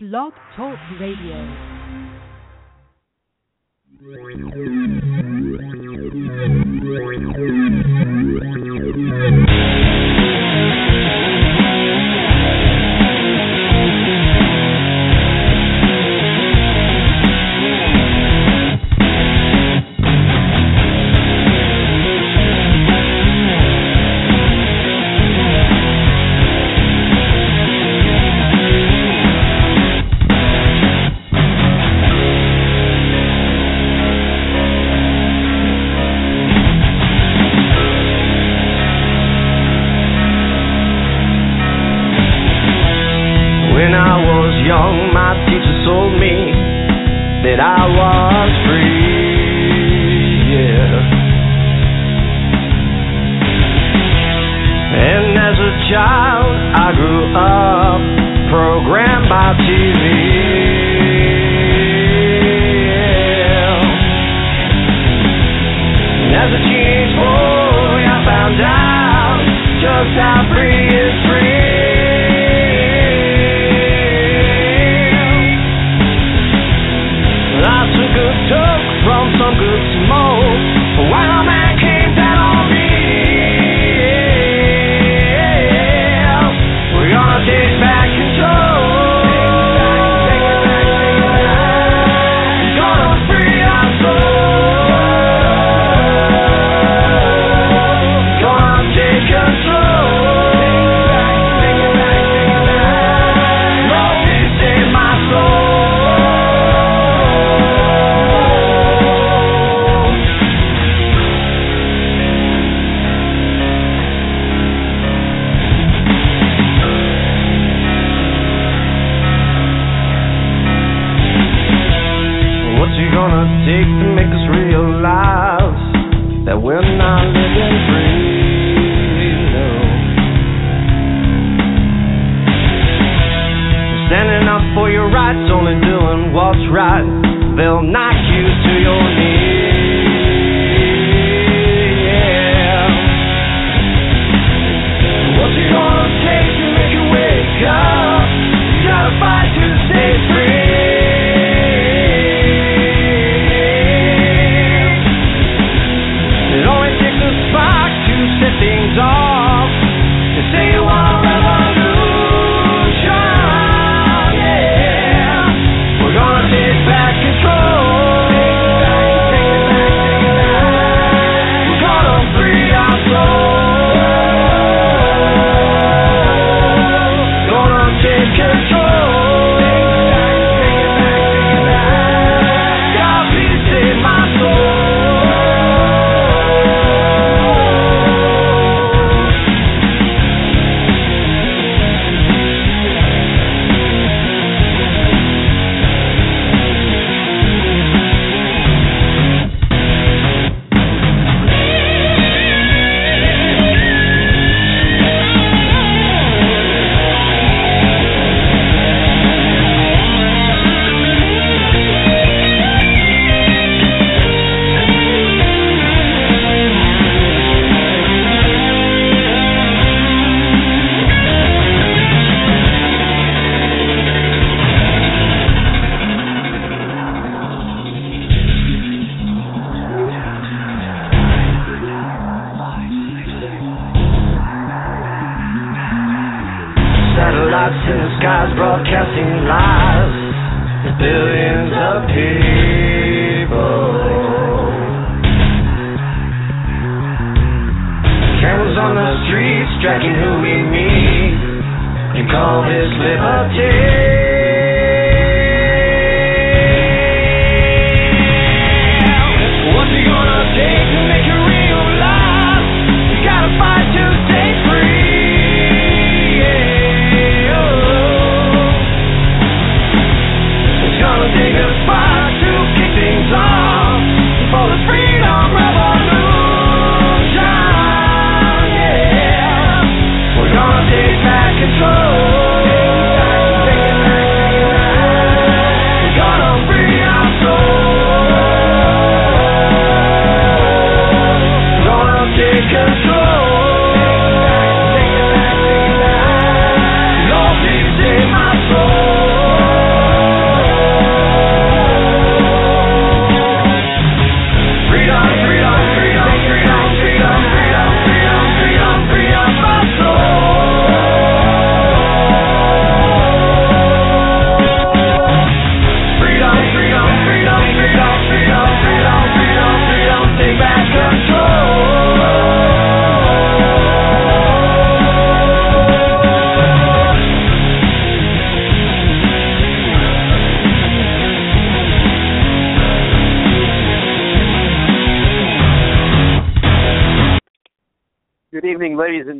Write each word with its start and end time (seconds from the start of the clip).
Blog 0.00 0.32
Talk 0.54 0.78
Radio. 1.00 1.42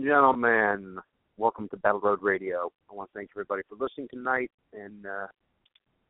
Gentlemen. 0.08 0.96
Welcome 1.37 1.69
to 1.69 1.76
Battle 1.76 2.00
Road 2.00 2.22
Radio. 2.22 2.72
I 2.90 2.94
want 2.94 3.10
to 3.12 3.19
thank 3.19 3.28
everybody 3.34 3.60
for 3.69 3.76
listening 3.78 4.08
tonight 4.10 4.50
and 4.72 5.05
uh, 5.05 5.26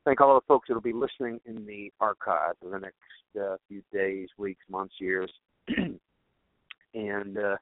thank 0.05 0.21
all 0.21 0.37
the 0.37 0.47
folks 0.47 0.69
that 0.69 0.75
will 0.75 0.81
be 0.81 0.93
listening 0.93 1.41
in 1.47 1.67
the 1.67 1.91
archive 1.99 2.55
for 2.63 2.71
the 2.71 2.79
next 2.79 2.95
uh, 3.37 3.57
few 3.67 3.83
days, 3.93 4.29
weeks, 4.39 4.63
months, 4.71 4.95
years. 5.01 5.29
and 6.95 7.39
uh, 7.39 7.57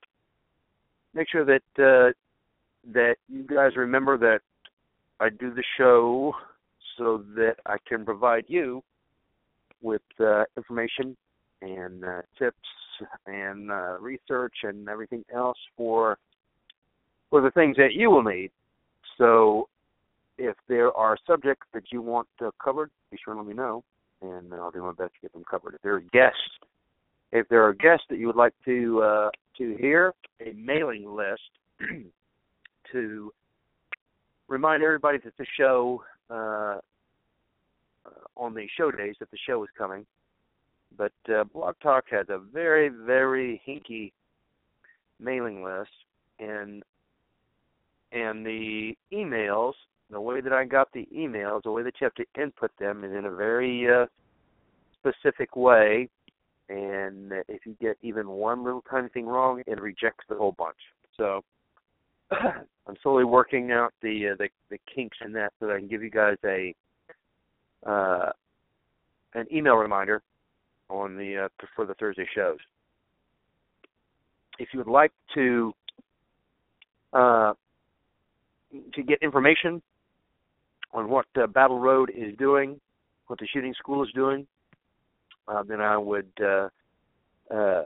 make 1.14 1.26
sure 1.32 1.46
that 1.46 1.62
uh, 1.78 2.12
that 2.92 3.16
you 3.30 3.44
guys 3.44 3.70
remember 3.74 4.18
that 4.18 4.40
I 5.18 5.30
do 5.30 5.54
the 5.54 5.64
show 5.78 6.34
so 6.98 7.24
that 7.34 7.54
I 7.64 7.76
can 7.88 8.04
provide 8.04 8.44
you 8.46 8.82
with 9.80 10.02
uh, 10.20 10.44
information 10.54 11.16
and 11.62 12.04
uh, 12.04 12.20
tips 12.38 12.58
and 13.26 13.70
research 14.02 14.56
and 14.64 14.86
everything 14.90 15.24
else 15.34 15.58
for 15.78 16.18
for 17.30 17.40
the 17.40 17.50
things 17.50 17.76
that 17.76 17.92
you 17.92 18.10
will 18.10 18.22
need. 18.22 18.50
So, 19.18 19.68
if 20.38 20.56
there 20.68 20.92
are 20.92 21.16
subjects 21.26 21.66
that 21.72 21.84
you 21.90 22.02
want 22.02 22.28
uh, 22.44 22.50
covered, 22.62 22.90
be 23.10 23.18
sure 23.22 23.34
to 23.34 23.40
let 23.40 23.48
me 23.48 23.54
know, 23.54 23.82
and 24.20 24.52
I'll 24.52 24.70
do 24.70 24.82
my 24.82 24.92
best 24.92 25.14
to 25.14 25.20
get 25.22 25.32
them 25.32 25.44
covered. 25.50 25.74
If 25.74 25.82
there 25.82 25.94
are 25.94 26.00
guests, 26.00 26.40
if 27.32 27.48
there 27.48 27.64
are 27.66 27.72
guests 27.72 28.04
that 28.10 28.18
you 28.18 28.26
would 28.26 28.36
like 28.36 28.54
to 28.66 29.02
uh, 29.02 29.30
to 29.58 29.76
hear, 29.76 30.12
a 30.40 30.52
mailing 30.52 31.06
list 31.14 31.40
to 32.92 33.32
remind 34.48 34.82
everybody 34.82 35.18
that 35.24 35.36
the 35.38 35.46
show 35.56 36.02
uh, 36.30 36.78
on 38.36 38.54
the 38.54 38.66
show 38.76 38.90
days 38.90 39.14
that 39.20 39.30
the 39.30 39.38
show 39.46 39.62
is 39.64 39.70
coming. 39.76 40.06
But 40.96 41.12
uh, 41.28 41.44
Blog 41.44 41.76
Talk 41.82 42.04
has 42.10 42.26
a 42.28 42.38
very 42.38 42.88
very 42.88 43.60
hinky 43.66 44.12
mailing 45.20 45.62
list, 45.64 45.90
and 46.38 46.82
and 48.12 48.44
the 48.44 48.96
emails, 49.12 49.72
the 50.10 50.20
way 50.20 50.40
that 50.40 50.52
I 50.52 50.64
got 50.64 50.92
the 50.92 51.06
emails, 51.14 51.62
the 51.64 51.70
way 51.70 51.82
that 51.82 51.94
you 52.00 52.04
have 52.04 52.14
to 52.14 52.40
input 52.40 52.70
them 52.78 53.04
is 53.04 53.12
in 53.12 53.24
a 53.24 53.34
very 53.34 53.86
uh, 53.92 54.06
specific 54.98 55.56
way. 55.56 56.08
And 56.68 57.32
if 57.48 57.64
you 57.64 57.76
get 57.80 57.96
even 58.02 58.28
one 58.28 58.64
little 58.64 58.82
tiny 58.90 59.08
thing 59.08 59.26
wrong, 59.26 59.62
it 59.66 59.80
rejects 59.80 60.24
the 60.28 60.36
whole 60.36 60.52
bunch. 60.52 60.76
So 61.16 61.42
I'm 62.30 62.96
slowly 63.02 63.24
working 63.24 63.70
out 63.72 63.92
the 64.02 64.30
uh, 64.30 64.36
the, 64.38 64.48
the 64.70 64.78
kinks 64.92 65.16
in 65.24 65.32
that, 65.32 65.52
so 65.58 65.66
that 65.66 65.76
I 65.76 65.78
can 65.78 65.88
give 65.88 66.02
you 66.02 66.10
guys 66.10 66.36
a 66.44 66.74
uh, 67.88 68.30
an 69.34 69.46
email 69.52 69.74
reminder 69.74 70.22
on 70.88 71.16
the 71.16 71.44
uh, 71.44 71.66
for 71.74 71.86
the 71.86 71.94
Thursday 71.94 72.26
shows. 72.34 72.58
If 74.58 74.68
you 74.72 74.78
would 74.78 74.88
like 74.88 75.12
to 75.34 75.72
uh, 77.12 77.52
to 78.94 79.02
get 79.02 79.22
information 79.22 79.80
on 80.92 81.08
what 81.08 81.26
uh, 81.40 81.46
Battle 81.46 81.78
Road 81.78 82.10
is 82.14 82.36
doing, 82.36 82.80
what 83.26 83.38
the 83.38 83.46
shooting 83.52 83.74
school 83.74 84.02
is 84.02 84.10
doing, 84.14 84.46
uh, 85.48 85.62
then 85.62 85.80
I 85.80 85.96
would 85.96 86.30
uh, 86.42 86.68
uh, 87.52 87.84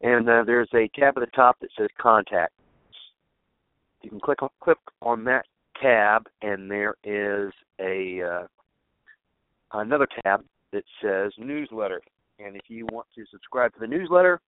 and 0.00 0.28
uh, 0.28 0.42
there's 0.44 0.68
a 0.74 0.90
tab 0.98 1.16
at 1.16 1.20
the 1.20 1.30
top 1.34 1.60
that 1.60 1.70
says 1.76 1.88
Contact. 2.00 2.52
You 4.02 4.10
can 4.10 4.20
click 4.20 4.42
on, 4.42 4.50
click 4.60 4.78
on 5.00 5.24
that 5.24 5.46
tab, 5.80 6.28
and 6.40 6.70
there 6.70 6.94
is 7.04 7.52
a 7.80 8.22
uh, 8.22 8.46
another 9.72 10.06
tab 10.22 10.44
that 10.72 10.84
says 11.00 11.32
Newsletter. 11.38 12.02
And 12.44 12.56
if 12.56 12.62
you 12.68 12.86
want 12.86 13.06
to 13.14 13.24
subscribe 13.30 13.72
to 13.74 13.80
the 13.80 13.86
newsletter, 13.86 14.40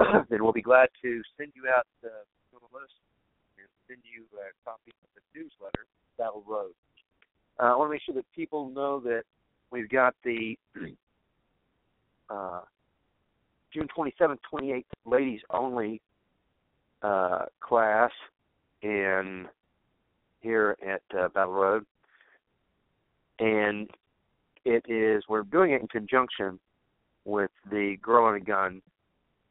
then 0.28 0.42
we'll 0.42 0.52
be 0.52 0.62
glad 0.62 0.88
to 1.02 1.22
send 1.38 1.52
you 1.54 1.64
out 1.68 1.86
uh, 2.04 2.08
the 2.52 2.58
list 2.76 2.94
and 3.58 3.66
send 3.88 4.00
you 4.04 4.24
a 4.38 4.50
copy 4.68 4.90
of 4.90 5.08
the 5.14 5.38
newsletter, 5.38 5.86
Battle 6.18 6.44
Road. 6.46 6.72
Uh, 7.60 7.72
I 7.72 7.76
want 7.76 7.88
to 7.88 7.92
make 7.92 8.02
sure 8.02 8.14
that 8.14 8.24
people 8.34 8.70
know 8.70 9.00
that 9.00 9.22
we've 9.70 9.88
got 9.88 10.14
the 10.24 10.58
uh, 12.30 12.60
June 13.72 13.88
27th, 13.96 14.38
28th 14.52 14.84
ladies 15.04 15.40
only 15.50 16.00
uh, 17.02 17.44
class 17.60 18.10
in 18.82 19.46
here 20.40 20.76
at 20.86 21.02
uh, 21.16 21.28
Battle 21.28 21.52
Road, 21.52 21.86
and 23.38 23.88
it 24.64 24.84
is 24.88 25.24
we're 25.28 25.42
doing 25.42 25.72
it 25.72 25.80
in 25.80 25.88
conjunction 25.88 26.58
with 27.24 27.50
the 27.70 27.96
Girl 28.02 28.28
and 28.32 28.42
a 28.42 28.44
Gun 28.44 28.82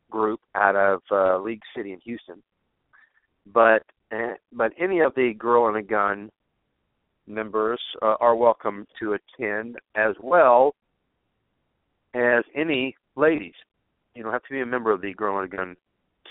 group 0.09 0.39
out 0.55 0.75
of 0.75 1.01
uh, 1.11 1.39
League 1.39 1.61
City 1.75 1.91
in 1.91 1.99
Houston. 2.01 2.41
But 3.51 3.83
uh, 4.11 4.35
but 4.51 4.71
any 4.79 4.99
of 4.99 5.15
the 5.15 5.33
Girl 5.33 5.67
and 5.67 5.77
a 5.77 5.81
Gun 5.81 6.29
members 7.27 7.81
uh, 8.01 8.15
are 8.19 8.35
welcome 8.35 8.85
to 8.99 9.13
attend 9.13 9.77
as 9.95 10.15
well 10.21 10.75
as 12.13 12.43
any 12.55 12.95
ladies. 13.15 13.55
You 14.13 14.23
don't 14.23 14.31
have 14.31 14.43
to 14.43 14.51
be 14.51 14.61
a 14.61 14.65
member 14.65 14.91
of 14.91 15.01
the 15.01 15.13
Girl 15.13 15.39
and 15.39 15.51
a 15.51 15.55
Gun 15.55 15.75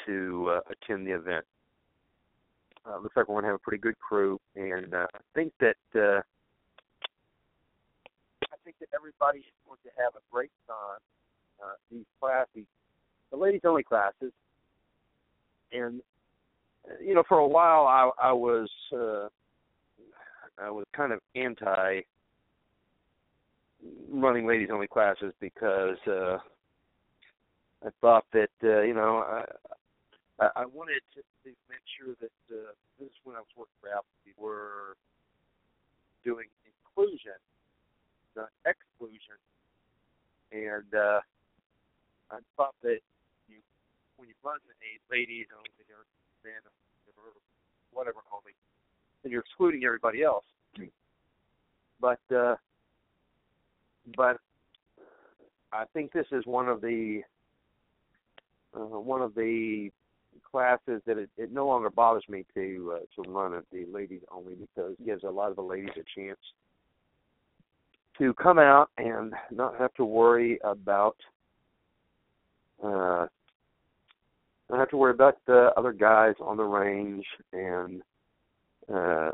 to 0.06 0.50
uh, 0.50 0.60
attend 0.70 1.06
the 1.06 1.12
event. 1.12 1.44
Uh, 2.86 2.98
looks 2.98 3.16
like 3.16 3.28
we're 3.28 3.34
going 3.34 3.44
to 3.44 3.48
have 3.48 3.56
a 3.56 3.58
pretty 3.58 3.80
good 3.80 3.98
crew, 3.98 4.40
and 4.56 4.92
uh, 4.94 5.06
I 5.14 5.18
think 5.34 5.52
that 5.60 5.76
uh, 5.94 6.20
I 8.42 8.56
think 8.64 8.76
that 8.80 8.88
everybody 8.94 9.38
is 9.38 9.54
going 9.66 9.78
to 9.84 9.90
have 10.02 10.14
a 10.14 10.22
great 10.32 10.50
time 10.66 10.98
uh, 11.62 11.74
these 11.90 12.04
classes, 12.20 12.66
the 13.30 13.36
ladies 13.36 13.62
only 13.64 13.82
classes, 13.82 14.32
and 15.72 16.00
you 17.00 17.14
know 17.14 17.22
for 17.28 17.38
a 17.38 17.46
while 17.46 17.86
I 17.86 18.10
I 18.20 18.32
was 18.32 18.68
uh, 18.92 19.28
I 20.58 20.70
was 20.70 20.84
kind 20.94 21.12
of 21.12 21.20
anti 21.34 22.02
running 24.10 24.46
ladies 24.46 24.68
only 24.72 24.86
classes 24.86 25.32
because 25.40 25.96
uh, 26.06 26.38
I 27.84 27.90
thought 28.00 28.24
that 28.32 28.50
uh, 28.62 28.82
you 28.82 28.94
know 28.94 29.44
I 30.40 30.48
I 30.56 30.64
wanted 30.66 31.02
to, 31.14 31.22
make 31.44 31.84
sure 31.98 32.14
that 32.20 32.54
uh, 32.54 32.72
this 32.98 33.08
is 33.08 33.14
when 33.24 33.36
I 33.36 33.40
was 33.40 33.48
working 33.56 33.78
for 33.80 33.88
Apple. 33.88 34.04
We 34.26 34.32
were 34.38 34.96
doing 36.24 36.46
inclusion, 36.66 37.38
not 38.36 38.50
exclusion, 38.66 39.38
and 40.52 40.94
uh, 40.94 41.20
I 42.32 42.38
thought 42.56 42.74
that 42.82 42.98
you, 43.48 43.60
when 44.16 44.28
you 44.28 44.34
run 44.42 44.56
a 44.56 45.14
ladies 45.14 45.46
only 45.52 45.84
or 45.92 46.04
men 46.44 46.60
or 46.64 46.72
whatever 47.92 48.18
only, 48.32 48.52
then 49.22 49.32
you're 49.32 49.42
excluding 49.42 49.84
everybody 49.84 50.22
else. 50.22 50.44
But 52.00 52.20
uh, 52.34 52.56
but 54.16 54.38
I 55.72 55.84
think 55.92 56.12
this 56.12 56.26
is 56.32 56.44
one 56.46 56.68
of 56.68 56.80
the 56.80 57.22
uh, 58.74 58.98
one 58.98 59.22
of 59.22 59.34
the 59.34 59.90
classes 60.50 61.00
that 61.06 61.18
it, 61.18 61.30
it 61.36 61.52
no 61.52 61.66
longer 61.66 61.90
bothers 61.90 62.24
me 62.28 62.44
to 62.54 62.94
uh, 62.96 63.22
to 63.22 63.30
run 63.30 63.54
it 63.54 63.64
the 63.72 63.86
ladies 63.92 64.22
only 64.32 64.54
because 64.54 64.94
it 64.98 65.06
gives 65.06 65.22
a 65.22 65.30
lot 65.30 65.50
of 65.50 65.56
the 65.56 65.62
ladies 65.62 65.90
a 65.96 66.20
chance 66.20 66.38
to 68.18 68.34
come 68.34 68.58
out 68.58 68.90
and 68.98 69.32
not 69.50 69.78
have 69.78 69.94
to 69.94 70.04
worry 70.04 70.58
about 70.64 71.16
uh, 72.82 73.26
don't 74.68 74.78
have 74.78 74.90
to 74.90 74.96
worry 74.96 75.12
about 75.12 75.36
the 75.46 75.70
other 75.76 75.92
guys 75.92 76.34
on 76.40 76.56
the 76.56 76.64
range, 76.64 77.24
and 77.52 78.02
uh, 78.92 79.30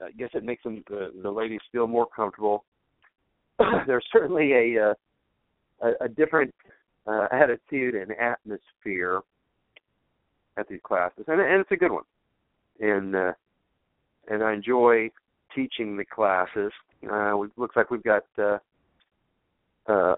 I 0.00 0.10
guess 0.18 0.30
it 0.34 0.44
makes 0.44 0.62
them 0.62 0.82
the, 0.88 1.12
the 1.22 1.30
ladies 1.30 1.60
feel 1.70 1.86
more 1.86 2.06
comfortable. 2.06 2.64
There's 3.86 4.06
certainly 4.12 4.52
a 4.52 4.90
uh, 4.90 4.94
a, 5.82 6.04
a 6.04 6.08
different 6.08 6.54
uh, 7.06 7.26
attitude 7.30 7.94
and 7.94 8.12
atmosphere 8.12 9.20
at 10.56 10.68
these 10.68 10.80
classes, 10.82 11.24
and, 11.28 11.40
and 11.40 11.60
it's 11.60 11.70
a 11.70 11.76
good 11.76 11.92
one. 11.92 12.04
And 12.80 13.14
uh, 13.14 13.32
and 14.28 14.42
I 14.42 14.54
enjoy 14.54 15.10
teaching 15.54 15.96
the 15.96 16.04
classes. 16.04 16.72
Uh, 17.10 17.36
we, 17.36 17.48
looks 17.56 17.76
like 17.76 17.90
we've 17.90 18.02
got 18.02 18.22
uh, 18.38 18.58
uh, 19.86 20.14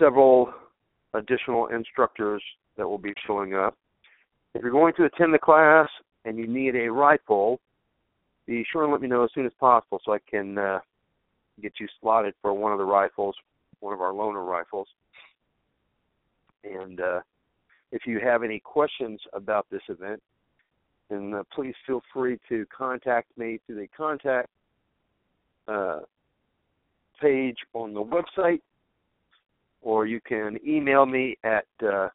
several 0.00 0.52
additional 1.18 1.66
instructors 1.68 2.42
that 2.76 2.88
will 2.88 2.98
be 2.98 3.12
showing 3.26 3.54
up. 3.54 3.76
If 4.54 4.62
you're 4.62 4.70
going 4.70 4.94
to 4.94 5.04
attend 5.04 5.34
the 5.34 5.38
class 5.38 5.88
and 6.24 6.38
you 6.38 6.46
need 6.46 6.74
a 6.76 6.90
rifle, 6.90 7.60
be 8.46 8.64
sure 8.70 8.84
and 8.84 8.92
let 8.92 9.02
me 9.02 9.08
know 9.08 9.24
as 9.24 9.30
soon 9.34 9.46
as 9.46 9.52
possible 9.60 10.00
so 10.04 10.12
I 10.12 10.18
can 10.30 10.56
uh, 10.56 10.78
get 11.60 11.74
you 11.78 11.86
slotted 12.00 12.34
for 12.40 12.52
one 12.52 12.72
of 12.72 12.78
the 12.78 12.84
rifles, 12.84 13.36
one 13.80 13.92
of 13.92 14.00
our 14.00 14.12
loaner 14.12 14.46
rifles. 14.46 14.88
And 16.64 17.00
uh, 17.00 17.20
if 17.92 18.02
you 18.06 18.20
have 18.20 18.42
any 18.42 18.60
questions 18.60 19.20
about 19.32 19.66
this 19.70 19.82
event, 19.88 20.22
then 21.10 21.34
uh, 21.34 21.42
please 21.54 21.74
feel 21.86 22.02
free 22.12 22.38
to 22.48 22.66
contact 22.76 23.26
me 23.36 23.60
through 23.66 23.76
the 23.76 23.88
contact 23.96 24.48
uh, 25.66 26.00
page 27.20 27.58
on 27.74 27.94
the 27.94 28.02
website, 28.02 28.60
or 29.82 30.06
you 30.06 30.20
can 30.20 30.58
email 30.66 31.06
me 31.06 31.36
at 31.44 31.66
uh, 31.82 32.08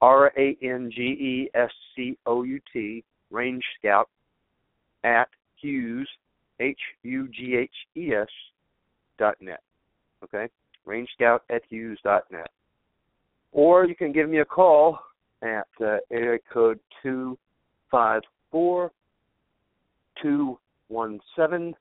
R 0.00 0.32
A 0.36 0.56
N 0.62 0.90
G 0.94 1.02
E 1.02 1.50
S 1.54 1.70
C 1.94 2.16
O 2.26 2.42
U 2.42 2.60
T, 2.72 3.04
Range 3.30 3.62
Scout, 3.78 4.08
at 5.04 5.28
Hughes, 5.56 6.08
H 6.58 6.78
U 7.02 7.28
G 7.28 7.56
H 7.56 7.70
E 7.96 8.12
S, 8.14 8.28
dot 9.18 9.36
net. 9.40 9.60
Okay? 10.24 10.48
Range 10.84 11.08
Scout 11.14 11.42
at 11.50 11.62
Hughes 11.68 11.98
dot 12.02 12.24
net. 12.30 12.50
Or 13.52 13.84
you 13.84 13.94
can 13.94 14.12
give 14.12 14.28
me 14.28 14.38
a 14.38 14.44
call 14.44 14.98
at 15.42 15.66
uh, 15.80 15.96
area 16.10 16.38
code 16.52 16.78
254 17.02 18.90
217 20.22 21.74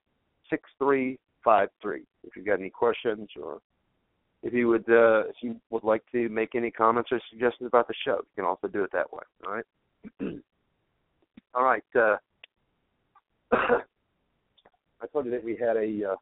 6353 0.49 2.03
if 2.23 2.35
you've 2.35 2.45
got 2.45 2.59
any 2.59 2.69
questions 2.69 3.29
or 3.41 3.59
if 4.43 4.53
you 4.53 4.67
would 4.67 4.89
uh, 4.89 5.27
if 5.27 5.35
you 5.41 5.55
would 5.69 5.83
like 5.83 6.03
to 6.11 6.29
make 6.29 6.55
any 6.55 6.71
comments 6.71 7.09
or 7.11 7.19
suggestions 7.29 7.67
about 7.67 7.87
the 7.87 7.93
show, 8.05 8.17
you 8.17 8.35
can 8.35 8.45
also 8.45 8.67
do 8.67 8.83
it 8.83 8.91
that 8.93 9.11
way. 9.11 9.23
All 9.45 9.53
right. 9.53 9.65
all 11.53 11.63
right. 11.63 11.83
Uh, 11.95 12.15
I 13.51 15.07
told 15.11 15.25
you 15.25 15.31
that 15.31 15.43
we 15.43 15.57
had 15.57 15.75
a 15.77 16.11
uh, 16.11 16.15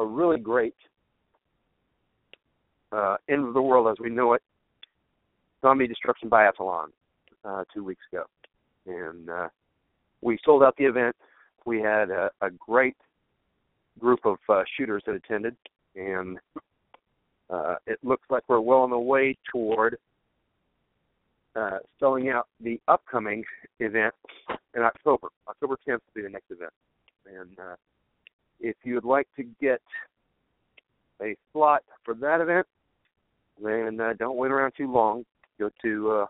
a 0.00 0.06
really 0.06 0.38
great 0.38 0.74
uh, 2.92 3.16
end 3.28 3.46
of 3.46 3.54
the 3.54 3.62
world 3.62 3.88
as 3.88 3.96
we 4.00 4.10
know 4.10 4.34
it 4.34 4.42
zombie 5.62 5.86
destruction 5.86 6.30
biathlon 6.30 6.88
uh, 7.44 7.64
two 7.74 7.82
weeks 7.82 8.02
ago, 8.12 8.24
and 8.86 9.28
uh, 9.28 9.48
we 10.22 10.38
sold 10.44 10.62
out 10.62 10.76
the 10.76 10.84
event. 10.84 11.16
We 11.64 11.80
had 11.80 12.10
a, 12.10 12.30
a 12.40 12.50
great 12.50 12.96
group 13.98 14.20
of 14.24 14.36
shooters 14.76 15.02
that 15.06 15.14
attended, 15.14 15.56
and 15.96 16.38
uh, 17.50 17.76
it 17.86 17.98
looks 18.02 18.24
like 18.30 18.42
we're 18.48 18.60
well 18.60 18.80
on 18.80 18.90
the 18.90 18.98
way 18.98 19.36
toward 19.50 19.98
uh, 21.54 21.78
selling 21.98 22.28
out 22.28 22.48
the 22.60 22.80
upcoming 22.88 23.44
event 23.80 24.14
in 24.74 24.82
October. 24.82 25.28
October 25.48 25.76
10th 25.86 25.94
will 25.94 26.14
be 26.14 26.22
the 26.22 26.28
next 26.28 26.50
event, 26.50 26.72
and 27.26 27.58
uh, 27.58 27.76
if 28.60 28.76
you 28.84 28.94
would 28.94 29.04
like 29.04 29.28
to 29.36 29.44
get 29.60 29.80
a 31.22 31.36
slot 31.52 31.82
for 32.04 32.14
that 32.14 32.40
event, 32.40 32.66
then 33.62 34.00
uh, 34.00 34.12
don't 34.18 34.36
wait 34.36 34.50
around 34.50 34.72
too 34.76 34.90
long. 34.90 35.24
Go 35.58 35.70
to 35.82 36.10
uh, 36.10 36.26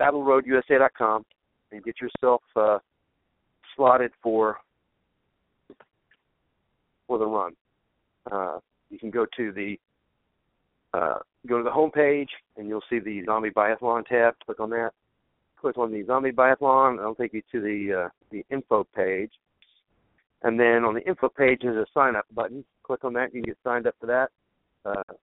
battleroadusa.com 0.00 1.24
and 1.70 1.84
get 1.84 1.96
yourself 2.00 2.42
uh, 2.56 2.78
slotted 3.76 4.10
for 4.22 4.58
for 7.06 7.18
the 7.18 7.26
run. 7.26 7.52
Uh, 8.30 8.58
you 8.90 8.98
can 8.98 9.10
go 9.10 9.26
to 9.36 9.52
the 9.52 9.78
uh, 10.94 11.18
go 11.46 11.58
to 11.58 11.64
the 11.64 11.70
home 11.70 11.90
page 11.90 12.30
and 12.56 12.68
you'll 12.68 12.84
see 12.90 12.98
the 12.98 13.24
Zombie 13.24 13.50
Biathlon 13.50 14.06
tab. 14.06 14.34
Click 14.44 14.60
on 14.60 14.70
that. 14.70 14.90
Click 15.60 15.78
on 15.78 15.92
the 15.92 16.04
Zombie 16.04 16.32
Biathlon. 16.32 16.98
It'll 16.98 17.14
take 17.14 17.32
you 17.32 17.42
to 17.52 17.60
the 17.60 18.04
uh, 18.04 18.08
the 18.30 18.44
info 18.50 18.84
page. 18.94 19.32
And 20.42 20.58
then 20.58 20.84
on 20.84 20.94
the 20.94 21.06
info 21.06 21.28
page 21.28 21.60
there's 21.62 21.76
a 21.76 21.86
sign 21.92 22.16
up 22.16 22.26
button. 22.34 22.64
Click 22.82 23.04
on 23.04 23.12
that. 23.14 23.24
and 23.24 23.34
You 23.34 23.42
can 23.42 23.50
get 23.50 23.58
signed 23.64 23.86
up 23.86 23.94
for 24.00 24.06
that. 24.06 24.30
Uh, 24.84 25.14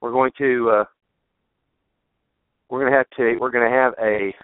we're 0.00 0.12
going 0.12 0.32
to 0.38 0.70
uh, 0.70 0.84
we're 2.70 2.80
going 2.80 2.92
to 2.92 2.96
have 2.96 3.10
to 3.16 3.38
we're 3.40 3.50
going 3.50 3.70
to 3.70 3.76
have 3.76 3.94
a 4.00 4.34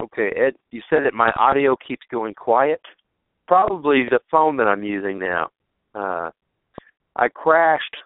okay 0.00 0.30
ed 0.36 0.54
you 0.70 0.82
said 0.88 1.04
that 1.04 1.14
my 1.14 1.30
audio 1.38 1.76
keeps 1.86 2.02
going 2.10 2.34
quiet 2.34 2.80
probably 3.46 4.04
the 4.10 4.20
phone 4.30 4.56
that 4.56 4.66
i'm 4.66 4.82
using 4.82 5.18
now 5.18 5.48
uh 5.94 6.30
i 7.16 7.28
crashed 7.28 7.96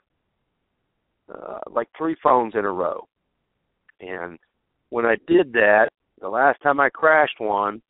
uh 1.33 1.59
like 1.71 1.89
three 1.97 2.17
phones 2.23 2.55
in 2.55 2.65
a 2.65 2.71
row 2.71 3.07
and 4.01 4.39
when 4.91 5.05
i 5.05 5.17
did 5.27 5.53
that 5.53 5.89
the 6.21 6.29
last 6.29 6.61
time 6.63 6.81
i 6.81 6.89
crashed 6.89 7.41
one 7.41 7.81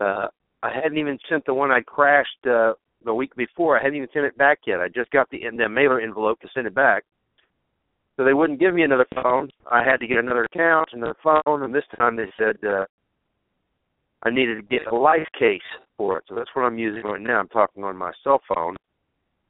uh 0.00 0.26
i 0.62 0.72
hadn't 0.72 0.98
even 0.98 1.18
sent 1.28 1.44
the 1.46 1.54
one 1.54 1.70
i 1.70 1.80
crashed 1.80 2.46
uh 2.48 2.72
the 3.04 3.14
week 3.14 3.34
before. 3.36 3.78
I 3.78 3.82
hadn't 3.82 3.96
even 3.96 4.08
sent 4.12 4.26
it 4.26 4.36
back 4.36 4.60
yet. 4.66 4.80
I 4.80 4.88
just 4.88 5.10
got 5.10 5.28
the 5.30 5.40
the 5.56 5.68
mailer 5.68 6.00
envelope 6.00 6.40
to 6.40 6.48
send 6.52 6.66
it 6.66 6.74
back. 6.74 7.04
So 8.20 8.24
they 8.24 8.34
wouldn't 8.34 8.60
give 8.60 8.74
me 8.74 8.82
another 8.82 9.06
phone. 9.14 9.48
I 9.72 9.82
had 9.82 9.98
to 10.00 10.06
get 10.06 10.18
another 10.18 10.44
account, 10.44 10.90
another 10.92 11.16
phone, 11.24 11.62
and 11.62 11.74
this 11.74 11.86
time 11.96 12.16
they 12.16 12.26
said 12.36 12.56
uh, 12.68 12.84
I 14.22 14.28
needed 14.28 14.56
to 14.56 14.62
get 14.62 14.92
a 14.92 14.94
life 14.94 15.26
case 15.38 15.62
for 15.96 16.18
it. 16.18 16.24
So 16.28 16.34
that's 16.34 16.50
what 16.52 16.66
I'm 16.66 16.76
using 16.76 17.02
right 17.02 17.18
now. 17.18 17.40
I'm 17.40 17.48
talking 17.48 17.82
on 17.82 17.96
my 17.96 18.12
cell 18.22 18.42
phone, 18.46 18.76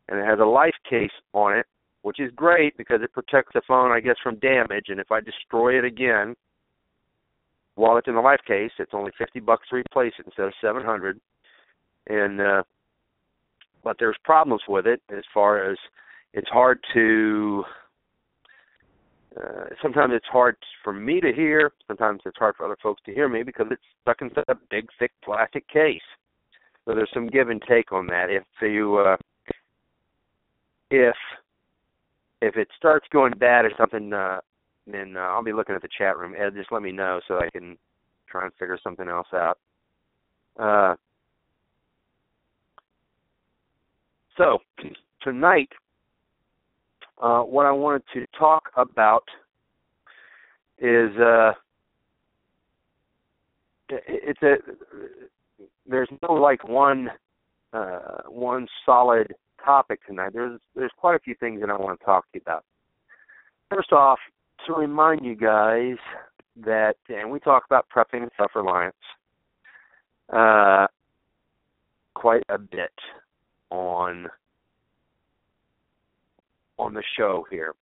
and 0.09 0.21
it 0.21 0.25
has 0.25 0.39
a 0.39 0.45
life 0.45 0.77
case 0.89 1.11
on 1.33 1.59
it, 1.59 1.67
which 2.03 2.21
is 2.21 2.31
great 2.37 2.77
because 2.77 3.01
it 3.03 3.13
protects 3.13 3.55
the 3.55 3.63
phone, 3.67 3.91
I 3.91 3.99
guess, 3.99 4.15
from 4.23 4.39
damage. 4.39 4.85
And 4.87 5.01
if 5.01 5.11
I 5.11 5.19
destroy 5.19 5.77
it 5.77 5.85
again 5.85 6.37
while 7.75 7.97
it's 7.97 8.07
in 8.07 8.15
the 8.15 8.21
life 8.21 8.43
case, 8.47 8.71
it's 8.79 8.95
only 8.95 9.11
50 9.19 9.41
bucks 9.41 9.67
to 9.71 9.79
replace 9.79 10.13
it 10.21 10.27
instead 10.27 10.47
of 10.47 10.53
700. 10.61 11.21
And 12.07 12.41
uh, 12.41 12.63
but 13.83 13.97
there's 13.99 14.17
problems 14.23 14.63
with 14.69 14.87
it 14.87 15.03
as 15.11 15.25
far 15.35 15.69
as 15.69 15.77
it's 16.35 16.49
hard 16.51 16.79
to 16.95 17.65
uh, 19.37 19.65
sometimes 19.83 20.13
it's 20.15 20.27
hard 20.27 20.57
for 20.83 20.93
me 20.93 21.21
to 21.21 21.33
hear. 21.33 21.73
Sometimes 21.87 22.21
it's 22.25 22.37
hard 22.37 22.57
for 22.57 22.65
other 22.65 22.77
folks 22.83 23.03
to 23.07 23.15
hear 23.15 23.29
me 23.29 23.43
because 23.43 23.67
it's 23.71 23.83
stuck 24.03 24.23
inside 24.23 24.45
a 24.49 24.57
big 24.71 24.89
thick 24.99 25.13
plastic 25.25 25.69
case. 25.69 26.01
So 26.85 26.95
there's 26.95 27.11
some 27.13 27.29
give 27.29 27.49
and 27.51 27.63
take 27.69 27.93
on 27.93 28.07
that. 28.09 28.31
If 28.31 28.45
you 28.63 28.97
uh 28.97 29.17
if 30.91 31.15
if 32.43 32.57
it 32.57 32.69
starts 32.77 33.07
going 33.13 33.35
bad 33.39 33.65
or 33.65 33.73
something 33.79 34.13
uh 34.13 34.41
then 34.87 35.17
uh, 35.17 35.21
I'll 35.21 35.45
be 35.45 35.53
looking 35.53 35.77
at 35.77 35.83
the 35.83 35.89
chat 35.97 36.19
room. 36.19 36.35
Ed 36.37 36.55
just 36.57 36.73
let 36.73 36.83
me 36.83 36.91
know 36.91 37.21
so 37.29 37.39
I 37.39 37.49
can 37.51 37.77
try 38.29 38.45
and 38.45 38.53
figure 38.59 38.79
something 38.83 39.09
else 39.09 39.29
out. 39.33 39.59
Uh 40.59 40.95
So, 44.41 44.59
tonight, 45.23 45.69
uh, 47.21 47.43
what 47.43 47.67
I 47.67 47.73
wanted 47.73 48.03
to 48.15 48.27
talk 48.39 48.71
about 48.77 49.25
is 50.79 51.11
uh, 51.19 51.53
it's 53.89 54.43
a 54.43 54.57
there's 55.87 56.09
no 56.23 56.33
like 56.33 56.67
one 56.67 57.11
uh, 57.73 58.23
one 58.29 58.67
solid 58.87 59.35
topic 59.65 60.01
tonight. 60.07 60.33
There's 60.33 60.59
there's 60.75 60.93
quite 60.97 61.17
a 61.17 61.21
few 61.21 61.35
things 61.35 61.61
that 61.61 61.71
I 61.71 61.77
want 61.77 61.99
to 62.01 62.05
talk 62.05 62.25
to 62.33 62.39
you 62.39 62.41
about. 62.45 62.65
First 63.69 63.93
off, 63.93 64.19
to 64.67 64.75
remind 64.75 65.25
you 65.25 65.37
guys 65.37 65.97
that, 66.65 66.97
and 67.09 67.31
we 67.31 67.39
talk 67.39 67.65
about 67.67 67.87
prepping 67.95 68.23
and 68.23 68.31
self-reliance 68.37 68.97
uh, 70.33 70.87
quite 72.15 72.43
a 72.49 72.59
bit 72.59 72.93
on 73.71 74.29
on 76.81 76.95
the 76.95 77.03
show 77.17 77.47
here, 77.51 77.75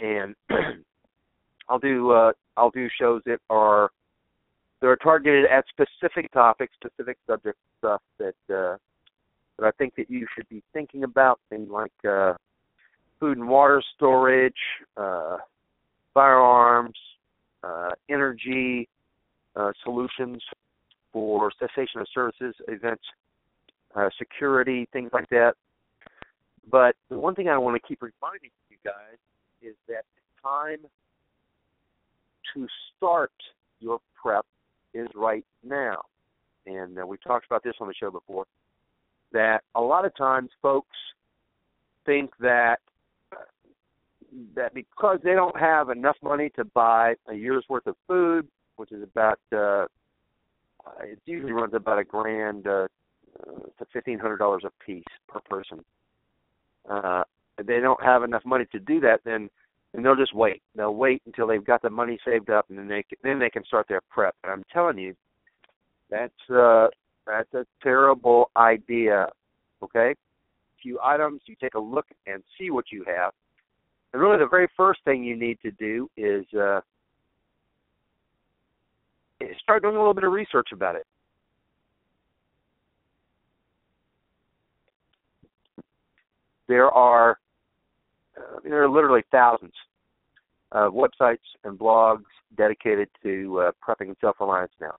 and 0.00 0.34
I'll 1.68 1.78
do 1.78 2.10
uh, 2.10 2.32
I'll 2.56 2.70
do 2.70 2.88
shows 2.98 3.22
that 3.26 3.38
are 3.50 3.90
that 4.80 4.86
are 4.86 4.96
targeted 4.96 5.46
at 5.46 5.64
specific 5.68 6.30
topics, 6.32 6.72
specific 6.74 7.18
subject 7.26 7.58
stuff 7.78 8.02
that 8.18 8.34
uh, 8.48 8.76
that 9.58 9.64
I 9.64 9.70
think 9.72 9.94
that 9.96 10.10
you 10.10 10.26
should 10.34 10.48
be 10.48 10.62
thinking 10.72 11.04
about, 11.04 11.40
things 11.50 11.68
like 11.70 11.92
uh, 12.08 12.34
food 13.20 13.38
and 13.38 13.48
water 13.48 13.82
storage, 13.96 14.52
uh, 14.96 15.38
firearms, 16.14 16.96
uh, 17.62 17.90
energy 18.08 18.88
uh, 19.56 19.72
solutions 19.82 20.42
for 21.12 21.50
cessation 21.58 22.00
of 22.00 22.06
services 22.14 22.54
events 22.68 23.04
uh, 23.94 24.08
security, 24.18 24.88
things 24.92 25.10
like 25.12 25.28
that. 25.30 25.54
But 26.70 26.96
the 27.08 27.18
one 27.18 27.34
thing 27.34 27.48
I 27.48 27.58
want 27.58 27.80
to 27.80 27.88
keep 27.88 28.02
reminding 28.02 28.50
you 28.70 28.76
guys 28.84 29.18
is 29.62 29.74
that 29.88 30.04
time 30.42 30.78
to 32.54 32.66
start 32.96 33.32
your 33.80 34.00
prep 34.20 34.44
is 34.94 35.08
right 35.14 35.44
now. 35.64 36.02
And 36.66 36.98
uh, 36.98 37.06
we 37.06 37.16
talked 37.18 37.46
about 37.46 37.62
this 37.62 37.74
on 37.80 37.88
the 37.88 37.94
show 37.94 38.10
before. 38.10 38.44
That 39.32 39.62
a 39.74 39.80
lot 39.80 40.04
of 40.04 40.16
times 40.16 40.50
folks 40.62 40.96
think 42.06 42.30
that 42.40 42.78
that 44.54 44.74
because 44.74 45.18
they 45.22 45.32
don't 45.32 45.58
have 45.58 45.90
enough 45.90 46.16
money 46.22 46.50
to 46.56 46.64
buy 46.64 47.14
a 47.28 47.34
year's 47.34 47.64
worth 47.68 47.86
of 47.86 47.96
food, 48.06 48.46
which 48.76 48.92
is 48.92 49.02
about 49.02 49.38
uh, 49.52 49.86
it 51.02 51.18
usually 51.26 51.52
runs 51.52 51.74
about 51.74 51.98
a 51.98 52.04
grand 52.04 52.66
uh, 52.66 52.88
to 53.78 53.84
fifteen 53.92 54.18
hundred 54.18 54.38
dollars 54.38 54.64
a 54.64 54.84
piece 54.84 55.04
per 55.28 55.40
person. 55.40 55.84
Uh, 56.88 57.24
they 57.58 57.80
don't 57.80 58.02
have 58.02 58.22
enough 58.22 58.44
money 58.44 58.64
to 58.72 58.78
do 58.78 59.00
that, 59.00 59.20
then 59.24 59.48
and 59.94 60.04
they'll 60.04 60.16
just 60.16 60.34
wait. 60.34 60.62
They'll 60.74 60.94
wait 60.94 61.22
until 61.26 61.46
they've 61.46 61.64
got 61.64 61.82
the 61.82 61.90
money 61.90 62.18
saved 62.24 62.50
up, 62.50 62.66
and 62.68 62.78
then 62.78 62.88
they 62.88 63.02
can, 63.02 63.18
then 63.22 63.38
they 63.38 63.50
can 63.50 63.64
start 63.64 63.86
their 63.88 64.02
prep. 64.10 64.34
And 64.44 64.52
I'm 64.52 64.64
telling 64.72 64.98
you, 64.98 65.14
that's 66.10 66.50
uh, 66.50 66.88
that's 67.26 67.52
a 67.54 67.66
terrible 67.82 68.50
idea. 68.56 69.28
Okay, 69.82 70.10
a 70.10 70.82
few 70.82 70.98
items. 71.02 71.40
You 71.46 71.56
take 71.60 71.74
a 71.74 71.80
look 71.80 72.06
and 72.26 72.42
see 72.58 72.70
what 72.70 72.86
you 72.90 73.04
have. 73.06 73.32
And 74.12 74.22
really, 74.22 74.38
the 74.38 74.48
very 74.48 74.68
first 74.76 75.00
thing 75.04 75.22
you 75.22 75.36
need 75.36 75.58
to 75.62 75.70
do 75.72 76.10
is 76.16 76.44
uh, 76.54 76.80
start 79.60 79.82
doing 79.82 79.96
a 79.96 79.98
little 79.98 80.14
bit 80.14 80.24
of 80.24 80.32
research 80.32 80.68
about 80.72 80.96
it. 80.96 81.06
There 86.68 86.90
are 86.90 87.38
uh, 88.36 88.60
there 88.62 88.82
are 88.82 88.88
literally 88.88 89.22
thousands 89.30 89.72
of 90.72 90.92
websites 90.92 91.38
and 91.64 91.78
blogs 91.78 92.24
dedicated 92.56 93.08
to 93.22 93.60
uh, 93.60 93.72
prepping 93.86 94.08
and 94.08 94.16
self-reliance 94.20 94.72
now. 94.80 94.94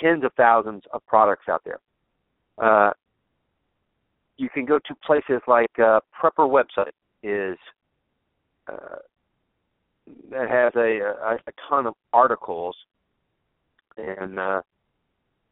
Tens 0.00 0.24
of 0.24 0.32
thousands 0.34 0.82
of 0.92 1.04
products 1.06 1.48
out 1.48 1.62
there. 1.64 1.78
Uh, 2.58 2.92
you 4.36 4.48
can 4.50 4.64
go 4.64 4.78
to 4.78 4.94
places 5.06 5.40
like 5.46 5.70
uh, 5.78 6.00
Prepper 6.20 6.48
website 6.48 6.92
is 7.22 7.56
uh, 8.68 8.96
that 10.30 10.50
has 10.50 10.72
a, 10.76 10.98
a, 11.00 11.34
a 11.46 11.52
ton 11.68 11.86
of 11.86 11.94
articles 12.12 12.74
and 13.96 14.38
uh, 14.38 14.62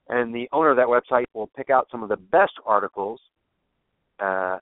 and 0.08 0.34
the 0.34 0.48
owner 0.52 0.70
of 0.70 0.76
that 0.76 0.86
website 0.86 1.26
will 1.34 1.46
pick 1.46 1.70
out 1.70 1.86
some 1.90 2.02
of 2.02 2.08
the 2.08 2.16
best 2.16 2.52
articles 2.66 3.20
uh, 4.18 4.58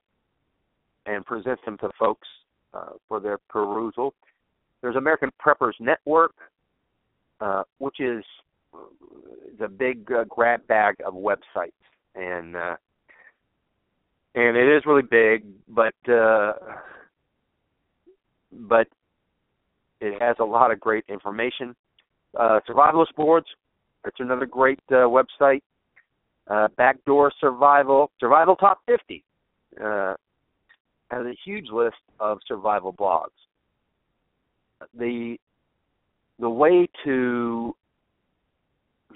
and 1.08 1.24
present 1.24 1.58
them 1.64 1.78
to 1.78 1.90
folks 1.98 2.28
uh, 2.74 2.90
for 3.08 3.18
their 3.18 3.38
perusal. 3.48 4.14
There's 4.82 4.96
American 4.96 5.30
Preppers 5.44 5.72
Network, 5.80 6.34
uh, 7.40 7.62
which 7.78 8.00
is 8.00 8.24
the 9.58 9.68
big 9.68 10.10
uh, 10.12 10.24
grab 10.24 10.66
bag 10.66 10.96
of 11.04 11.14
websites, 11.14 11.72
and 12.14 12.54
uh, 12.54 12.76
and 14.34 14.56
it 14.56 14.76
is 14.76 14.84
really 14.86 15.02
big, 15.02 15.44
but 15.68 15.94
uh, 16.12 16.52
but 18.52 18.86
it 20.00 20.20
has 20.22 20.36
a 20.38 20.44
lot 20.44 20.70
of 20.70 20.78
great 20.78 21.04
information. 21.08 21.74
Uh, 22.38 22.60
survivalist 22.68 23.14
boards, 23.16 23.46
it's 24.04 24.20
another 24.20 24.46
great 24.46 24.80
uh, 24.90 25.06
website. 25.06 25.62
Uh, 26.46 26.68
Backdoor 26.76 27.32
Survival, 27.40 28.10
Survival 28.20 28.56
Top 28.56 28.80
50, 28.86 29.24
uh, 29.84 30.14
has 31.10 31.24
a 31.26 31.36
huge 31.44 31.68
list 31.72 31.96
of 32.20 32.38
survival 32.46 32.92
blogs. 32.92 33.30
The 34.96 35.36
the 36.38 36.50
way 36.50 36.88
to 37.04 37.74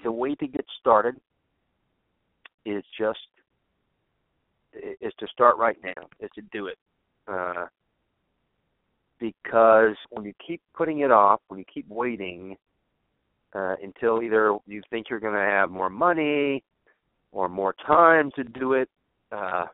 the 0.03 0.11
way 0.11 0.35
to 0.35 0.47
get 0.47 0.65
started 0.79 1.15
is 2.65 2.83
just 2.97 3.19
is 4.73 5.13
to 5.19 5.27
start 5.27 5.57
right 5.57 5.77
now. 5.83 6.07
Is 6.19 6.29
to 6.35 6.41
do 6.51 6.67
it. 6.67 6.77
Uh, 7.27 7.67
because 9.19 9.95
when 10.09 10.25
you 10.25 10.33
keep 10.45 10.61
putting 10.75 10.99
it 10.99 11.11
off, 11.11 11.39
when 11.47 11.57
you 11.57 11.65
keep 11.73 11.87
waiting, 11.87 12.57
uh, 13.55 13.75
until 13.81 14.21
either 14.21 14.57
you 14.65 14.81
think 14.89 15.09
you're 15.09 15.19
going 15.19 15.33
to 15.33 15.39
have 15.39 15.69
more 15.69 15.89
money 15.89 16.63
or 17.31 17.47
more 17.47 17.73
time 17.85 18.31
to 18.35 18.43
do 18.43 18.73
it. 18.73 18.89
Uh, 19.31 19.65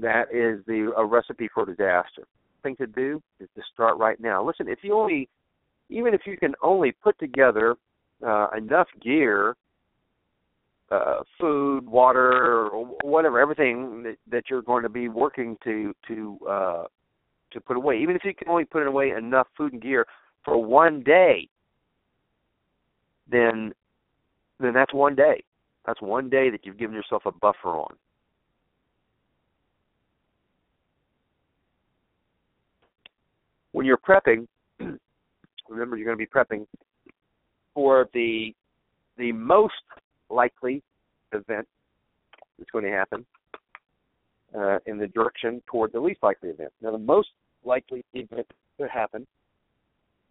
that 0.00 0.32
is 0.32 0.64
the 0.66 0.92
a 0.96 1.04
recipe 1.04 1.48
for 1.52 1.66
disaster. 1.66 2.26
Thing 2.62 2.76
to 2.76 2.86
do 2.86 3.22
is 3.40 3.48
to 3.56 3.62
start 3.72 3.98
right 3.98 4.20
now. 4.20 4.44
Listen, 4.44 4.68
if 4.68 4.78
you 4.82 4.94
only, 4.94 5.28
even 5.88 6.14
if 6.14 6.22
you 6.26 6.36
can 6.36 6.54
only 6.62 6.92
put 6.92 7.18
together 7.18 7.76
uh, 8.24 8.48
enough 8.56 8.86
gear, 9.02 9.56
uh, 10.90 11.22
food, 11.40 11.86
water, 11.86 12.68
or 12.68 12.84
whatever, 13.02 13.40
everything 13.40 14.02
that, 14.04 14.16
that 14.30 14.44
you're 14.48 14.62
going 14.62 14.82
to 14.82 14.88
be 14.88 15.08
working 15.08 15.56
to 15.64 15.94
to 16.06 16.38
uh, 16.48 16.84
to 17.50 17.60
put 17.60 17.76
away. 17.76 17.98
Even 17.98 18.14
if 18.14 18.24
you 18.24 18.34
can 18.34 18.48
only 18.48 18.64
put 18.64 18.86
away 18.86 19.10
enough 19.10 19.48
food 19.56 19.72
and 19.72 19.82
gear 19.82 20.06
for 20.44 20.62
one 20.62 21.02
day, 21.02 21.48
then 23.30 23.72
then 24.60 24.72
that's 24.72 24.94
one 24.94 25.14
day. 25.14 25.42
That's 25.86 26.00
one 26.00 26.30
day 26.30 26.48
that 26.50 26.64
you've 26.64 26.78
given 26.78 26.94
yourself 26.94 27.22
a 27.26 27.32
buffer 27.32 27.70
on. 27.70 27.96
When 33.82 33.88
you're 33.88 33.96
prepping, 33.96 34.46
remember 35.68 35.96
you're 35.96 36.06
going 36.06 36.16
to 36.16 36.24
be 36.24 36.24
prepping 36.24 36.68
for 37.74 38.08
the 38.14 38.54
the 39.18 39.32
most 39.32 39.74
likely 40.30 40.84
event 41.32 41.66
that's 42.56 42.70
going 42.70 42.84
to 42.84 42.92
happen 42.92 43.26
uh, 44.56 44.78
in 44.86 44.98
the 44.98 45.08
direction 45.08 45.60
toward 45.66 45.92
the 45.92 45.98
least 45.98 46.22
likely 46.22 46.50
event. 46.50 46.70
Now, 46.80 46.92
the 46.92 46.98
most 46.98 47.30
likely 47.64 48.04
event 48.14 48.46
to 48.78 48.86
happen 48.86 49.26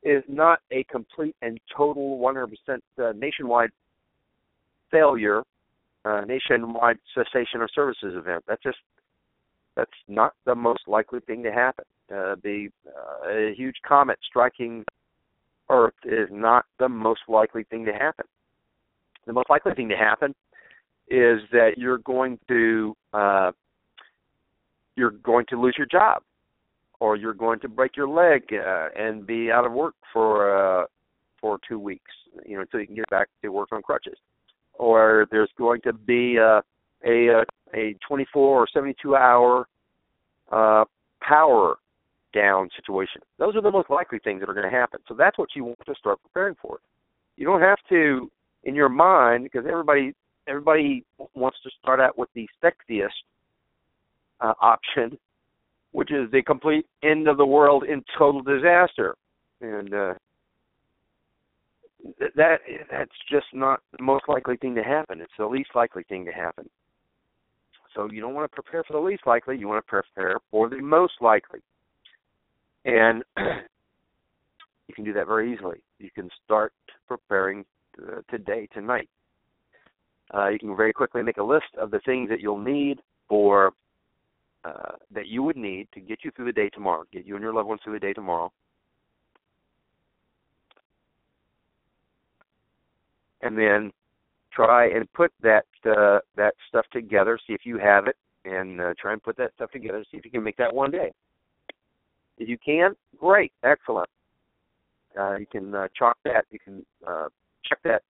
is 0.01 0.23
not 0.29 0.59
a 0.71 0.85
complete 0.85 1.35
and 1.41 1.59
total 1.75 2.19
100% 2.19 2.47
uh, 3.03 3.11
nationwide 3.17 3.71
failure, 4.91 5.43
uh, 6.05 6.21
nationwide 6.25 6.99
cessation 7.13 7.61
of 7.61 7.69
services 7.75 8.13
event. 8.15 8.45
That's 8.47 8.63
just 8.63 8.77
that's 9.75 9.91
not 10.07 10.33
the 10.45 10.55
most 10.55 10.81
likely 10.87 11.19
thing 11.21 11.43
to 11.43 11.51
happen. 11.51 11.85
Uh, 12.13 12.35
the 12.43 12.69
uh, 12.87 13.29
a 13.29 13.53
huge 13.55 13.77
comet 13.87 14.19
striking 14.27 14.83
Earth 15.69 15.93
is 16.03 16.27
not 16.31 16.65
the 16.79 16.89
most 16.89 17.21
likely 17.29 17.63
thing 17.63 17.85
to 17.85 17.93
happen. 17.93 18.25
The 19.25 19.33
most 19.33 19.49
likely 19.49 19.73
thing 19.73 19.87
to 19.89 19.95
happen 19.95 20.35
is 21.09 21.39
that 21.51 21.71
you're 21.77 21.99
going 21.99 22.39
to 22.47 22.95
uh, 23.13 23.51
you're 24.95 25.11
going 25.11 25.45
to 25.49 25.61
lose 25.61 25.75
your 25.77 25.87
job 25.87 26.23
or 26.99 27.15
you're 27.15 27.33
going 27.33 27.59
to 27.59 27.67
break 27.67 27.97
your 27.97 28.07
leg 28.07 28.43
uh, 28.53 28.89
and 28.95 29.25
be 29.25 29.51
out 29.51 29.65
of 29.65 29.71
work 29.71 29.95
for 30.11 30.81
uh, 30.81 30.85
for 31.39 31.59
two 31.67 31.79
weeks, 31.79 32.11
you 32.45 32.55
know, 32.55 32.61
until 32.61 32.79
you 32.79 32.85
can 32.85 32.95
get 32.95 33.09
back 33.09 33.27
to 33.41 33.49
work 33.49 33.69
on 33.71 33.81
crutches, 33.81 34.17
or 34.75 35.27
there's 35.31 35.49
going 35.57 35.81
to 35.81 35.93
be 35.93 36.37
uh, 36.37 36.61
a 37.05 37.27
a 37.27 37.43
24 37.73 38.41
or 38.41 38.67
72 38.73 39.15
hour 39.15 39.67
uh, 40.51 40.85
power 41.21 41.75
down 42.33 42.69
situation. 42.75 43.21
Those 43.39 43.55
are 43.55 43.61
the 43.61 43.71
most 43.71 43.89
likely 43.89 44.19
things 44.19 44.39
that 44.41 44.49
are 44.49 44.53
going 44.53 44.69
to 44.69 44.75
happen. 44.75 44.99
So 45.07 45.13
that's 45.13 45.37
what 45.37 45.49
you 45.55 45.65
want 45.65 45.79
to 45.85 45.95
start 45.95 46.19
preparing 46.21 46.55
for. 46.61 46.79
You 47.37 47.45
don't 47.45 47.61
have 47.61 47.79
to, 47.89 48.29
in 48.63 48.75
your 48.75 48.89
mind, 48.89 49.43
because 49.43 49.65
everybody 49.67 50.13
everybody 50.47 51.05
wants 51.35 51.57
to 51.63 51.69
start 51.79 51.99
out 51.99 52.17
with 52.17 52.29
the 52.33 52.47
sexiest 52.63 53.09
uh, 54.41 54.53
option 54.59 55.17
which 55.91 56.11
is 56.11 56.29
the 56.31 56.41
complete 56.41 56.85
end 57.03 57.27
of 57.27 57.37
the 57.37 57.45
world 57.45 57.83
in 57.83 58.03
total 58.17 58.41
disaster. 58.41 59.15
And 59.59 59.93
uh, 59.93 60.13
that 62.35 62.59
that's 62.89 63.11
just 63.29 63.47
not 63.53 63.81
the 63.97 64.03
most 64.03 64.23
likely 64.27 64.57
thing 64.57 64.75
to 64.75 64.83
happen. 64.83 65.21
It's 65.21 65.31
the 65.37 65.45
least 65.45 65.71
likely 65.75 66.03
thing 66.03 66.25
to 66.25 66.31
happen. 66.31 66.69
So 67.95 68.09
you 68.11 68.21
don't 68.21 68.33
want 68.33 68.49
to 68.49 68.55
prepare 68.55 68.83
for 68.83 68.93
the 68.93 68.99
least 68.99 69.23
likely. 69.25 69.57
You 69.57 69.67
want 69.67 69.85
to 69.85 69.89
prepare 69.89 70.37
for 70.49 70.69
the 70.69 70.81
most 70.81 71.13
likely. 71.21 71.59
And 72.85 73.23
you 73.37 74.93
can 74.95 75.03
do 75.03 75.13
that 75.13 75.27
very 75.27 75.53
easily. 75.53 75.81
You 75.99 76.09
can 76.13 76.29
start 76.43 76.73
preparing 77.07 77.65
uh, 78.01 78.21
today, 78.29 78.67
tonight. 78.73 79.09
Uh, 80.33 80.47
you 80.47 80.59
can 80.59 80.75
very 80.75 80.93
quickly 80.93 81.21
make 81.21 81.37
a 81.37 81.43
list 81.43 81.65
of 81.77 81.91
the 81.91 81.99
things 82.05 82.29
that 82.29 82.39
you'll 82.39 82.57
need 82.57 82.99
for 83.27 83.73
uh, 84.63 84.93
that 85.13 85.27
you 85.27 85.43
would 85.43 85.57
need 85.57 85.87
to 85.93 85.99
get 85.99 86.19
you 86.23 86.31
through 86.31 86.45
the 86.45 86.51
day 86.51 86.69
tomorrow, 86.69 87.03
get 87.11 87.25
you 87.25 87.35
and 87.35 87.43
your 87.43 87.53
loved 87.53 87.67
ones 87.67 87.81
through 87.83 87.93
the 87.93 87.99
day 87.99 88.13
tomorrow. 88.13 88.51
And 93.41 93.57
then 93.57 93.91
try 94.53 94.89
and 94.89 95.11
put 95.13 95.31
that 95.41 95.65
uh, 95.85 96.19
that 96.35 96.53
stuff 96.67 96.85
together. 96.91 97.39
See 97.47 97.53
if 97.53 97.65
you 97.65 97.77
have 97.77 98.07
it, 98.07 98.15
and 98.45 98.81
uh, 98.81 98.93
try 98.99 99.13
and 99.13 99.23
put 99.23 99.37
that 99.37 99.51
stuff 99.55 99.71
together. 99.71 100.03
See 100.11 100.17
if 100.17 100.25
you 100.25 100.31
can 100.31 100.43
make 100.43 100.57
that 100.57 100.73
one 100.73 100.91
day. 100.91 101.11
If 102.37 102.49
you 102.49 102.57
can, 102.63 102.95
great, 103.19 103.51
excellent. 103.63 104.09
Uh, 105.19 105.35
you 105.35 105.45
can 105.45 105.75
uh, 105.75 105.87
chalk 105.97 106.17
that. 106.23 106.45
You 106.49 106.59
can 106.59 106.85
uh, 107.07 107.27
check 107.65 107.79
that 107.83 108.03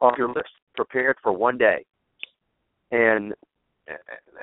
off 0.00 0.14
your 0.18 0.28
list. 0.28 0.50
Prepared 0.74 1.16
for 1.22 1.32
one 1.32 1.56
day, 1.56 1.86
and 2.90 3.32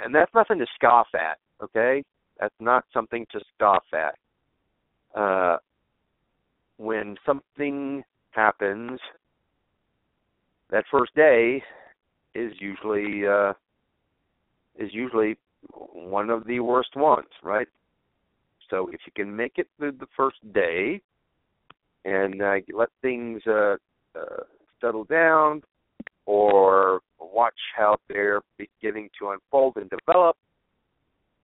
and 0.04 0.16
that's 0.16 0.34
nothing 0.34 0.58
to 0.58 0.66
scoff 0.76 1.08
at. 1.14 1.38
Okay, 1.64 2.04
that's 2.40 2.56
not 2.60 2.86
something 2.92 3.26
to 3.32 3.40
scoff 3.56 3.84
at. 3.94 4.16
Uh, 5.20 5.58
when 6.78 7.16
something 7.24 8.04
happens, 8.32 9.00
that 10.74 10.86
first 10.90 11.14
day 11.16 11.62
is 12.34 12.52
usually 12.60 13.28
uh, 13.28 13.54
is 14.78 14.90
usually 14.92 15.38
one 15.72 16.32
of 16.32 16.46
the 16.48 16.60
worst 16.60 16.96
ones, 16.96 17.28
right? 17.44 17.68
So 18.72 18.90
if 18.92 19.00
you 19.06 19.12
can 19.16 19.34
make 19.34 19.54
it 19.58 19.68
through 19.78 19.94
the 19.94 20.08
first 20.18 20.38
day 20.52 21.00
and 22.06 22.42
uh, 22.42 22.56
let 22.74 22.90
things 23.04 23.44
uh, 23.46 23.76
uh, 24.16 24.44
settle 24.82 25.04
down, 25.04 25.62
or 26.26 27.02
watch 27.20 27.54
how 27.78 27.98
they're 28.10 28.42
beginning 28.58 29.10
to 29.20 29.30
unfold 29.30 29.78
and 29.78 29.92
develop, 29.92 30.36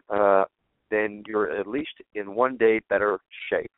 uh, 0.10 0.46
then 0.90 1.24
you're 1.28 1.52
at 1.56 1.68
least 1.68 1.94
in 2.16 2.34
one 2.34 2.58
day 2.58 2.82
better 2.90 3.20
shape. 3.50 3.72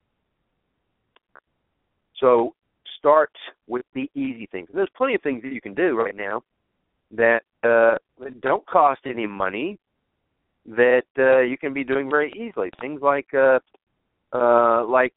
So 2.22 2.56
start 2.98 3.32
with 3.72 3.86
the 3.94 4.12
easy 4.14 4.48
things. 4.52 4.68
There's 4.74 4.90
plenty 4.98 5.16
of 5.16 5.22
things 5.22 5.42
that 5.44 5.54
you 5.54 5.62
can 5.62 5.74
do 5.74 5.98
right 5.98 6.16
now 6.16 6.44
that 7.12 7.44
uh, 7.64 7.96
don't 8.42 8.66
cost 8.68 9.00
any 9.06 9.26
money 9.26 9.80
that 10.66 11.04
uh, 11.18 11.40
you 11.40 11.58
can 11.58 11.74
be 11.74 11.86
doing 11.86 12.10
very 12.10 12.32
easily. 12.34 12.70
Things 12.82 13.02
like 13.02 13.34
uh, 13.34 13.60
uh, 14.34 14.86
like 14.86 15.14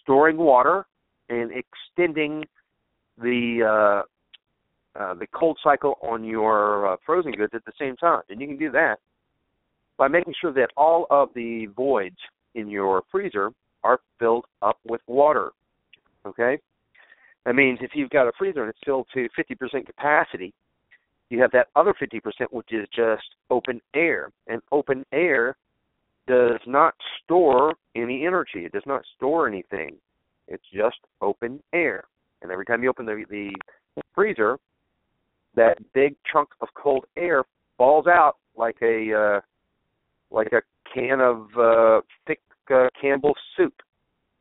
storing 0.00 0.38
water 0.38 0.86
and 1.28 1.52
extending 1.52 2.44
the 3.18 4.02
uh, 4.96 4.98
uh, 4.98 5.14
the 5.14 5.26
cold 5.34 5.58
cycle 5.62 5.98
on 6.02 6.24
your 6.24 6.94
uh, 6.94 6.96
frozen 7.04 7.32
goods 7.32 7.52
at 7.54 7.64
the 7.66 7.72
same 7.78 7.96
time, 7.96 8.22
and 8.30 8.40
you 8.40 8.46
can 8.46 8.56
do 8.56 8.70
that 8.70 8.96
by 9.98 10.08
making 10.08 10.32
sure 10.40 10.54
that 10.54 10.70
all 10.74 11.06
of 11.10 11.28
the 11.34 11.66
voids 11.76 12.16
in 12.54 12.66
your 12.68 13.02
freezer 13.12 13.50
are 13.84 14.00
filled 14.18 14.46
up 14.62 14.78
with 14.88 15.02
water. 15.06 15.50
Okay, 16.26 16.58
that 17.44 17.54
means 17.54 17.78
if 17.80 17.92
you've 17.94 18.10
got 18.10 18.28
a 18.28 18.32
freezer 18.38 18.60
and 18.62 18.70
it's 18.70 18.78
filled 18.84 19.06
to 19.14 19.28
50% 19.38 19.86
capacity, 19.86 20.52
you 21.30 21.40
have 21.40 21.52
that 21.52 21.68
other 21.76 21.94
50% 21.94 22.20
which 22.50 22.72
is 22.72 22.86
just 22.94 23.22
open 23.50 23.80
air, 23.94 24.30
and 24.48 24.60
open 24.72 25.04
air 25.12 25.56
does 26.26 26.60
not 26.66 26.94
store 27.24 27.74
any 27.96 28.26
energy. 28.26 28.64
It 28.64 28.72
does 28.72 28.86
not 28.86 29.02
store 29.16 29.48
anything. 29.48 29.96
It's 30.48 30.64
just 30.72 30.98
open 31.20 31.62
air. 31.72 32.04
And 32.42 32.50
every 32.50 32.64
time 32.64 32.82
you 32.82 32.90
open 32.90 33.06
the, 33.06 33.24
the 33.28 33.50
freezer, 34.14 34.58
that 35.54 35.78
big 35.92 36.16
chunk 36.30 36.48
of 36.60 36.68
cold 36.74 37.04
air 37.16 37.44
falls 37.76 38.06
out 38.06 38.36
like 38.56 38.76
a 38.82 39.12
uh, 39.36 39.40
like 40.30 40.52
a 40.52 40.62
can 40.92 41.20
of 41.20 41.46
uh, 41.58 42.00
thick 42.26 42.40
uh, 42.72 42.88
Campbell 43.00 43.34
soup. 43.56 43.74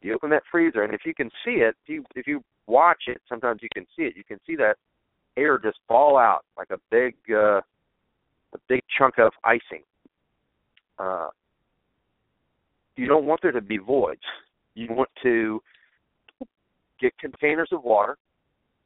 You 0.02 0.14
open 0.16 0.30
that 0.30 0.44
freezer, 0.50 0.84
and 0.84 0.94
if 0.94 1.02
you 1.06 1.14
can 1.14 1.30
see 1.44 1.56
it, 1.62 1.76
if 1.84 1.90
you 1.90 2.06
if 2.16 2.26
you 2.26 2.42
watch 2.68 3.04
it, 3.08 3.22
sometimes 3.28 3.62
you 3.62 3.70
can 3.74 3.86
see 3.96 4.04
it. 4.04 4.14
You 4.16 4.24
can 4.24 4.40
see 4.48 4.56
that 4.56 4.76
air 5.36 5.58
just 5.58 5.80
fall 5.88 6.18
out 6.18 6.46
like 6.58 6.70
a 6.72 6.78
big 6.90 7.16
uh, 7.30 7.60
a 8.54 8.58
big 8.68 8.82
chunk 8.98 9.20
of 9.20 9.32
icing. 9.44 9.84
Uh, 10.98 11.30
you 12.96 13.08
don't 13.08 13.26
want 13.26 13.42
there 13.42 13.52
to 13.52 13.62
be 13.62 13.78
voids. 13.78 14.22
You 14.76 14.88
want 14.90 15.10
to 15.24 15.62
get 17.00 17.18
containers 17.18 17.70
of 17.72 17.84
water, 17.84 18.18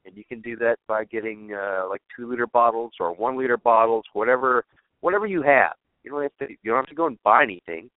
and 0.06 0.16
you 0.16 0.24
can 0.24 0.40
do 0.40 0.56
that 0.56 0.76
by 0.86 1.04
getting 1.04 1.52
uh, 1.54 1.84
like 1.88 2.02
two 2.16 2.28
liter 2.28 2.46
bottles 2.46 2.92
or 3.00 3.12
one 3.14 3.36
liter 3.36 3.56
bottles, 3.56 4.04
whatever 4.12 4.64
whatever 5.00 5.26
you 5.26 5.42
have. 5.42 5.72
You 6.02 6.10
don't 6.10 6.22
have 6.22 6.48
to 6.48 6.54
you 6.62 6.70
don't 6.70 6.76
have 6.76 6.86
to 6.86 6.94
go 6.94 7.06
and 7.06 7.22
buy 7.22 7.42
anything. 7.42 7.90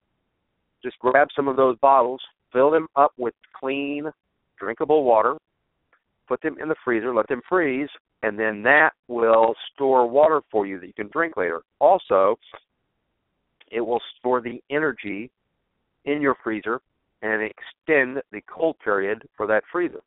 Just 0.83 0.99
grab 0.99 1.27
some 1.35 1.47
of 1.47 1.55
those 1.55 1.77
bottles, 1.79 2.21
fill 2.51 2.71
them 2.71 2.87
up 2.95 3.11
with 3.17 3.33
clean, 3.57 4.05
drinkable 4.59 5.03
water, 5.03 5.37
put 6.27 6.41
them 6.41 6.57
in 6.61 6.67
the 6.67 6.75
freezer, 6.83 7.13
let 7.13 7.27
them 7.27 7.41
freeze, 7.47 7.89
and 8.23 8.37
then 8.37 8.63
that 8.63 8.91
will 9.07 9.53
store 9.73 10.09
water 10.09 10.41
for 10.51 10.65
you 10.65 10.79
that 10.79 10.87
you 10.87 10.93
can 10.93 11.09
drink 11.09 11.37
later. 11.37 11.61
Also, 11.79 12.37
it 13.71 13.81
will 13.81 14.01
store 14.17 14.41
the 14.41 14.61
energy 14.69 15.29
in 16.05 16.21
your 16.21 16.35
freezer 16.43 16.79
and 17.21 17.41
extend 17.41 18.21
the 18.31 18.41
cold 18.47 18.77
period 18.83 19.27
for 19.35 19.47
that 19.47 19.63
freezer. 19.71 20.01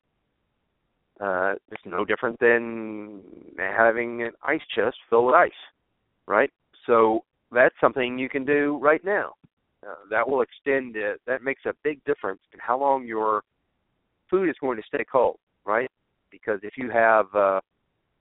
Uh, 1.19 1.53
it's 1.71 1.83
no 1.85 2.03
different 2.03 2.39
than 2.39 3.21
having 3.57 4.23
an 4.23 4.31
ice 4.43 4.61
chest 4.75 4.97
filled 5.09 5.27
with 5.27 5.35
ice, 5.35 5.51
right? 6.27 6.49
So 6.87 7.23
that's 7.51 7.75
something 7.79 8.17
you 8.17 8.29
can 8.29 8.43
do 8.43 8.79
right 8.81 9.03
now. 9.05 9.33
Uh, 9.85 9.95
that 10.09 10.27
will 10.27 10.41
extend 10.41 10.95
it. 10.95 11.19
That 11.25 11.43
makes 11.43 11.61
a 11.65 11.73
big 11.83 12.03
difference 12.05 12.41
in 12.53 12.59
how 12.59 12.79
long 12.79 13.05
your 13.05 13.43
food 14.29 14.47
is 14.49 14.55
going 14.61 14.77
to 14.77 14.83
stay 14.87 15.03
cold, 15.09 15.37
right? 15.65 15.89
Because 16.29 16.59
if 16.63 16.77
you 16.77 16.91
have 16.91 17.25
uh, 17.35 17.59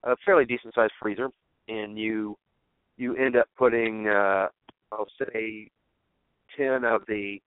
a 0.04 0.16
fairly 0.24 0.44
decent 0.44 0.74
sized 0.74 0.92
freezer 1.00 1.28
and 1.68 1.98
you 1.98 2.36
you 2.96 3.14
end 3.16 3.36
up 3.36 3.46
putting 3.56 4.08
uh, 4.08 4.48
I'll 4.92 5.06
say 5.18 5.68
ten 6.56 6.84
of 6.84 7.02
the 7.06 7.38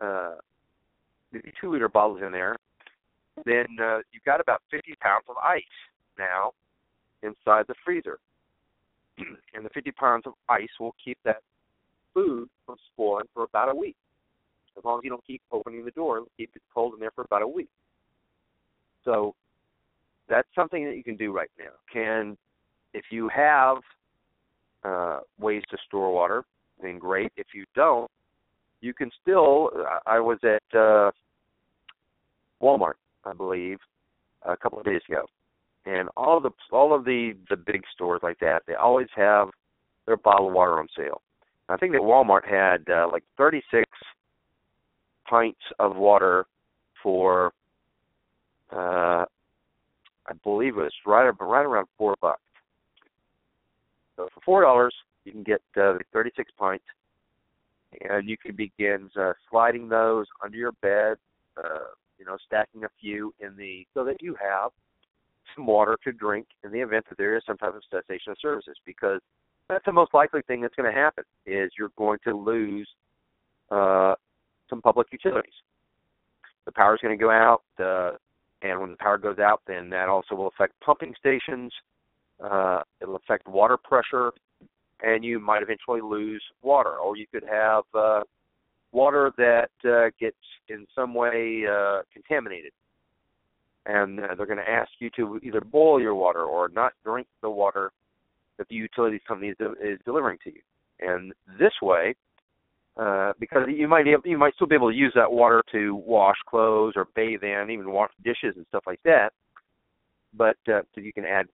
uh, 0.00 0.34
maybe 1.32 1.52
two 1.60 1.72
liter 1.72 1.88
bottles 1.88 2.20
in 2.24 2.32
there, 2.32 2.56
then 3.44 3.66
uh, 3.82 3.98
you've 4.12 4.24
got 4.24 4.40
about 4.40 4.62
50 4.70 4.94
pounds 5.00 5.24
of 5.28 5.36
ice 5.38 5.62
now 6.18 6.52
inside 7.22 7.64
the 7.66 7.74
freezer. 7.84 8.18
and 9.18 9.64
the 9.64 9.70
50 9.70 9.90
pounds 9.92 10.24
of 10.26 10.34
ice 10.48 10.68
will 10.78 10.94
keep 11.02 11.18
that 11.24 11.42
food 12.14 12.48
from 12.64 12.76
spoiling 12.92 13.26
for 13.34 13.44
about 13.44 13.70
a 13.70 13.74
week. 13.74 13.96
As 14.78 14.84
long 14.84 14.98
as 14.98 15.04
you 15.04 15.10
don't 15.10 15.24
keep 15.26 15.42
opening 15.52 15.84
the 15.84 15.90
door, 15.90 16.22
keep 16.36 16.50
it 16.54 16.62
cold 16.72 16.94
in 16.94 17.00
there 17.00 17.10
for 17.14 17.22
about 17.22 17.42
a 17.42 17.48
week. 17.48 17.68
So 19.04 19.34
that's 20.28 20.48
something 20.54 20.84
that 20.86 20.96
you 20.96 21.04
can 21.04 21.16
do 21.16 21.32
right 21.32 21.50
now. 21.58 21.70
Can 21.92 22.36
if 22.92 23.04
you 23.10 23.28
have 23.28 23.78
uh, 24.84 25.20
ways 25.38 25.62
to 25.70 25.76
store 25.86 26.12
water, 26.12 26.44
then 26.82 26.98
great. 26.98 27.32
If 27.36 27.48
you 27.54 27.64
don't, 27.74 28.10
you 28.80 28.94
can 28.94 29.10
still. 29.22 29.70
I 30.06 30.20
was 30.20 30.38
at 30.42 30.78
uh, 30.78 31.10
Walmart, 32.62 32.94
I 33.24 33.32
believe, 33.32 33.78
a 34.42 34.56
couple 34.56 34.78
of 34.78 34.84
days 34.84 35.00
ago, 35.08 35.26
and 35.86 36.08
all 36.16 36.36
of 36.36 36.42
the 36.42 36.50
all 36.70 36.94
of 36.94 37.04
the 37.04 37.34
the 37.50 37.56
big 37.56 37.82
stores 37.92 38.20
like 38.22 38.38
that, 38.40 38.62
they 38.66 38.74
always 38.74 39.08
have 39.16 39.48
their 40.06 40.16
bottled 40.16 40.52
water 40.52 40.78
on 40.78 40.88
sale. 40.96 41.22
I 41.68 41.76
think 41.76 41.92
that 41.92 42.02
Walmart 42.02 42.46
had 42.46 42.84
uh, 42.92 43.08
like 43.10 43.24
36 43.38 43.84
pints 45.28 45.60
of 45.78 45.96
water 45.96 46.46
for 47.02 47.52
uh 48.72 49.24
I 50.26 50.32
believe 50.42 50.78
it 50.78 50.82
was 50.82 50.92
right 51.06 51.30
right 51.40 51.64
around 51.64 51.86
four 51.98 52.16
bucks. 52.20 52.40
So 54.16 54.28
for 54.34 54.40
four 54.44 54.62
dollars, 54.62 54.94
you 55.24 55.32
can 55.32 55.42
get 55.42 55.60
uh, 55.76 55.98
36 56.12 56.50
pints, 56.58 56.84
and 58.08 58.28
you 58.28 58.36
can 58.38 58.56
begin 58.56 59.10
uh, 59.18 59.32
sliding 59.50 59.88
those 59.88 60.26
under 60.42 60.56
your 60.56 60.72
bed, 60.82 61.16
uh, 61.56 61.90
you 62.18 62.24
know, 62.24 62.36
stacking 62.46 62.84
a 62.84 62.88
few 63.00 63.34
in 63.40 63.56
the 63.56 63.86
so 63.92 64.04
that 64.04 64.22
you 64.22 64.34
have 64.40 64.70
some 65.54 65.66
water 65.66 65.98
to 66.04 66.12
drink 66.12 66.46
in 66.64 66.72
the 66.72 66.80
event 66.80 67.04
that 67.08 67.18
there 67.18 67.36
is 67.36 67.42
some 67.46 67.58
type 67.58 67.74
of 67.74 67.82
cessation 67.90 68.32
of 68.32 68.38
services 68.40 68.76
because 68.86 69.20
that's 69.68 69.84
the 69.84 69.92
most 69.92 70.12
likely 70.14 70.42
thing 70.42 70.60
that's 70.60 70.74
going 70.74 70.92
to 70.92 70.98
happen 70.98 71.24
is 71.46 71.72
you're 71.78 71.92
going 71.96 72.18
to 72.24 72.36
lose 72.36 72.88
uh, 73.70 74.14
some 74.68 74.82
public 74.82 75.08
utilities. 75.10 75.52
The 76.66 76.72
power's 76.72 77.00
going 77.02 77.16
to 77.16 77.22
go 77.22 77.30
out, 77.30 77.62
uh, 77.78 78.12
and 78.62 78.80
when 78.80 78.90
the 78.90 78.96
power 78.96 79.18
goes 79.18 79.38
out, 79.38 79.62
then 79.66 79.90
that 79.90 80.08
also 80.08 80.34
will 80.34 80.48
affect 80.48 80.72
pumping 80.80 81.14
stations. 81.18 81.72
Uh, 82.42 82.80
it'll 83.00 83.16
affect 83.16 83.46
water 83.46 83.76
pressure, 83.76 84.32
and 85.02 85.24
you 85.24 85.38
might 85.38 85.62
eventually 85.62 86.00
lose 86.00 86.42
water, 86.62 86.96
or 86.96 87.16
you 87.16 87.26
could 87.32 87.44
have 87.50 87.84
uh, 87.94 88.20
water 88.92 89.32
that 89.36 89.70
uh, 89.84 90.10
gets 90.18 90.36
in 90.68 90.86
some 90.94 91.14
way 91.14 91.64
uh, 91.70 92.00
contaminated. 92.12 92.72
And 93.86 94.20
uh, 94.20 94.34
they're 94.34 94.46
going 94.46 94.58
to 94.58 94.70
ask 94.70 94.90
you 94.98 95.10
to 95.16 95.38
either 95.42 95.60
boil 95.60 96.00
your 96.00 96.14
water 96.14 96.42
or 96.42 96.70
not 96.70 96.94
drink 97.04 97.26
the 97.42 97.50
water 97.50 97.92
that 98.58 98.68
the 98.68 98.74
utilities 98.74 99.20
company 99.26 99.48
is, 99.50 99.56
is 99.82 99.98
delivering 100.04 100.38
to 100.44 100.52
you. 100.52 100.60
And 101.00 101.32
this 101.58 101.72
way, 101.82 102.14
uh, 102.96 103.32
because 103.40 103.62
you 103.68 103.88
might 103.88 104.06
able, 104.06 104.22
you 104.24 104.38
might 104.38 104.54
still 104.54 104.68
be 104.68 104.76
able 104.76 104.90
to 104.90 104.96
use 104.96 105.12
that 105.16 105.30
water 105.30 105.62
to 105.72 105.96
wash 105.96 106.36
clothes 106.48 106.94
or 106.96 107.08
bathe 107.16 107.42
in, 107.42 107.68
even 107.70 107.90
wash 107.90 108.10
dishes 108.22 108.54
and 108.56 108.64
stuff 108.68 108.84
like 108.86 109.00
that. 109.04 109.30
But 110.36 110.56
uh, 110.68 110.82
so 110.94 111.00
you 111.00 111.12
can 111.12 111.24
add 111.24 111.46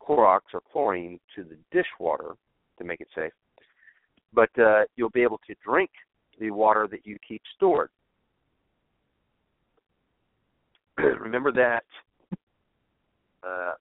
Clorox 0.00 0.40
or 0.54 0.60
chlorine 0.72 1.18
to 1.34 1.44
the 1.44 1.56
dishwater 1.72 2.34
to 2.78 2.84
make 2.84 3.00
it 3.00 3.08
safe. 3.14 3.32
But 4.32 4.50
uh, 4.58 4.82
you'll 4.96 5.10
be 5.10 5.22
able 5.22 5.40
to 5.46 5.54
drink 5.64 5.90
the 6.38 6.50
water 6.52 6.86
that 6.90 7.04
you 7.04 7.16
keep 7.26 7.42
stored. 7.56 7.90
Remember 10.98 11.52
that 11.52 11.84
uh, 13.44 13.72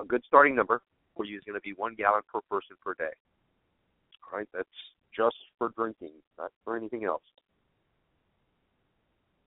a 0.00 0.04
good 0.06 0.22
starting 0.26 0.54
number 0.54 0.82
you 1.20 1.36
is 1.36 1.44
going 1.44 1.54
to 1.54 1.60
be 1.60 1.72
one 1.74 1.94
gallon 1.94 2.22
per 2.32 2.40
person 2.50 2.76
per 2.84 2.94
day. 2.94 3.12
All 4.32 4.38
right, 4.38 4.48
that's 4.54 4.68
just 5.14 5.36
for 5.58 5.70
drinking, 5.76 6.12
not 6.38 6.50
for 6.64 6.76
anything 6.76 7.04
else. 7.04 7.22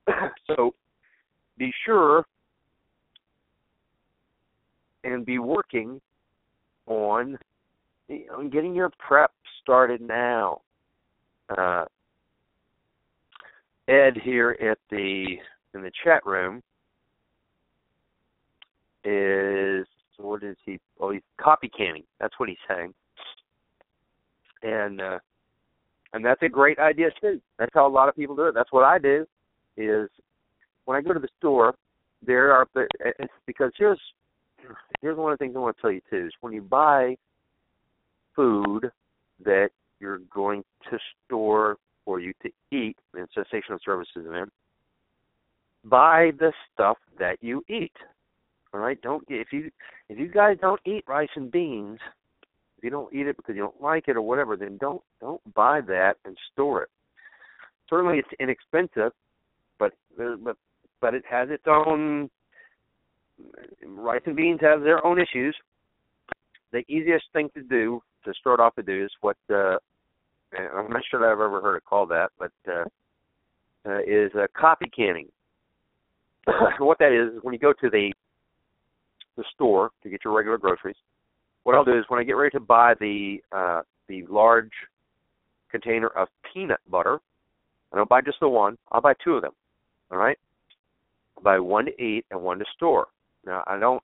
so 0.46 0.74
be 1.58 1.72
sure 1.84 2.24
and 5.04 5.26
be 5.26 5.38
working 5.38 6.00
on 6.86 7.38
know, 8.08 8.48
getting 8.48 8.74
your 8.74 8.90
prep 8.98 9.32
started 9.62 10.00
now. 10.00 10.60
Uh, 11.56 11.84
Ed 13.88 14.16
here 14.22 14.56
at 14.60 14.78
the 14.90 15.36
in 15.74 15.82
the 15.82 15.92
chat 16.02 16.24
room 16.26 16.62
is 19.04 19.86
what 20.18 20.42
is 20.42 20.56
he? 20.64 20.78
Oh, 21.00 21.10
he's 21.10 21.22
copy 21.38 21.68
canning. 21.68 22.04
That's 22.20 22.34
what 22.38 22.48
he's 22.48 22.58
saying. 22.68 22.94
And 24.62 25.00
uh, 25.00 25.18
and 26.12 26.24
that's 26.24 26.42
a 26.42 26.48
great 26.48 26.78
idea 26.78 27.10
too. 27.20 27.40
That's 27.58 27.72
how 27.74 27.86
a 27.86 27.88
lot 27.88 28.08
of 28.08 28.16
people 28.16 28.36
do 28.36 28.46
it. 28.46 28.54
That's 28.54 28.72
what 28.72 28.84
I 28.84 28.98
do. 28.98 29.26
Is 29.76 30.08
when 30.86 30.96
I 30.96 31.02
go 31.02 31.12
to 31.12 31.20
the 31.20 31.28
store, 31.38 31.74
there 32.24 32.52
are 32.52 32.66
because 33.46 33.72
here's 33.76 34.00
here's 35.00 35.16
one 35.16 35.32
of 35.32 35.38
the 35.38 35.44
things 35.44 35.54
I 35.56 35.60
want 35.60 35.76
to 35.76 35.82
tell 35.82 35.92
you 35.92 36.00
too 36.10 36.26
is 36.26 36.32
when 36.40 36.52
you 36.52 36.62
buy 36.62 37.16
food 38.34 38.90
that 39.44 39.70
you're 40.00 40.20
going 40.32 40.64
to 40.90 40.98
store 41.24 41.76
for 42.04 42.20
you 42.20 42.32
to 42.42 42.50
eat 42.70 42.96
in 43.14 43.26
cessation 43.34 43.74
of 43.74 43.80
services 43.84 44.24
event, 44.26 44.52
buy 45.84 46.30
the 46.38 46.52
stuff 46.72 46.98
that 47.18 47.38
you 47.42 47.64
eat. 47.68 47.92
All 48.76 48.82
right, 48.82 49.00
don't 49.00 49.24
if 49.30 49.48
you 49.52 49.70
if 50.10 50.18
you 50.18 50.28
guys 50.28 50.58
don't 50.60 50.80
eat 50.84 51.02
rice 51.08 51.30
and 51.34 51.50
beans, 51.50 51.98
if 52.76 52.84
you 52.84 52.90
don't 52.90 53.10
eat 53.10 53.26
it 53.26 53.38
because 53.38 53.56
you 53.56 53.62
don't 53.62 53.80
like 53.80 54.04
it 54.06 54.16
or 54.16 54.20
whatever, 54.20 54.54
then 54.54 54.76
don't 54.76 55.00
don't 55.18 55.40
buy 55.54 55.80
that 55.80 56.16
and 56.26 56.36
store 56.52 56.82
it. 56.82 56.90
Certainly, 57.88 58.18
it's 58.18 58.28
inexpensive, 58.38 59.12
but 59.78 59.92
but 60.18 60.58
but 61.00 61.14
it 61.14 61.24
has 61.26 61.48
its 61.48 61.64
own 61.66 62.28
rice 63.82 64.20
and 64.26 64.36
beans 64.36 64.60
have 64.60 64.82
their 64.82 65.04
own 65.06 65.18
issues. 65.18 65.56
The 66.72 66.84
easiest 66.86 67.24
thing 67.32 67.48
to 67.54 67.62
do 67.62 68.02
to 68.26 68.34
start 68.34 68.60
off 68.60 68.74
to 68.74 68.82
do 68.82 69.06
is 69.06 69.10
what 69.22 69.38
uh, 69.48 69.78
I'm 70.52 70.90
not 70.90 71.02
sure 71.10 71.20
that 71.20 71.30
I've 71.32 71.40
ever 71.40 71.62
heard 71.62 71.76
it 71.76 71.84
called 71.86 72.10
that, 72.10 72.28
but 72.38 72.52
uh, 72.68 72.84
uh, 73.88 74.00
is 74.06 74.32
uh, 74.34 74.48
copy 74.54 74.90
canning. 74.94 75.28
what 76.78 76.98
that 76.98 77.12
is 77.12 77.38
is 77.38 77.42
when 77.42 77.54
you 77.54 77.58
go 77.58 77.72
to 77.72 77.88
the 77.88 78.12
the 79.36 79.44
store 79.54 79.90
to 80.02 80.10
get 80.10 80.24
your 80.24 80.34
regular 80.34 80.58
groceries. 80.58 80.96
What 81.64 81.74
I'll 81.74 81.84
do 81.84 81.98
is 81.98 82.04
when 82.08 82.20
I 82.20 82.24
get 82.24 82.32
ready 82.32 82.52
to 82.52 82.60
buy 82.60 82.94
the 83.00 83.38
uh, 83.52 83.82
the 84.08 84.24
large 84.28 84.70
container 85.70 86.08
of 86.08 86.28
peanut 86.52 86.80
butter, 86.90 87.18
I 87.92 87.96
don't 87.96 88.08
buy 88.08 88.20
just 88.20 88.40
the 88.40 88.48
one. 88.48 88.76
I'll 88.92 89.00
buy 89.00 89.14
two 89.22 89.32
of 89.34 89.42
them. 89.42 89.52
All 90.10 90.18
right. 90.18 90.38
I'll 91.36 91.42
buy 91.42 91.58
one 91.58 91.86
to 91.86 92.02
eat 92.02 92.24
and 92.30 92.40
one 92.40 92.58
to 92.58 92.64
store. 92.76 93.08
Now 93.44 93.64
I 93.66 93.78
don't, 93.78 94.02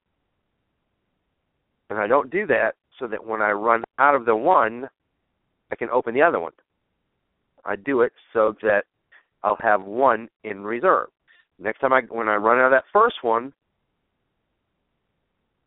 and 1.90 1.98
I 1.98 2.06
don't 2.06 2.30
do 2.30 2.46
that 2.46 2.72
so 2.98 3.06
that 3.06 3.24
when 3.24 3.40
I 3.40 3.52
run 3.52 3.84
out 3.98 4.14
of 4.14 4.24
the 4.24 4.36
one, 4.36 4.88
I 5.70 5.76
can 5.76 5.88
open 5.90 6.14
the 6.14 6.22
other 6.22 6.40
one. 6.40 6.52
I 7.64 7.76
do 7.76 8.02
it 8.02 8.12
so 8.32 8.54
that 8.62 8.84
I'll 9.42 9.58
have 9.60 9.82
one 9.82 10.28
in 10.44 10.62
reserve. 10.62 11.08
Next 11.58 11.80
time 11.80 11.92
I 11.92 12.00
when 12.08 12.28
I 12.28 12.36
run 12.36 12.58
out 12.58 12.66
of 12.66 12.72
that 12.72 12.84
first 12.92 13.16
one, 13.22 13.52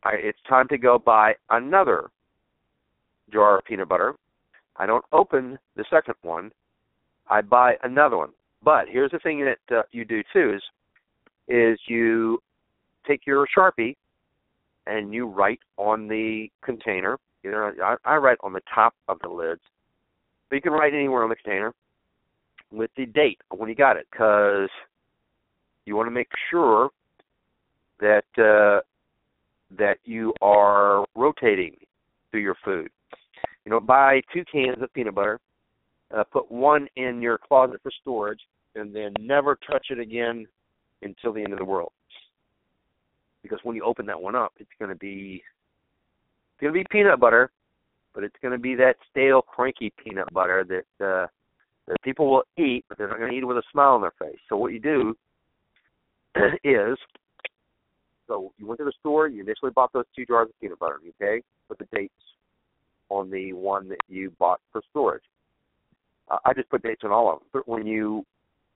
I, 0.06 0.12
it's 0.22 0.38
time 0.48 0.68
to 0.68 0.78
go 0.78 0.98
buy 0.98 1.34
another 1.50 2.10
jar 3.32 3.58
of 3.58 3.64
peanut 3.64 3.88
butter. 3.88 4.14
I 4.76 4.86
don't 4.86 5.04
open 5.12 5.58
the 5.74 5.84
second 5.90 6.14
one. 6.22 6.52
I 7.28 7.40
buy 7.40 7.74
another 7.82 8.16
one. 8.16 8.30
But 8.62 8.84
here's 8.88 9.10
the 9.10 9.18
thing 9.18 9.44
that 9.44 9.76
uh, 9.76 9.82
you 9.90 10.04
do 10.04 10.22
too 10.32 10.54
is 10.54 10.62
is 11.48 11.78
you 11.86 12.38
take 13.06 13.26
your 13.26 13.46
sharpie 13.56 13.96
and 14.86 15.12
you 15.12 15.26
write 15.26 15.60
on 15.76 16.08
the 16.08 16.48
container. 16.64 17.18
Either 17.44 17.82
I, 17.82 17.96
I 18.04 18.16
write 18.16 18.38
on 18.42 18.52
the 18.52 18.62
top 18.72 18.94
of 19.08 19.18
the 19.22 19.28
lids, 19.28 19.60
but 20.48 20.56
you 20.56 20.62
can 20.62 20.72
write 20.72 20.94
anywhere 20.94 21.22
on 21.22 21.28
the 21.28 21.36
container 21.36 21.72
with 22.72 22.90
the 22.96 23.06
date 23.06 23.40
when 23.56 23.68
you 23.68 23.74
got 23.74 23.96
it, 23.96 24.06
because 24.10 24.68
you 25.84 25.96
want 25.96 26.08
to 26.08 26.12
make 26.12 26.28
sure 26.50 26.90
that 28.00 28.24
uh, 28.38 28.80
that 29.76 29.98
you 30.04 30.32
are 30.40 31.04
rotating 31.14 31.76
through 32.30 32.40
your 32.40 32.56
food. 32.64 32.88
You 33.64 33.70
know, 33.70 33.80
buy 33.80 34.20
two 34.32 34.44
cans 34.50 34.80
of 34.80 34.92
peanut 34.92 35.14
butter, 35.14 35.40
uh, 36.16 36.24
put 36.24 36.50
one 36.50 36.86
in 36.96 37.20
your 37.20 37.38
closet 37.38 37.80
for 37.82 37.90
storage, 38.00 38.40
and 38.76 38.94
then 38.94 39.12
never 39.18 39.58
touch 39.68 39.86
it 39.90 39.98
again 39.98 40.46
until 41.02 41.32
the 41.32 41.42
end 41.42 41.52
of 41.52 41.58
the 41.58 41.64
world. 41.64 41.92
Because 43.42 43.58
when 43.64 43.76
you 43.76 43.84
open 43.84 44.06
that 44.06 44.20
one 44.20 44.34
up, 44.34 44.52
it's 44.58 44.70
going 44.78 44.90
to 44.90 44.96
be 44.96 45.42
it's 46.54 46.60
going 46.60 46.72
to 46.72 46.78
be 46.78 46.86
peanut 46.90 47.20
butter, 47.20 47.50
but 48.14 48.24
it's 48.24 48.36
going 48.40 48.52
to 48.52 48.58
be 48.58 48.74
that 48.76 48.96
stale, 49.10 49.42
cranky 49.42 49.92
peanut 50.02 50.32
butter 50.32 50.64
that 50.64 51.04
uh, 51.04 51.26
that 51.86 52.02
people 52.02 52.30
will 52.30 52.42
eat, 52.56 52.84
but 52.88 52.98
they're 52.98 53.08
not 53.08 53.18
going 53.18 53.30
to 53.30 53.36
eat 53.36 53.42
it 53.42 53.46
with 53.46 53.58
a 53.58 53.62
smile 53.70 53.92
on 53.92 54.00
their 54.00 54.14
face. 54.18 54.38
So 54.48 54.56
what 54.56 54.72
you 54.72 54.80
do 54.80 55.16
is 56.64 56.96
so 58.26 58.52
you 58.58 58.66
went 58.66 58.78
to 58.78 58.84
the 58.84 58.92
store, 59.00 59.28
you 59.28 59.42
initially 59.42 59.70
bought 59.70 59.92
those 59.92 60.04
two 60.14 60.26
jars 60.26 60.48
of 60.48 60.60
peanut 60.60 60.78
butter, 60.78 61.00
okay? 61.20 61.42
Put 61.68 61.78
the 61.78 61.86
dates 61.92 62.14
on 63.08 63.30
the 63.30 63.52
one 63.52 63.88
that 63.88 63.98
you 64.08 64.32
bought 64.38 64.60
for 64.72 64.82
storage. 64.90 65.22
Uh, 66.28 66.38
I 66.44 66.52
just 66.52 66.68
put 66.68 66.82
dates 66.82 67.02
on 67.04 67.12
all 67.12 67.32
of 67.32 67.38
them. 67.38 67.48
But 67.52 67.68
when 67.68 67.86
you 67.86 68.24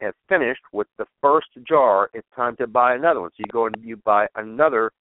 have 0.00 0.14
finished 0.28 0.62
with 0.72 0.86
the 0.98 1.06
first 1.20 1.48
jar, 1.68 2.10
it's 2.14 2.26
time 2.34 2.56
to 2.56 2.66
buy 2.66 2.94
another 2.94 3.20
one. 3.20 3.30
So 3.30 3.36
you 3.38 3.52
go 3.52 3.66
and 3.66 3.76
you 3.82 3.96
buy 3.96 4.26
another 4.36 4.92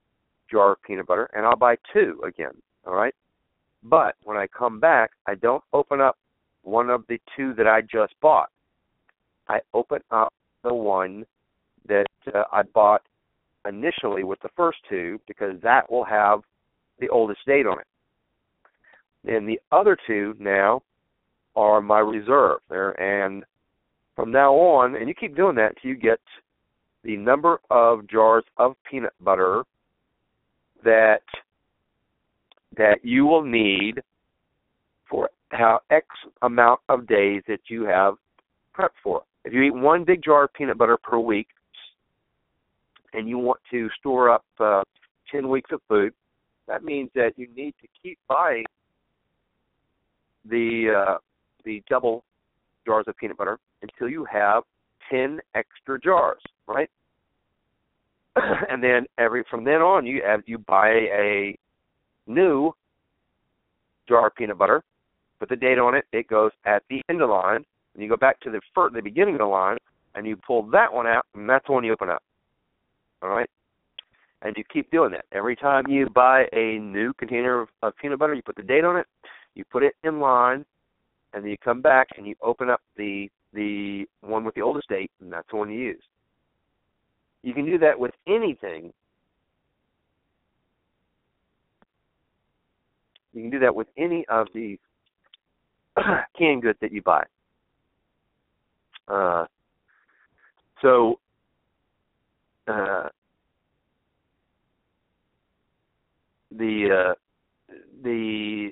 jar 0.50 0.72
of 0.72 0.82
peanut 0.82 1.06
butter, 1.06 1.30
and 1.32 1.46
I'll 1.46 1.56
buy 1.56 1.76
two 1.92 2.20
again. 2.26 2.52
All 2.86 2.94
right. 2.94 3.14
But 3.82 4.16
when 4.24 4.36
I 4.36 4.46
come 4.46 4.80
back, 4.80 5.10
I 5.26 5.36
don't 5.36 5.62
open 5.72 6.00
up 6.00 6.18
one 6.62 6.90
of 6.90 7.04
the 7.08 7.18
two 7.36 7.54
that 7.54 7.66
I 7.66 7.80
just 7.80 8.14
bought. 8.20 8.50
I 9.48 9.60
open 9.72 10.00
up 10.10 10.32
the 10.62 10.74
one 10.74 11.24
that 11.88 12.06
uh, 12.34 12.44
I 12.52 12.62
bought 12.62 13.02
initially 13.68 14.24
with 14.24 14.40
the 14.40 14.48
first 14.56 14.78
two 14.88 15.20
because 15.26 15.54
that 15.62 15.90
will 15.90 16.04
have 16.04 16.40
the 16.98 17.08
oldest 17.08 17.40
date 17.46 17.66
on 17.66 17.78
it. 17.78 17.86
And 19.36 19.48
the 19.48 19.60
other 19.70 19.96
two 20.06 20.34
now 20.38 20.82
are 21.56 21.80
my 21.80 21.98
reserve 21.98 22.60
there 22.68 22.98
and 23.00 23.44
from 24.16 24.30
now 24.30 24.54
on 24.54 24.94
and 24.96 25.08
you 25.08 25.14
keep 25.14 25.36
doing 25.36 25.56
that 25.56 25.74
till 25.80 25.90
you 25.90 25.96
get 25.96 26.20
the 27.02 27.16
number 27.16 27.60
of 27.70 28.06
jars 28.08 28.44
of 28.56 28.76
peanut 28.88 29.12
butter 29.20 29.64
that 30.84 31.22
that 32.76 32.98
you 33.02 33.26
will 33.26 33.42
need 33.42 34.00
for 35.08 35.28
how 35.50 35.80
X 35.90 36.06
amount 36.42 36.80
of 36.88 37.06
days 37.06 37.42
that 37.48 37.60
you 37.68 37.82
have 37.82 38.14
prepped 38.78 39.00
for. 39.02 39.22
If 39.44 39.52
you 39.52 39.62
eat 39.62 39.74
one 39.74 40.04
big 40.04 40.22
jar 40.22 40.44
of 40.44 40.52
peanut 40.52 40.78
butter 40.78 40.96
per 40.96 41.18
week, 41.18 41.48
and 43.12 43.28
you 43.28 43.38
want 43.38 43.60
to 43.70 43.88
store 43.98 44.30
up 44.30 44.44
uh, 44.58 44.82
10 45.30 45.48
weeks 45.48 45.70
of 45.72 45.80
food, 45.88 46.12
that 46.68 46.84
means 46.84 47.10
that 47.14 47.32
you 47.36 47.48
need 47.54 47.74
to 47.80 47.88
keep 48.02 48.18
buying 48.28 48.64
the 50.48 50.92
uh, 50.96 51.18
the 51.64 51.82
double 51.88 52.24
jars 52.86 53.04
of 53.08 53.16
peanut 53.16 53.36
butter 53.36 53.58
until 53.82 54.08
you 54.08 54.24
have 54.24 54.62
10 55.10 55.40
extra 55.54 56.00
jars, 56.00 56.40
right? 56.66 56.88
and 58.36 58.82
then 58.82 59.06
every 59.18 59.44
from 59.50 59.64
then 59.64 59.82
on 59.82 60.06
you 60.06 60.22
have 60.24 60.40
you 60.46 60.58
buy 60.58 60.90
a 60.90 61.56
new 62.26 62.72
jar 64.08 64.28
of 64.28 64.34
peanut 64.34 64.58
butter, 64.58 64.82
put 65.38 65.48
the 65.48 65.56
date 65.56 65.78
on 65.78 65.94
it, 65.94 66.04
it 66.12 66.28
goes 66.28 66.52
at 66.64 66.82
the 66.88 67.02
end 67.08 67.20
of 67.20 67.28
the 67.28 67.34
line, 67.34 67.64
and 67.94 68.02
you 68.02 68.08
go 68.08 68.16
back 68.16 68.40
to 68.40 68.50
the 68.50 68.60
first, 68.74 68.94
the 68.94 69.02
beginning 69.02 69.34
of 69.34 69.40
the 69.40 69.44
line, 69.44 69.78
and 70.14 70.26
you 70.26 70.36
pull 70.36 70.62
that 70.70 70.92
one 70.92 71.06
out, 71.06 71.24
and 71.34 71.48
that's 71.48 71.66
the 71.66 71.72
one 71.72 71.84
you 71.84 71.92
open 71.92 72.08
up. 72.10 72.22
All 73.22 73.30
right? 73.30 73.48
And 74.42 74.56
you 74.56 74.64
keep 74.72 74.90
doing 74.90 75.12
that. 75.12 75.26
Every 75.32 75.54
time 75.54 75.86
you 75.88 76.08
buy 76.08 76.46
a 76.52 76.78
new 76.78 77.12
container 77.14 77.60
of, 77.60 77.68
of 77.82 77.96
peanut 77.96 78.18
butter, 78.18 78.34
you 78.34 78.42
put 78.42 78.56
the 78.56 78.62
date 78.62 78.84
on 78.84 78.96
it, 78.96 79.06
you 79.54 79.64
put 79.70 79.82
it 79.82 79.94
in 80.02 80.20
line, 80.20 80.64
and 81.32 81.44
then 81.44 81.50
you 81.50 81.58
come 81.62 81.82
back 81.82 82.08
and 82.16 82.26
you 82.26 82.34
open 82.42 82.70
up 82.70 82.80
the 82.96 83.28
the 83.52 84.06
one 84.20 84.44
with 84.44 84.54
the 84.54 84.60
oldest 84.60 84.88
date, 84.88 85.10
and 85.20 85.32
that's 85.32 85.48
the 85.50 85.56
one 85.56 85.70
you 85.70 85.78
use. 85.78 86.02
You 87.42 87.52
can 87.52 87.64
do 87.64 87.78
that 87.78 87.98
with 87.98 88.12
anything. 88.28 88.92
You 93.32 93.42
can 93.42 93.50
do 93.50 93.58
that 93.58 93.74
with 93.74 93.88
any 93.96 94.24
of 94.28 94.46
the 94.54 94.78
canned 96.38 96.62
goods 96.62 96.78
that 96.80 96.92
you 96.92 97.02
buy. 97.02 97.24
Uh, 99.08 99.46
so 100.80 101.18
uh, 102.70 103.08
the 106.50 107.10
uh, 107.10 107.14
the 108.02 108.70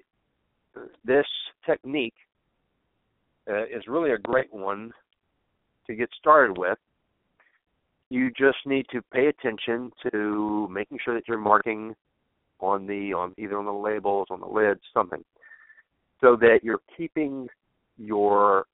this 1.05 1.27
technique 1.67 2.15
uh, 3.49 3.65
is 3.65 3.87
really 3.87 4.13
a 4.13 4.19
great 4.19 4.53
one 4.53 4.93
to 5.87 5.95
get 5.95 6.09
started 6.19 6.57
with. 6.57 6.79
You 8.11 8.31
just 8.31 8.59
need 8.65 8.87
to 8.93 9.03
pay 9.13 9.27
attention 9.27 9.91
to 10.11 10.69
making 10.71 10.99
sure 11.05 11.15
that 11.15 11.29
you're 11.29 11.39
marking 11.39 11.95
on 12.61 12.87
the 12.87 13.13
on 13.13 13.35
either 13.39 13.59
on 13.59 13.65
the 13.65 13.73
labels, 13.73 14.29
on 14.31 14.41
the 14.41 14.47
lids, 14.47 14.81
something, 14.93 15.25
so 16.21 16.37
that 16.37 16.61
you're 16.63 16.81
keeping 16.97 17.49
your 17.97 18.67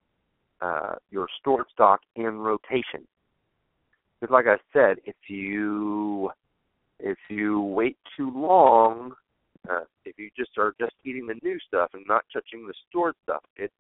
uh, 0.61 0.95
your 1.11 1.27
stored 1.41 1.67
stock 1.73 2.01
in 2.17 2.39
rotation. 2.39 3.07
Because, 4.25 4.33
like 4.33 4.47
I 4.47 4.57
said, 4.73 4.97
if 5.05 5.17
you 5.29 6.31
if 6.99 7.19
you 7.29 7.61
wait 7.61 7.99
too 8.17 8.33
long, 8.35 9.13
uh, 9.69 9.81
if 10.07 10.19
you 10.19 10.31
just 10.35 10.57
are 10.57 10.73
just 10.81 10.95
eating 11.05 11.27
the 11.27 11.35
new 11.43 11.59
stuff 11.69 11.91
and 11.93 12.07
not 12.09 12.25
touching 12.33 12.67
the 12.67 12.73
stored 12.89 13.17
stuff, 13.23 13.43
it, 13.59 13.71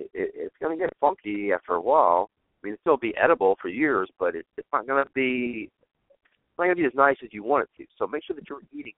it 0.00 0.10
it's 0.34 0.54
going 0.60 0.76
to 0.76 0.84
get 0.84 0.92
funky 1.00 1.52
after 1.52 1.74
a 1.74 1.80
while. 1.80 2.28
I 2.60 2.66
mean, 2.66 2.72
it'll 2.72 2.80
still 2.80 2.96
be 2.96 3.16
edible 3.16 3.56
for 3.62 3.68
years, 3.68 4.10
but 4.18 4.34
it, 4.34 4.46
it's 4.56 4.66
not 4.72 4.84
going 4.84 5.04
to 5.04 5.10
be 5.12 5.70
it's 5.70 6.58
not 6.58 6.64
going 6.64 6.76
to 6.76 6.82
be 6.82 6.86
as 6.86 6.94
nice 6.96 7.18
as 7.22 7.28
you 7.30 7.44
want 7.44 7.68
it 7.68 7.82
to. 7.82 7.88
So 7.98 8.08
make 8.08 8.24
sure 8.24 8.34
that 8.34 8.48
you're 8.48 8.62
eating 8.72 8.94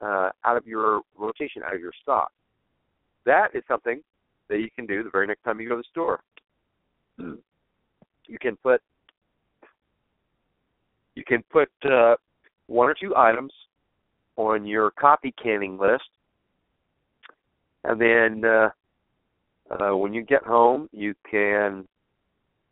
uh, 0.00 0.30
out 0.44 0.56
of 0.56 0.68
your 0.68 1.00
rotation, 1.18 1.64
out 1.64 1.74
of 1.74 1.80
your 1.80 1.94
stock. 2.00 2.30
That 3.26 3.48
is 3.54 3.64
something 3.66 4.02
that 4.50 4.58
you 4.58 4.68
can 4.76 4.86
do 4.86 5.02
the 5.02 5.10
very 5.10 5.26
next 5.26 5.42
time 5.42 5.60
you 5.60 5.68
go 5.68 5.74
to 5.74 5.82
the 5.82 5.88
store. 5.90 6.20
You 7.18 8.38
can 8.40 8.56
put 8.62 8.80
you 11.18 11.24
can 11.26 11.42
put 11.50 11.68
uh, 11.84 12.14
one 12.68 12.88
or 12.88 12.94
two 12.94 13.12
items 13.16 13.52
on 14.36 14.64
your 14.64 14.92
copy 14.92 15.34
canning 15.42 15.76
list, 15.76 16.04
and 17.82 18.00
then 18.00 18.44
uh, 18.44 18.70
uh, 19.68 19.96
when 19.96 20.14
you 20.14 20.22
get 20.22 20.44
home, 20.44 20.88
you 20.92 21.14
can 21.28 21.84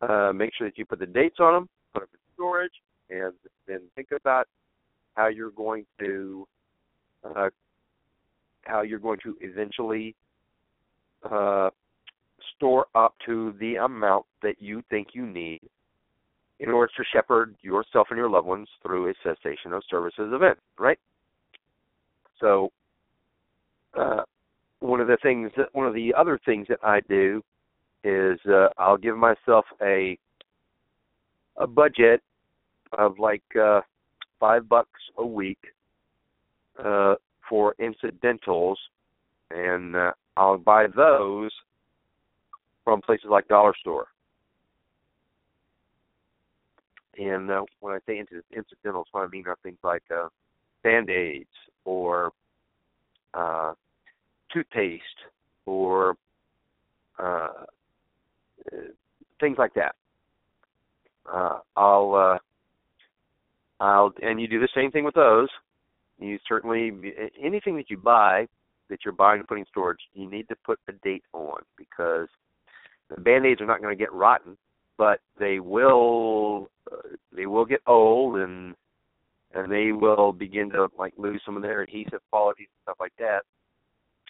uh, 0.01 0.31
make 0.33 0.51
sure 0.57 0.65
that 0.69 0.77
you 0.77 0.85
put 0.85 0.99
the 0.99 1.05
dates 1.05 1.41
on 1.41 1.53
them, 1.53 1.69
put 1.93 2.03
them 2.03 2.09
in 2.13 2.19
storage, 2.35 2.71
and 3.09 3.33
then 3.67 3.81
think 3.95 4.07
about 4.17 4.47
how 5.15 5.27
you're 5.27 5.51
going 5.51 5.85
to 5.99 6.47
uh, 7.25 7.49
how 8.61 8.81
you're 8.81 8.97
going 8.97 9.19
to 9.23 9.35
eventually 9.41 10.15
uh, 11.29 11.69
store 12.55 12.85
up 12.95 13.13
to 13.25 13.53
the 13.59 13.75
amount 13.75 14.25
that 14.41 14.55
you 14.61 14.81
think 14.89 15.09
you 15.11 15.25
need 15.25 15.59
in 16.59 16.69
order 16.69 16.91
to 16.97 17.03
shepherd 17.13 17.55
yourself 17.61 18.07
and 18.09 18.17
your 18.17 18.29
loved 18.29 18.47
ones 18.47 18.67
through 18.81 19.09
a 19.09 19.13
cessation 19.23 19.73
of 19.73 19.83
services 19.89 20.31
event, 20.33 20.57
right? 20.79 20.99
So, 22.39 22.71
uh, 23.97 24.23
one 24.79 25.01
of 25.01 25.07
the 25.07 25.17
things, 25.21 25.51
that, 25.57 25.73
one 25.73 25.87
of 25.87 25.93
the 25.93 26.13
other 26.15 26.39
things 26.45 26.67
that 26.69 26.79
I 26.83 27.01
do 27.09 27.43
is 28.03 28.39
uh, 28.47 28.69
I'll 28.77 28.97
give 28.97 29.17
myself 29.17 29.65
a 29.81 30.17
a 31.57 31.65
budget 31.65 32.21
of 32.97 33.17
like 33.17 33.43
uh, 33.59 33.81
five 34.39 34.69
bucks 34.69 34.99
a 35.17 35.25
week 35.25 35.57
uh, 36.83 37.15
for 37.49 37.75
incidentals, 37.79 38.79
and 39.51 39.95
uh, 39.95 40.11
I'll 40.35 40.59
buy 40.59 40.85
those 40.95 41.51
from 42.83 43.01
places 43.01 43.27
like 43.29 43.47
Dollar 43.47 43.73
Store. 43.81 44.07
And 47.17 47.49
uh, 47.49 47.63
when 47.79 47.93
I 47.93 47.99
say 48.05 48.23
incidentals, 48.51 49.07
what 49.11 49.21
I 49.21 49.27
mean 49.27 49.45
are 49.47 49.57
things 49.63 49.79
like 49.83 50.03
uh, 50.13 50.27
band 50.83 51.09
aids 51.09 51.49
or 51.83 52.31
uh, 53.33 53.73
toothpaste 54.53 55.03
or 55.65 56.15
uh, 57.17 57.47
things 59.39 59.57
like 59.57 59.73
that. 59.73 59.95
Uh, 61.31 61.59
I'll 61.75 62.15
uh, 62.15 63.83
I'll 63.83 64.13
and 64.21 64.39
you 64.39 64.47
do 64.47 64.59
the 64.59 64.69
same 64.75 64.91
thing 64.91 65.03
with 65.03 65.15
those. 65.15 65.49
You 66.19 66.39
certainly 66.47 66.91
anything 67.41 67.75
that 67.77 67.89
you 67.89 67.97
buy 67.97 68.47
that 68.89 68.99
you're 69.03 69.13
buying 69.13 69.39
and 69.39 69.47
putting 69.47 69.63
in 69.63 69.67
storage, 69.69 69.99
you 70.13 70.29
need 70.29 70.47
to 70.47 70.55
put 70.65 70.79
a 70.87 70.93
date 71.03 71.23
on 71.33 71.59
because 71.77 72.27
the 73.09 73.19
band 73.19 73.45
aids 73.45 73.61
are 73.61 73.65
not 73.65 73.81
going 73.81 73.95
to 73.95 74.01
get 74.01 74.11
rotten, 74.13 74.57
but 74.97 75.19
they 75.39 75.59
will 75.59 76.69
uh, 76.91 77.15
they 77.35 77.45
will 77.45 77.65
get 77.65 77.81
old 77.87 78.37
and 78.37 78.75
and 79.53 79.71
they 79.71 79.91
will 79.91 80.33
begin 80.33 80.69
to 80.71 80.87
like 80.97 81.13
lose 81.17 81.41
some 81.45 81.55
of 81.55 81.61
their 81.61 81.81
adhesive 81.81 82.21
qualities 82.31 82.67
and 82.69 82.83
stuff 82.83 82.97
like 82.99 83.13
that. 83.19 83.41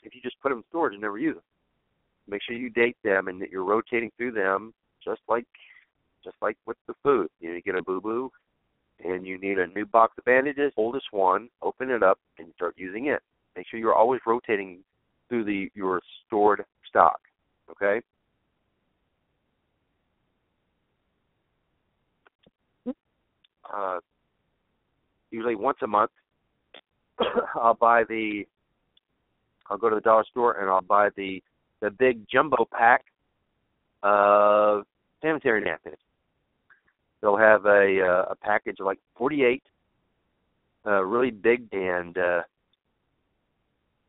If 0.04 0.14
you 0.14 0.22
just 0.22 0.40
put 0.42 0.50
them 0.50 0.60
in 0.60 0.64
storage 0.70 0.94
and 0.94 1.02
never 1.02 1.18
use 1.18 1.36
them, 1.36 1.44
make 2.30 2.42
sure 2.44 2.56
you 2.56 2.70
date 2.70 2.98
them 3.04 3.28
and 3.28 3.42
that 3.42 3.50
you're 3.50 3.64
rotating 3.64 4.12
through 4.18 4.34
them, 4.34 4.74
just 5.04 5.22
like 5.28 5.48
just 6.24 6.36
like 6.42 6.58
with 6.66 6.78
the 6.88 6.94
food. 7.04 7.28
You 7.40 7.50
know, 7.50 7.56
you 7.56 7.62
get 7.62 7.76
a 7.76 7.82
boo 7.82 8.02
boo, 8.02 8.32
and 9.04 9.26
you 9.26 9.38
need 9.38 9.60
a 9.60 9.68
new 9.68 9.86
box 9.86 10.14
of 10.18 10.26
bandages. 10.26 10.74
Oldest 10.78 11.08
one, 11.12 11.50
open 11.62 11.90
it 11.90 12.04
up 12.04 12.20
and 12.38 12.48
start 12.56 12.76
using 12.78 13.08
it. 13.08 13.22
Make 13.56 13.68
sure 13.68 13.80
you're 13.80 13.96
always 13.96 14.22
rotating 14.26 14.80
through 15.30 15.46
the 15.46 15.70
your 15.74 16.02
stored 16.26 16.64
stock. 16.88 17.20
Okay. 17.72 18.02
Uh, 23.74 24.00
usually 25.32 25.56
once 25.56 25.78
a 25.82 25.88
month, 25.88 26.12
I'll 27.56 27.74
buy 27.74 28.04
the. 28.04 28.46
I'll 29.70 29.78
go 29.78 29.90
to 29.90 29.96
the 29.96 30.02
dollar 30.02 30.24
store 30.30 30.62
and 30.62 30.70
I'll 30.70 30.82
buy 30.82 31.10
the 31.16 31.44
the 31.82 31.92
big 31.92 32.26
jumbo 32.32 32.68
pack 32.72 33.06
of 34.04 34.86
sanitary 35.22 35.62
napkins. 35.62 35.98
They'll 37.22 37.38
have 37.38 37.66
a 37.66 38.02
uh, 38.02 38.32
a 38.32 38.36
package 38.36 38.78
of 38.80 38.86
like 38.86 39.00
48, 39.18 39.64
uh, 40.86 41.04
really 41.04 41.32
big, 41.32 41.68
and 41.74 42.18
uh, 42.18 42.42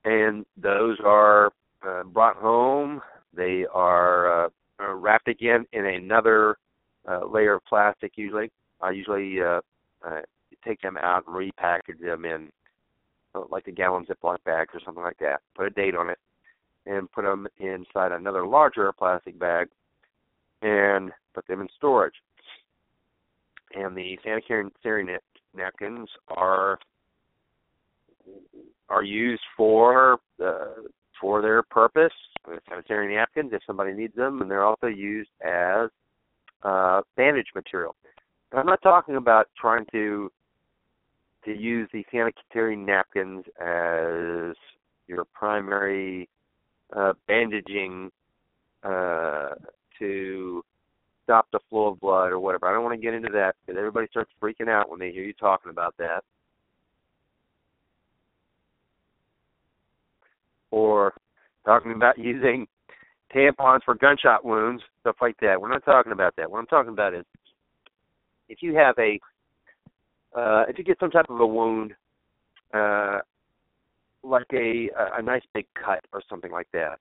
and 0.05 0.45
those 0.57 0.99
are 1.05 1.53
uh, 1.87 2.03
brought 2.05 2.37
home. 2.37 3.01
They 3.35 3.67
are 3.73 4.47
uh, 4.47 4.49
wrapped 4.95 5.29
again 5.29 5.67
in 5.73 5.87
another 5.87 6.57
uh, 7.09 7.27
layer 7.27 7.55
of 7.55 7.65
plastic. 7.65 8.13
Usually, 8.17 8.51
I 8.81 8.91
usually 8.91 9.41
uh, 9.41 9.61
uh, 10.07 10.21
take 10.65 10.81
them 10.81 10.97
out 10.97 11.25
and 11.27 11.37
repackage 11.37 12.01
them 12.01 12.25
in 12.25 12.51
uh, 13.35 13.43
like 13.51 13.67
a 13.67 13.73
gallon 13.73 14.07
Ziploc 14.07 14.39
bags 14.45 14.71
or 14.75 14.81
something 14.85 15.03
like 15.03 15.19
that. 15.19 15.41
Put 15.57 15.67
a 15.67 15.71
date 15.71 15.95
on 15.95 16.11
it, 16.11 16.19
and 16.87 17.11
put 17.11 17.25
them 17.25 17.47
inside 17.59 18.13
another 18.13 18.47
larger 18.47 18.93
plastic 18.93 19.39
bag, 19.39 19.69
and 20.63 21.13
put 21.35 21.47
them 21.47 21.61
in 21.61 21.69
storage. 21.77 22.15
And 23.75 23.97
the 23.97 24.19
sanitary 24.25 24.71
napkins 25.55 26.09
are 26.29 26.79
are 28.89 29.03
used 29.03 29.43
for 29.57 30.19
uh, 30.43 30.67
for 31.21 31.43
their 31.43 31.63
purpose, 31.63 32.13
sanitary 32.69 33.15
napkins 33.15 33.53
if 33.53 33.63
somebody 33.67 33.93
needs 33.93 34.15
them, 34.15 34.41
and 34.41 34.51
they're 34.51 34.65
also 34.65 34.87
used 34.87 35.31
as 35.45 35.91
uh, 36.63 37.03
bandage 37.17 37.49
material. 37.55 37.95
I'm 38.53 38.67
not 38.67 38.83
talking 38.83 39.17
about 39.17 39.49
trying 39.61 39.85
to 39.93 40.31
to 41.45 41.57
use 41.57 41.89
the 41.93 42.05
sanitary 42.11 42.77
napkins 42.77 43.45
as 43.61 44.57
your 45.07 45.25
primary 45.33 46.29
uh, 46.95 47.13
bandaging 47.27 48.11
uh, 48.83 49.51
to 49.99 50.63
stop 51.25 51.47
the 51.53 51.61
flow 51.71 51.89
of 51.89 52.01
blood 52.01 52.33
or 52.33 52.41
whatever. 52.41 52.67
I 52.67 52.73
don't 52.73 52.83
want 52.83 52.99
to 52.99 53.05
get 53.05 53.15
into 53.15 53.31
that 53.33 53.55
because 53.65 53.79
everybody 53.79 54.09
starts 54.11 54.31
freaking 54.43 54.69
out 54.69 54.91
when 54.91 54.99
they 54.99 55.13
hear 55.13 55.23
you 55.23 55.33
talking 55.35 55.71
about 55.71 55.95
that. 55.99 56.23
or 60.71 61.15
talking 61.65 61.93
about 61.93 62.19
using 62.19 62.67
tampons 63.35 63.81
for 63.85 63.95
gunshot 63.95 64.45
wounds, 64.45 64.83
stuff 65.01 65.17
like 65.21 65.37
that. 65.41 65.61
We're 65.61 65.71
not 65.71 65.85
talking 65.85 66.13
about 66.13 66.35
that. 66.37 66.51
What 66.51 66.59
I'm 66.59 66.67
talking 66.67 66.93
about 66.93 67.15
is 67.15 67.25
if 68.49 68.63
you 68.63 68.75
have 68.75 68.95
a 68.99 69.19
uh, 70.37 70.65
if 70.69 70.79
you 70.79 70.85
get 70.85 70.99
some 71.01 71.11
type 71.11 71.27
of 71.29 71.41
a 71.41 71.47
wound, 71.47 71.95
uh, 72.75 73.21
like 74.23 74.47
a 74.53 74.91
a 75.17 75.23
nice 75.23 75.43
big 75.55 75.67
cut 75.75 76.05
or 76.13 76.23
something 76.29 76.53
like 76.53 76.69
that. 76.73 76.99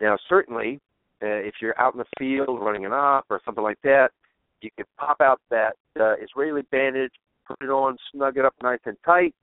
Now, 0.00 0.16
certainly, 0.28 0.80
uh, 1.22 1.26
if 1.26 1.54
you're 1.60 1.78
out 1.78 1.94
in 1.94 1.98
the 1.98 2.06
field 2.18 2.60
running 2.60 2.86
an 2.86 2.92
op 2.92 3.26
or 3.28 3.40
something 3.44 3.62
like 3.62 3.80
that, 3.84 4.10
you 4.62 4.70
can 4.76 4.86
pop 4.96 5.20
out 5.20 5.40
that 5.50 5.76
uh, 5.98 6.14
Israeli 6.22 6.62
bandage, 6.70 7.12
put 7.46 7.58
it 7.60 7.70
on, 7.70 7.96
snug 8.12 8.36
it 8.38 8.44
up 8.44 8.54
nice 8.62 8.80
and 8.86 8.96
tight. 9.04 9.34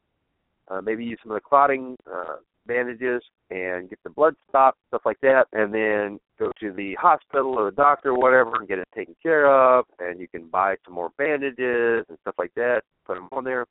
Uh, 0.69 0.81
maybe 0.81 1.05
use 1.05 1.19
some 1.23 1.31
of 1.31 1.35
the 1.35 1.41
clotting 1.41 1.95
uh, 2.11 2.37
bandages 2.67 3.23
and 3.49 3.89
get 3.89 3.99
the 4.03 4.09
blood 4.09 4.35
stopped, 4.49 4.77
stuff 4.89 5.01
like 5.05 5.19
that, 5.21 5.45
and 5.53 5.73
then 5.73 6.19
go 6.37 6.51
to 6.59 6.71
the 6.71 6.95
hospital 6.95 7.57
or 7.57 7.71
the 7.71 7.75
doctor 7.75 8.09
or 8.09 8.19
whatever 8.19 8.55
and 8.55 8.67
get 8.67 8.79
it 8.79 8.87
taken 8.93 9.15
care 9.23 9.51
of. 9.51 9.85
And 9.99 10.19
you 10.19 10.27
can 10.27 10.47
buy 10.47 10.75
some 10.85 10.93
more 10.93 11.11
bandages 11.17 12.05
and 12.09 12.17
stuff 12.21 12.35
like 12.37 12.53
that, 12.55 12.81
put 13.05 13.15
them 13.15 13.29
on 13.31 13.43
there. 13.43 13.65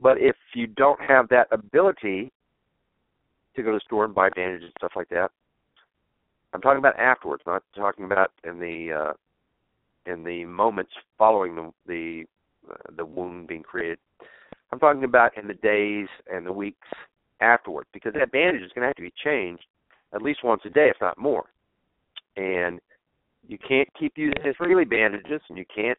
But 0.00 0.18
if 0.20 0.36
you 0.54 0.66
don't 0.68 1.00
have 1.00 1.28
that 1.30 1.48
ability 1.50 2.30
to 3.56 3.62
go 3.62 3.72
to 3.72 3.76
the 3.76 3.80
store 3.84 4.04
and 4.04 4.14
buy 4.14 4.30
bandages 4.30 4.66
and 4.66 4.74
stuff 4.78 4.92
like 4.94 5.08
that, 5.08 5.30
I'm 6.54 6.60
talking 6.60 6.78
about 6.78 6.98
afterwards, 6.98 7.42
not 7.46 7.62
talking 7.74 8.04
about 8.04 8.30
in 8.44 8.58
the 8.58 8.92
uh, 8.92 9.12
in 10.10 10.24
the 10.24 10.44
moments 10.44 10.92
following 11.18 11.54
the 11.56 11.72
the, 11.86 12.24
uh, 12.72 12.76
the 12.96 13.04
wound 13.04 13.48
being 13.48 13.62
created. 13.62 13.98
I'm 14.72 14.78
talking 14.78 15.04
about 15.04 15.36
in 15.36 15.48
the 15.48 15.54
days 15.54 16.08
and 16.32 16.46
the 16.46 16.52
weeks 16.52 16.88
afterwards 17.40 17.88
because 17.92 18.12
that 18.14 18.32
bandage 18.32 18.62
is 18.62 18.72
going 18.74 18.82
to 18.82 18.88
have 18.88 18.96
to 18.96 19.02
be 19.02 19.12
changed 19.24 19.64
at 20.14 20.22
least 20.22 20.44
once 20.44 20.62
a 20.64 20.70
day, 20.70 20.88
if 20.88 20.96
not 21.00 21.18
more. 21.18 21.46
and 22.36 22.80
you 23.46 23.58
can't 23.66 23.88
keep 23.98 24.12
using 24.16 24.44
Israeli 24.44 24.84
bandages, 24.84 25.40
and 25.48 25.56
you 25.56 25.64
can't 25.74 25.98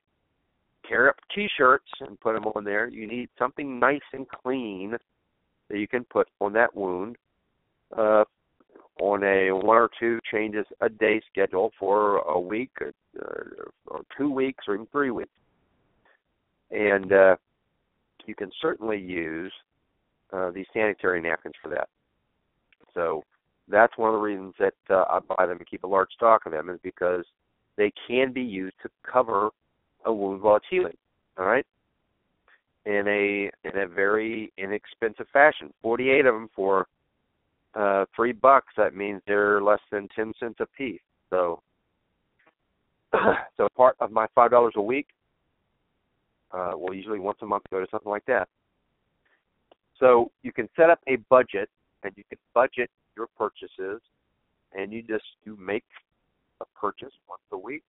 tear 0.87 1.09
up 1.09 1.15
T-shirts 1.33 1.89
and 2.01 2.19
put 2.19 2.33
them 2.33 2.45
on 2.55 2.63
there. 2.63 2.87
You 2.87 3.07
need 3.07 3.29
something 3.37 3.79
nice 3.79 4.01
and 4.13 4.27
clean 4.29 4.95
that 5.69 5.77
you 5.77 5.87
can 5.87 6.03
put 6.05 6.27
on 6.39 6.53
that 6.53 6.75
wound 6.75 7.15
uh, 7.97 8.23
on 9.01 9.23
a 9.23 9.51
one 9.51 9.77
or 9.77 9.89
two 9.99 10.19
changes 10.31 10.65
a 10.81 10.89
day 10.89 11.21
schedule 11.31 11.71
for 11.79 12.17
a 12.19 12.39
week 12.39 12.71
or, 12.81 12.91
or 13.87 14.01
two 14.17 14.29
weeks 14.29 14.65
or 14.67 14.75
even 14.75 14.87
three 14.91 15.11
weeks. 15.11 15.29
And 16.71 17.11
uh, 17.11 17.35
you 18.25 18.35
can 18.35 18.51
certainly 18.61 18.99
use 18.99 19.53
uh, 20.33 20.51
these 20.51 20.65
sanitary 20.73 21.21
napkins 21.21 21.55
for 21.61 21.69
that. 21.69 21.89
So 22.93 23.23
that's 23.67 23.97
one 23.97 24.09
of 24.09 24.15
the 24.15 24.21
reasons 24.21 24.53
that 24.59 24.73
uh, 24.89 25.05
I 25.09 25.19
buy 25.19 25.45
them 25.45 25.57
and 25.57 25.67
keep 25.67 25.83
a 25.83 25.87
large 25.87 26.09
stock 26.15 26.45
of 26.45 26.51
them 26.51 26.69
is 26.69 26.79
because 26.83 27.25
they 27.77 27.91
can 28.07 28.33
be 28.33 28.41
used 28.41 28.75
to 28.83 28.89
cover 29.09 29.49
a 30.05 30.13
wound 30.13 30.41
while 30.41 30.57
it's 30.57 30.65
healing. 30.69 30.97
All 31.37 31.45
right, 31.45 31.65
in 32.85 33.07
a 33.07 33.67
in 33.67 33.81
a 33.81 33.87
very 33.87 34.51
inexpensive 34.57 35.27
fashion. 35.31 35.73
Forty 35.81 36.09
eight 36.09 36.25
of 36.25 36.33
them 36.33 36.49
for 36.55 36.87
uh, 37.75 38.05
three 38.15 38.33
bucks. 38.33 38.73
That 38.75 38.95
means 38.95 39.21
they're 39.25 39.61
less 39.61 39.79
than 39.91 40.09
ten 40.15 40.33
cents 40.39 40.57
a 40.59 40.65
piece. 40.65 40.99
So, 41.29 41.61
so 43.57 43.67
part 43.77 43.95
of 43.99 44.11
my 44.11 44.27
five 44.35 44.51
dollars 44.51 44.73
a 44.75 44.81
week. 44.81 45.07
Uh, 46.51 46.71
well, 46.75 46.93
usually 46.93 47.19
once 47.19 47.37
a 47.41 47.45
month 47.45 47.63
go 47.71 47.79
to 47.79 47.87
something 47.91 48.09
like 48.09 48.25
that. 48.25 48.49
So 49.99 50.31
you 50.43 50.51
can 50.51 50.69
set 50.75 50.89
up 50.89 50.99
a 51.07 51.17
budget, 51.29 51.69
and 52.03 52.13
you 52.15 52.23
can 52.29 52.37
budget 52.53 52.89
your 53.15 53.27
purchases, 53.37 54.01
and 54.73 54.93
you 54.93 55.01
just 55.01 55.25
you 55.43 55.57
make 55.57 55.83
a 56.61 56.65
purchase 56.79 57.13
once 57.27 57.41
a 57.51 57.57
week 57.57 57.83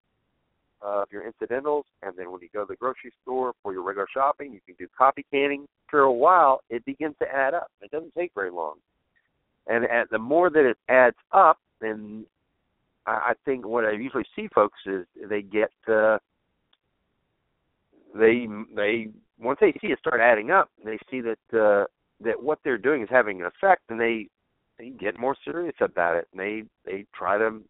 of 0.81 1.07
your 1.11 1.25
incidentals, 1.25 1.85
and 2.01 2.13
then 2.17 2.31
when 2.31 2.41
you 2.41 2.49
go 2.53 2.61
to 2.61 2.67
the 2.67 2.75
grocery 2.75 3.11
store 3.21 3.53
for 3.61 3.71
your 3.71 3.83
regular 3.83 4.07
shopping, 4.11 4.51
you 4.51 4.59
can 4.65 4.75
do 4.79 4.87
copy 4.97 5.25
canning. 5.31 5.67
For 5.89 6.01
a 6.01 6.11
while, 6.11 6.61
it 6.69 6.83
begins 6.85 7.15
to 7.19 7.27
add 7.27 7.53
up. 7.53 7.69
It 7.81 7.91
doesn't 7.91 8.15
take 8.15 8.31
very 8.33 8.51
long, 8.51 8.75
and, 9.67 9.85
and 9.85 10.07
the 10.11 10.17
more 10.17 10.49
that 10.49 10.65
it 10.65 10.77
adds 10.89 11.17
up, 11.31 11.59
then 11.79 12.25
I, 13.05 13.11
I 13.11 13.33
think 13.45 13.65
what 13.65 13.85
I 13.85 13.91
usually 13.91 14.25
see 14.35 14.47
folks 14.53 14.79
is 14.85 15.05
they 15.29 15.41
get 15.41 15.71
uh, 15.87 16.17
they 18.17 18.47
they 18.75 19.09
once 19.39 19.59
they 19.61 19.73
see 19.81 19.87
it 19.87 19.99
start 19.99 20.19
adding 20.21 20.51
up, 20.51 20.69
they 20.83 20.97
see 21.09 21.21
that 21.21 21.59
uh, 21.59 21.85
that 22.23 22.41
what 22.41 22.59
they're 22.63 22.77
doing 22.77 23.01
is 23.01 23.09
having 23.09 23.41
an 23.41 23.47
effect, 23.47 23.83
and 23.89 23.99
they 23.99 24.27
they 24.77 24.89
get 24.89 25.19
more 25.19 25.35
serious 25.43 25.75
about 25.81 26.15
it. 26.15 26.27
And 26.31 26.39
they 26.39 26.63
they 26.85 27.05
try 27.13 27.37
to 27.37 27.61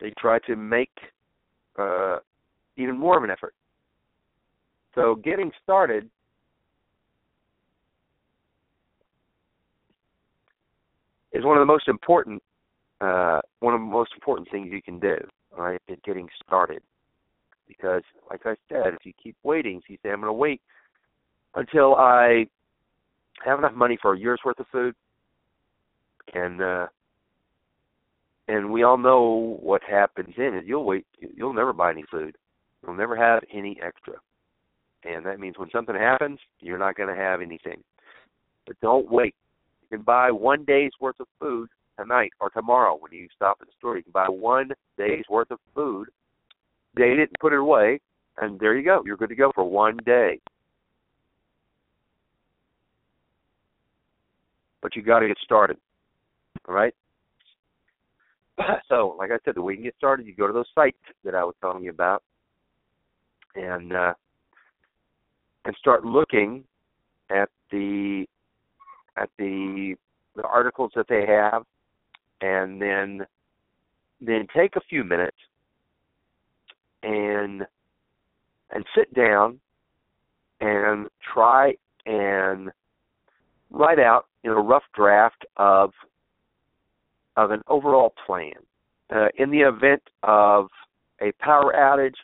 they 0.00 0.12
try 0.18 0.38
to 0.40 0.56
make 0.56 0.90
uh, 1.78 2.18
even 2.76 2.98
more 2.98 3.16
of 3.16 3.24
an 3.24 3.30
effort. 3.30 3.54
So 4.94 5.14
getting 5.16 5.52
started 5.62 6.10
is 11.32 11.44
one 11.44 11.56
of 11.56 11.62
the 11.62 11.72
most 11.72 11.88
important 11.88 12.42
uh, 13.00 13.40
one 13.60 13.74
of 13.74 13.80
the 13.80 13.86
most 13.86 14.12
important 14.14 14.50
things 14.50 14.68
you 14.70 14.82
can 14.82 14.98
do, 14.98 15.16
right? 15.56 15.80
In 15.88 15.96
getting 16.04 16.28
started, 16.46 16.82
because 17.66 18.02
like 18.28 18.42
I 18.44 18.56
said, 18.68 18.94
if 18.94 19.04
you 19.04 19.12
keep 19.22 19.36
waiting, 19.42 19.78
if 19.78 19.88
you 19.88 19.96
say 20.02 20.10
I'm 20.10 20.20
going 20.20 20.28
to 20.28 20.32
wait 20.32 20.60
until 21.54 21.94
I 21.94 22.46
have 23.44 23.58
enough 23.58 23.74
money 23.74 23.98
for 24.00 24.14
a 24.14 24.18
year's 24.18 24.40
worth 24.44 24.60
of 24.60 24.66
food, 24.72 24.94
and 26.34 26.60
uh, 26.60 26.86
and 28.48 28.70
we 28.70 28.82
all 28.82 28.98
know 28.98 29.58
what 29.60 29.82
happens 29.82 30.34
in 30.36 30.54
it. 30.54 30.64
You'll 30.66 30.84
wait. 30.84 31.06
You'll 31.18 31.52
never 31.52 31.72
buy 31.72 31.90
any 31.90 32.04
food. 32.10 32.36
You'll 32.82 32.96
never 32.96 33.16
have 33.16 33.42
any 33.52 33.78
extra. 33.82 34.14
And 35.04 35.24
that 35.24 35.40
means 35.40 35.58
when 35.58 35.70
something 35.70 35.94
happens, 35.94 36.38
you're 36.60 36.78
not 36.78 36.96
going 36.96 37.08
to 37.08 37.20
have 37.20 37.40
anything. 37.40 37.82
But 38.66 38.80
don't 38.80 39.10
wait. 39.10 39.34
You 39.82 39.98
can 39.98 40.04
buy 40.04 40.30
one 40.30 40.64
day's 40.64 40.92
worth 41.00 41.20
of 41.20 41.26
food 41.38 41.68
tonight 41.98 42.32
or 42.40 42.50
tomorrow 42.50 42.96
when 42.98 43.12
you 43.12 43.28
stop 43.34 43.58
at 43.60 43.68
the 43.68 43.72
store. 43.78 43.96
You 43.96 44.02
can 44.02 44.12
buy 44.12 44.28
one 44.28 44.70
day's 44.98 45.24
worth 45.28 45.50
of 45.50 45.58
food, 45.74 46.08
date 46.96 47.18
it, 47.18 47.28
and 47.28 47.36
put 47.40 47.52
it 47.52 47.58
away, 47.58 48.00
and 48.38 48.58
there 48.58 48.76
you 48.76 48.84
go. 48.84 49.02
You're 49.04 49.16
good 49.16 49.28
to 49.30 49.34
go 49.34 49.52
for 49.54 49.64
one 49.64 49.98
day. 50.04 50.40
But 54.82 54.96
you 54.96 55.02
got 55.02 55.20
to 55.20 55.28
get 55.28 55.38
started. 55.44 55.76
All 56.68 56.74
right? 56.74 56.94
So, 58.88 59.14
like 59.18 59.30
I 59.30 59.38
said, 59.44 59.54
the 59.54 59.62
way 59.62 59.72
you 59.72 59.78
can 59.78 59.84
get 59.84 59.96
started, 59.96 60.26
you 60.26 60.34
go 60.34 60.46
to 60.46 60.52
those 60.52 60.66
sites 60.74 60.98
that 61.24 61.34
I 61.34 61.44
was 61.44 61.54
telling 61.60 61.84
you 61.84 61.90
about 61.90 62.22
and 63.54 63.92
uh, 63.92 64.14
and 65.64 65.74
start 65.78 66.04
looking 66.04 66.64
at 67.30 67.48
the 67.70 68.26
at 69.16 69.30
the 69.38 69.94
the 70.36 70.42
articles 70.42 70.92
that 70.94 71.06
they 71.08 71.24
have, 71.26 71.64
and 72.40 72.80
then 72.80 73.26
then 74.20 74.46
take 74.54 74.76
a 74.76 74.80
few 74.88 75.04
minutes 75.04 75.36
and 77.02 77.62
and 78.70 78.84
sit 78.96 79.12
down 79.14 79.58
and 80.60 81.08
try 81.32 81.74
and 82.06 82.70
write 83.70 83.98
out 83.98 84.26
in 84.44 84.50
a 84.50 84.60
rough 84.60 84.84
draft 84.94 85.44
of 85.56 85.92
of 87.36 87.50
an 87.50 87.62
overall 87.68 88.12
plan. 88.26 88.52
Uh, 89.14 89.28
in 89.38 89.50
the 89.50 89.60
event 89.60 90.02
of 90.22 90.68
a 91.20 91.32
power 91.32 91.72
outage, 91.76 92.16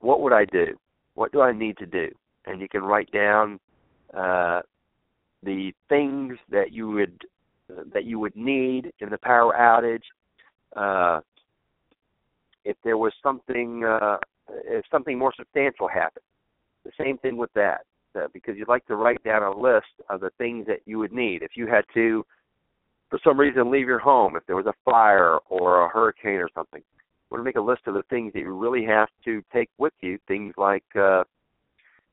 what 0.00 0.20
would 0.20 0.32
I 0.32 0.44
do? 0.44 0.78
What 1.14 1.32
do 1.32 1.40
I 1.40 1.52
need 1.52 1.76
to 1.78 1.86
do? 1.86 2.08
And 2.46 2.60
you 2.60 2.68
can 2.68 2.82
write 2.82 3.10
down 3.10 3.58
uh, 4.14 4.62
the 5.42 5.72
things 5.88 6.38
that 6.50 6.72
you 6.72 6.88
would 6.90 7.24
uh, 7.70 7.82
that 7.92 8.04
you 8.04 8.18
would 8.18 8.36
need 8.36 8.92
in 9.00 9.10
the 9.10 9.18
power 9.18 9.54
outage. 9.58 10.04
Uh, 10.76 11.20
if 12.64 12.76
there 12.84 12.98
was 12.98 13.12
something, 13.22 13.84
uh, 13.84 14.18
if 14.64 14.84
something 14.90 15.18
more 15.18 15.32
substantial 15.36 15.88
happened, 15.88 16.24
the 16.84 16.92
same 16.98 17.18
thing 17.18 17.36
with 17.36 17.52
that, 17.54 17.82
because 18.32 18.56
you'd 18.56 18.68
like 18.68 18.86
to 18.86 18.96
write 18.96 19.22
down 19.24 19.42
a 19.42 19.56
list 19.56 19.86
of 20.08 20.20
the 20.20 20.30
things 20.38 20.66
that 20.66 20.80
you 20.86 20.98
would 20.98 21.12
need. 21.12 21.42
If 21.42 21.52
you 21.54 21.66
had 21.66 21.84
to, 21.94 22.24
for 23.10 23.18
some 23.22 23.38
reason, 23.38 23.70
leave 23.70 23.86
your 23.86 23.98
home, 23.98 24.36
if 24.36 24.44
there 24.46 24.56
was 24.56 24.66
a 24.66 24.74
fire 24.84 25.38
or 25.48 25.84
a 25.84 25.88
hurricane 25.88 26.36
or 26.36 26.48
something, 26.54 26.80
you 26.80 27.28
want 27.30 27.40
to 27.40 27.44
make 27.44 27.56
a 27.56 27.60
list 27.60 27.82
of 27.86 27.94
the 27.94 28.02
things 28.10 28.32
that 28.32 28.40
you 28.40 28.52
really 28.52 28.84
have 28.84 29.08
to 29.24 29.42
take 29.52 29.70
with 29.78 29.92
you. 30.00 30.18
Things 30.28 30.54
like 30.56 30.84
uh, 30.94 31.24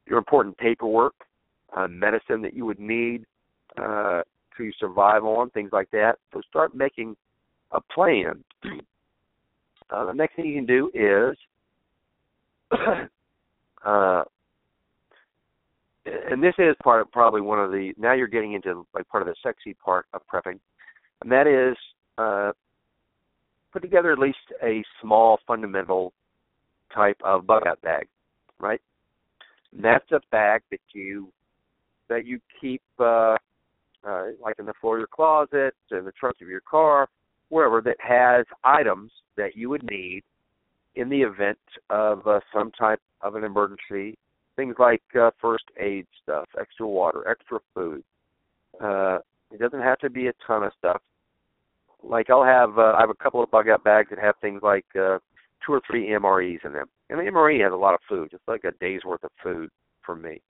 your 0.08 0.18
important 0.18 0.58
paperwork, 0.58 1.14
uh, 1.76 1.88
medicine 1.88 2.42
that 2.42 2.54
you 2.54 2.66
would 2.66 2.80
need 2.80 3.26
uh, 3.78 4.22
to 4.58 4.72
survive 4.80 5.24
on, 5.24 5.50
things 5.52 5.72
like 5.72 5.90
that. 5.92 6.18
So 6.34 6.42
start 6.50 6.76
making 6.76 7.16
a 7.72 7.82
plan. 7.82 8.44
Uh, 9.90 10.06
the 10.06 10.14
next 10.14 10.36
thing 10.36 10.46
you 10.46 10.56
can 10.56 10.66
do 10.66 10.90
is, 10.96 11.38
uh, 13.86 14.24
and 16.06 16.44
this 16.44 16.54
is 16.58 16.76
part 16.84 17.02
of 17.02 17.12
probably 17.12 17.42
one 17.42 17.60
of 17.60 17.72
the 17.72 17.94
now 17.98 18.14
you're 18.14 18.28
getting 18.28 18.54
into 18.54 18.86
like 18.94 19.08
part 19.08 19.22
of 19.22 19.28
the 19.28 19.36
sexy 19.44 19.74
part 19.74 20.06
of 20.14 20.22
prepping, 20.32 20.60
and 21.22 21.32
that 21.32 21.48
is 21.48 21.78
uh, 22.18 22.52
put 23.72 23.82
together 23.82 24.12
at 24.12 24.20
least 24.20 24.38
a 24.62 24.84
small 25.02 25.40
fundamental 25.48 26.14
type 26.94 27.18
of 27.24 27.48
bug 27.48 27.64
out 27.68 27.82
bag, 27.82 28.08
right? 28.60 28.82
And 29.74 29.84
that's 29.84 30.12
a 30.12 30.20
bag 30.32 30.62
that 30.72 30.82
you 30.94 31.30
that 32.10 32.26
you 32.26 32.40
keep 32.60 32.82
uh, 33.00 33.36
uh, 34.06 34.26
like 34.42 34.56
in 34.60 34.66
the 34.66 34.74
floor 34.80 34.98
of 34.98 35.00
your 35.00 35.08
closet, 35.08 35.74
in 35.92 36.06
the 36.06 36.12
trunk 36.12 36.38
of 36.42 36.50
your 36.50 36.62
car, 36.62 37.08
wherever 37.50 37.82
that 37.82 37.98
has 38.00 38.46
items 38.64 39.12
that 39.38 39.56
you 39.56 39.70
would 39.70 39.84
need 39.90 40.24
in 40.96 41.10
the 41.10 41.22
event 41.22 41.58
of 41.90 42.26
uh, 42.28 42.40
some 42.54 42.72
type 42.72 43.00
of 43.22 43.36
an 43.36 43.44
emergency. 43.44 44.18
Things 44.56 44.76
like 44.78 45.02
uh, 45.20 45.32
first 45.42 45.66
aid 45.80 46.06
stuff, 46.22 46.48
extra 46.60 46.88
water, 46.88 47.28
extra 47.28 47.60
food. 47.74 48.04
Uh, 48.82 49.20
it 49.52 49.60
doesn't 49.60 49.82
have 49.82 50.00
to 50.00 50.10
be 50.10 50.28
a 50.28 50.34
ton 50.48 50.64
of 50.64 50.72
stuff 50.78 51.02
like 52.04 52.30
I'll 52.30 52.44
have 52.44 52.78
uh, 52.78 52.94
I 52.98 53.02
have 53.02 53.10
a 53.10 53.24
couple 53.24 53.42
of 53.42 53.50
bug 53.50 53.70
out 53.70 53.84
bags 53.84 54.10
that 54.10 54.20
have 54.20 54.36
things 54.42 54.62
like 54.62 54.86
uh, 54.96 55.20
two 55.66 55.74
or 55.74 55.82
three 55.88 56.08
MREs 56.10 56.66
in 56.66 56.74
them, 56.74 56.88
and 57.10 57.20
the 57.20 57.24
MRE 57.24 57.64
has 57.64 57.74
a 57.74 57.78
lot 57.78 57.94
of 57.94 58.02
food, 58.08 58.30
just 58.32 58.44
like 58.48 58.64
a 58.66 58.72
day's 58.80 59.04
worth 59.06 59.24
of 59.24 59.32
food 59.42 59.70
for 60.06 60.16
me. 60.16 60.42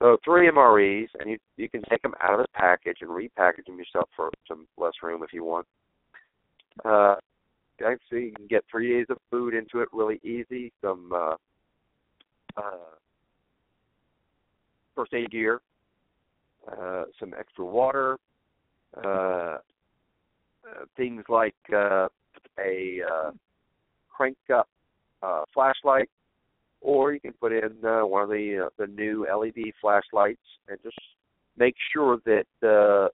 So 0.00 0.16
three 0.24 0.48
MREs, 0.48 1.08
and 1.18 1.30
you 1.30 1.38
you 1.56 1.68
can 1.68 1.82
take 1.90 2.02
them 2.02 2.14
out 2.22 2.38
of 2.38 2.40
the 2.40 2.48
package 2.54 2.98
and 3.00 3.10
repackage 3.10 3.66
them 3.66 3.78
yourself 3.78 4.08
for 4.14 4.30
some 4.48 4.66
less 4.78 4.92
room 5.02 5.22
if 5.22 5.32
you 5.32 5.44
want. 5.44 5.66
Uh, 6.84 7.16
so 7.80 8.16
you 8.16 8.32
can 8.34 8.46
get 8.46 8.64
three 8.70 8.92
days 8.92 9.06
of 9.10 9.18
food 9.30 9.54
into 9.54 9.80
it 9.80 9.88
really 9.92 10.20
easy. 10.22 10.72
Some 10.80 11.10
uh, 11.14 11.34
uh, 12.56 12.96
first 14.94 15.12
aid 15.14 15.30
gear, 15.30 15.60
uh, 16.70 17.04
some 17.18 17.34
extra 17.38 17.64
water, 17.64 18.18
uh, 19.04 19.08
uh, 19.08 19.58
things 20.96 21.22
like 21.28 21.54
uh, 21.72 22.08
a 22.58 23.00
uh, 23.02 23.30
crank 24.08 24.36
up 24.54 24.68
uh, 25.22 25.42
flashlight, 25.52 26.08
or 26.80 27.12
you 27.12 27.20
can 27.20 27.32
put 27.34 27.52
in 27.52 27.72
uh, 27.84 28.06
one 28.06 28.22
of 28.22 28.28
the 28.28 28.66
uh, 28.66 28.68
the 28.78 28.86
new 28.86 29.26
LED 29.26 29.72
flashlights 29.80 30.40
and 30.68 30.78
just 30.82 30.98
make 31.56 31.74
sure 31.92 32.18
that 32.24 32.46
uh, 32.66 33.08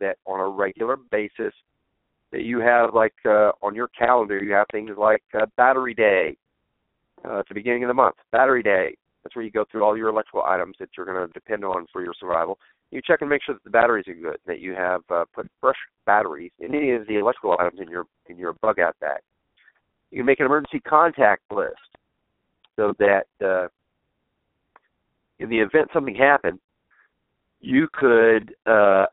that 0.00 0.16
on 0.26 0.40
a 0.40 0.48
regular 0.48 0.96
basis 1.10 1.54
that 2.30 2.42
you 2.42 2.60
have 2.60 2.94
like 2.94 3.14
uh, 3.26 3.52
on 3.62 3.74
your 3.74 3.88
calendar 3.88 4.42
you 4.42 4.52
have 4.52 4.66
things 4.72 4.90
like 4.96 5.22
uh, 5.34 5.46
battery 5.56 5.94
day 5.94 6.36
uh, 7.24 7.40
at 7.40 7.48
the 7.48 7.54
beginning 7.54 7.84
of 7.84 7.88
the 7.88 7.94
month. 7.94 8.16
Battery 8.30 8.62
day. 8.62 8.96
That's 9.22 9.36
where 9.36 9.44
you 9.44 9.52
go 9.52 9.64
through 9.70 9.84
all 9.84 9.96
your 9.96 10.08
electrical 10.08 10.42
items 10.42 10.76
that 10.80 10.90
you're 10.96 11.06
going 11.06 11.26
to 11.26 11.32
depend 11.32 11.64
on 11.64 11.86
for 11.92 12.02
your 12.02 12.14
survival. 12.18 12.58
You 12.90 13.00
check 13.06 13.20
and 13.20 13.30
make 13.30 13.42
sure 13.44 13.54
that 13.54 13.64
the 13.64 13.70
batteries 13.70 14.06
are 14.08 14.14
good 14.14 14.38
that 14.46 14.60
you 14.60 14.74
have 14.74 15.02
uh, 15.10 15.24
put 15.32 15.48
fresh 15.60 15.76
batteries 16.04 16.50
in 16.58 16.74
any 16.74 16.92
of 16.92 17.06
the 17.06 17.18
electrical 17.18 17.56
items 17.58 17.80
in 17.80 17.88
your 17.88 18.04
in 18.26 18.36
your 18.36 18.54
bug 18.54 18.80
out 18.80 18.96
bag. 19.00 19.20
You 20.10 20.18
can 20.18 20.26
make 20.26 20.40
an 20.40 20.46
emergency 20.46 20.80
contact 20.80 21.42
list 21.50 21.76
so 22.76 22.92
that 22.98 23.26
uh, 23.42 23.68
in 25.38 25.48
the 25.48 25.58
event 25.58 25.88
something 25.92 26.14
happened 26.14 26.58
you 27.62 27.88
could 27.92 28.54
uh, 28.66 29.06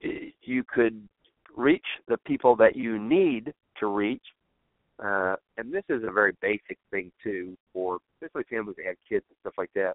you 0.00 0.62
could 0.62 1.08
reach 1.56 1.84
the 2.06 2.18
people 2.18 2.54
that 2.56 2.76
you 2.76 2.98
need 2.98 3.52
to 3.80 3.86
reach. 3.86 4.22
Uh, 5.02 5.36
and 5.56 5.72
this 5.72 5.84
is 5.88 6.02
a 6.06 6.12
very 6.12 6.32
basic 6.42 6.78
thing 6.90 7.10
too 7.22 7.56
for 7.72 7.98
especially 8.22 8.44
families 8.50 8.76
that 8.76 8.86
have 8.86 8.96
kids 9.08 9.24
and 9.30 9.36
stuff 9.40 9.54
like 9.56 9.70
that. 9.74 9.94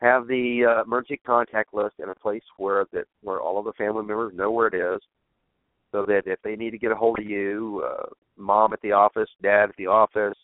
Have 0.00 0.26
the 0.26 0.64
uh, 0.68 0.82
emergency 0.82 1.20
contact 1.24 1.72
list 1.72 1.94
in 2.02 2.08
a 2.08 2.14
place 2.14 2.42
where 2.58 2.86
that 2.92 3.04
where 3.22 3.40
all 3.40 3.58
of 3.58 3.64
the 3.64 3.72
family 3.74 4.04
members 4.04 4.34
know 4.34 4.50
where 4.50 4.66
it 4.66 4.74
is, 4.74 5.00
so 5.92 6.04
that 6.06 6.22
if 6.26 6.40
they 6.42 6.56
need 6.56 6.70
to 6.70 6.78
get 6.78 6.90
a 6.90 6.96
hold 6.96 7.18
of 7.18 7.24
you, 7.24 7.86
uh, 7.88 8.06
mom 8.36 8.72
at 8.72 8.80
the 8.82 8.92
office, 8.92 9.28
dad 9.42 9.70
at 9.70 9.76
the 9.76 9.86
office, 9.86 10.36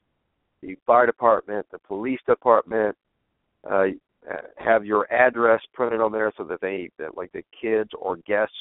the 0.62 0.76
fire 0.86 1.06
department, 1.06 1.66
the 1.72 1.78
police 1.80 2.20
department, 2.26 2.96
uh, 3.68 3.86
have 4.56 4.84
your 4.84 5.12
address 5.12 5.60
printed 5.72 6.00
on 6.00 6.12
there 6.12 6.32
so 6.36 6.44
that 6.44 6.60
they 6.60 6.90
that 6.98 7.16
like 7.16 7.32
the 7.32 7.44
kids 7.60 7.90
or 7.98 8.16
guests 8.18 8.54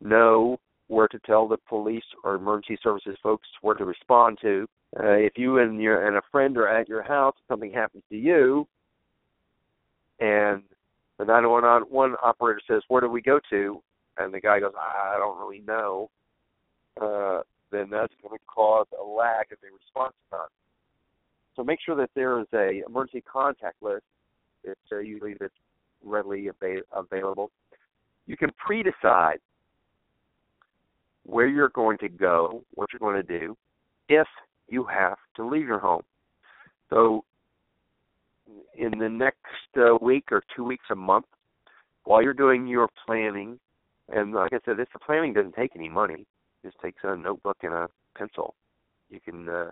know 0.00 0.58
where 0.92 1.08
to 1.08 1.18
tell 1.20 1.48
the 1.48 1.56
police 1.56 2.04
or 2.22 2.34
emergency 2.34 2.78
services 2.82 3.16
folks 3.22 3.48
where 3.62 3.74
to 3.74 3.86
respond 3.86 4.38
to. 4.42 4.68
Uh, 5.00 5.14
if 5.14 5.32
you 5.36 5.58
and 5.58 5.80
your 5.80 6.06
and 6.06 6.16
a 6.18 6.22
friend 6.30 6.58
are 6.58 6.68
at 6.68 6.86
your 6.86 7.02
house, 7.02 7.34
something 7.48 7.72
happens 7.72 8.04
to 8.10 8.16
you, 8.16 8.68
and 10.20 10.62
the 11.18 11.24
911 11.24 12.16
operator 12.22 12.60
says, 12.68 12.82
"Where 12.88 13.00
do 13.00 13.08
we 13.08 13.22
go 13.22 13.40
to?" 13.48 13.82
and 14.18 14.34
the 14.34 14.40
guy 14.40 14.60
goes, 14.60 14.74
"I 14.76 15.16
don't 15.18 15.38
really 15.38 15.60
know," 15.60 16.10
uh, 17.00 17.42
then 17.70 17.88
that's 17.88 18.14
going 18.22 18.38
to 18.38 18.44
cause 18.44 18.86
a 19.00 19.02
lag 19.02 19.50
in 19.50 19.56
the 19.62 19.70
response 19.70 20.14
time. 20.30 20.50
So 21.56 21.64
make 21.64 21.80
sure 21.80 21.96
that 21.96 22.10
there 22.14 22.38
is 22.38 22.46
a 22.52 22.82
emergency 22.86 23.22
contact 23.22 23.82
list. 23.82 24.04
It's 24.62 24.92
uh, 24.92 24.98
usually 24.98 25.34
that's 25.40 25.54
readily 26.04 26.50
av- 26.50 26.84
available. 26.92 27.50
You 28.26 28.36
can 28.36 28.52
pre-decide 28.52 29.40
where 31.24 31.46
you're 31.46 31.68
going 31.70 31.98
to 31.98 32.08
go, 32.08 32.62
what 32.74 32.88
you're 32.92 33.00
going 33.00 33.24
to 33.24 33.38
do, 33.38 33.56
if 34.08 34.26
you 34.68 34.84
have 34.84 35.18
to 35.36 35.46
leave 35.46 35.66
your 35.66 35.78
home. 35.78 36.02
So, 36.90 37.24
in 38.76 38.98
the 38.98 39.08
next 39.08 39.38
uh, 39.76 39.96
week 40.00 40.24
or 40.30 40.42
two 40.54 40.64
weeks, 40.64 40.84
a 40.90 40.94
month, 40.94 41.26
while 42.04 42.22
you're 42.22 42.34
doing 42.34 42.66
your 42.66 42.88
planning, 43.06 43.58
and 44.08 44.34
like 44.34 44.52
I 44.52 44.58
said, 44.64 44.76
this 44.76 44.88
the 44.92 44.98
planning 44.98 45.32
doesn't 45.32 45.54
take 45.54 45.72
any 45.76 45.88
money. 45.88 46.26
It 46.62 46.66
just 46.68 46.78
takes 46.80 46.98
a 47.04 47.16
notebook 47.16 47.58
and 47.62 47.72
a 47.72 47.88
pencil. 48.16 48.54
You 49.08 49.20
can 49.20 49.48
uh, 49.48 49.70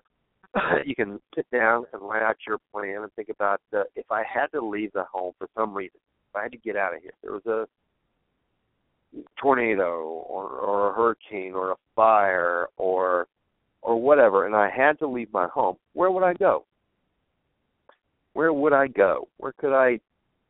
you 0.84 0.94
can 0.94 1.20
sit 1.34 1.46
down 1.50 1.84
and 1.92 2.02
lay 2.02 2.18
out 2.18 2.36
your 2.46 2.58
plan 2.72 3.02
and 3.02 3.12
think 3.14 3.28
about 3.28 3.60
uh, 3.76 3.82
if 3.96 4.10
I 4.10 4.22
had 4.22 4.46
to 4.52 4.64
leave 4.64 4.92
the 4.92 5.04
home 5.04 5.32
for 5.38 5.48
some 5.56 5.74
reason, 5.74 6.00
if 6.30 6.36
I 6.36 6.42
had 6.44 6.52
to 6.52 6.58
get 6.58 6.76
out 6.76 6.94
of 6.94 7.02
here, 7.02 7.12
there 7.22 7.32
was 7.32 7.46
a 7.46 7.66
tornado 9.40 10.24
or, 10.28 10.48
or 10.48 10.90
a 10.90 10.94
hurricane 10.94 11.52
or 11.54 11.72
a 11.72 11.76
fire 11.96 12.68
or 12.76 13.26
or 13.82 14.00
whatever 14.00 14.46
and 14.46 14.54
I 14.54 14.68
had 14.68 14.98
to 14.98 15.06
leave 15.06 15.32
my 15.32 15.48
home, 15.48 15.76
where 15.94 16.10
would 16.10 16.22
I 16.22 16.34
go? 16.34 16.64
Where 18.34 18.52
would 18.52 18.72
I 18.72 18.86
go? 18.88 19.28
Where 19.38 19.52
could 19.52 19.74
I 19.74 20.00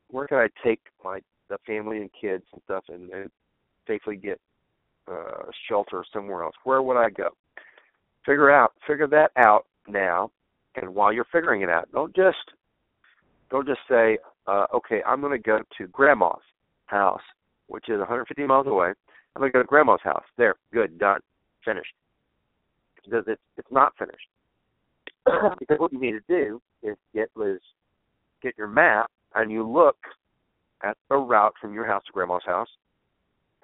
where 0.08 0.26
could 0.26 0.42
I 0.42 0.48
take 0.64 0.80
my 1.04 1.20
the 1.48 1.58
family 1.66 1.98
and 1.98 2.10
kids 2.18 2.44
and 2.52 2.60
stuff 2.64 2.84
and, 2.88 3.10
and 3.10 3.30
safely 3.86 4.16
get 4.16 4.40
uh 5.10 5.44
shelter 5.68 6.04
somewhere 6.12 6.42
else? 6.42 6.54
Where 6.64 6.82
would 6.82 6.96
I 6.96 7.10
go? 7.10 7.30
Figure 8.26 8.50
out 8.50 8.72
figure 8.86 9.06
that 9.08 9.30
out 9.36 9.66
now 9.88 10.30
and 10.76 10.94
while 10.94 11.12
you're 11.12 11.26
figuring 11.32 11.62
it 11.62 11.68
out, 11.68 11.90
don't 11.92 12.14
just 12.14 12.36
don't 13.50 13.66
just 13.66 13.80
say, 13.88 14.18
uh, 14.46 14.66
okay, 14.74 15.02
I'm 15.06 15.20
gonna 15.20 15.38
go 15.38 15.60
to 15.78 15.86
grandma's 15.88 16.42
house 16.86 17.22
which 17.70 17.88
is 17.88 17.98
150 17.98 18.46
miles 18.46 18.66
away. 18.66 18.92
I'm 19.34 19.40
going 19.40 19.50
to 19.50 19.52
go 19.52 19.62
to 19.62 19.66
grandma's 19.66 20.00
house. 20.02 20.24
There, 20.36 20.56
good, 20.72 20.98
done, 20.98 21.20
finished. 21.64 21.94
Because 22.96 23.24
it's 23.26 23.40
it's 23.56 23.70
not 23.70 23.92
finished. 23.98 24.28
because 25.58 25.78
what 25.78 25.92
you 25.92 26.00
need 26.00 26.12
to 26.12 26.20
do 26.28 26.60
is 26.82 26.96
get 27.14 27.30
Liz, 27.36 27.60
get 28.42 28.58
your 28.58 28.68
map, 28.68 29.10
and 29.34 29.50
you 29.50 29.66
look 29.66 29.96
at 30.82 30.96
the 31.08 31.16
route 31.16 31.54
from 31.60 31.72
your 31.72 31.86
house 31.86 32.02
to 32.06 32.12
grandma's 32.12 32.42
house, 32.44 32.68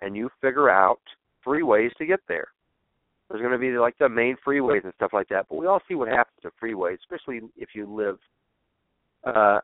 and 0.00 0.16
you 0.16 0.30
figure 0.40 0.70
out 0.70 1.00
three 1.42 1.62
ways 1.62 1.90
to 1.98 2.06
get 2.06 2.20
there. 2.28 2.48
There's 3.28 3.40
going 3.40 3.52
to 3.52 3.58
be 3.58 3.76
like 3.76 3.98
the 3.98 4.08
main 4.08 4.36
freeways 4.46 4.84
and 4.84 4.92
stuff 4.94 5.10
like 5.12 5.28
that, 5.28 5.46
but 5.48 5.56
we 5.56 5.66
all 5.66 5.80
see 5.88 5.94
what 5.94 6.08
happens 6.08 6.38
to 6.42 6.50
freeways, 6.62 6.98
especially 7.00 7.40
if 7.56 7.70
you 7.74 7.92
live 7.92 8.18
uh, 9.24 9.60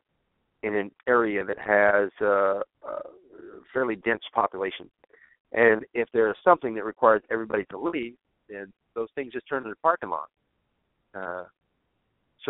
in 0.62 0.74
an 0.74 0.90
area 1.06 1.44
that 1.44 1.58
has 1.58 2.10
uh, 2.20 2.60
uh, 2.86 3.08
fairly 3.72 3.96
dense 3.96 4.22
population. 4.34 4.88
And 5.52 5.84
if 5.92 6.08
there's 6.12 6.36
something 6.42 6.74
that 6.74 6.84
requires 6.84 7.22
everybody 7.30 7.64
to 7.70 7.78
leave, 7.78 8.14
then 8.48 8.72
those 8.94 9.08
things 9.14 9.32
just 9.32 9.48
turn 9.48 9.64
into 9.64 9.76
parking 9.82 10.10
lot. 10.10 10.28
Uh, 11.14 11.44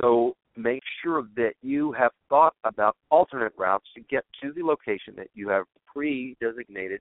so 0.00 0.36
make 0.56 0.82
sure 1.02 1.24
that 1.36 1.52
you 1.62 1.92
have 1.92 2.12
thought 2.28 2.54
about 2.64 2.96
alternate 3.10 3.52
routes 3.56 3.86
to 3.94 4.00
get 4.02 4.24
to 4.42 4.52
the 4.52 4.62
location 4.62 5.14
that 5.16 5.28
you 5.34 5.48
have 5.48 5.64
pre-designated 5.92 7.00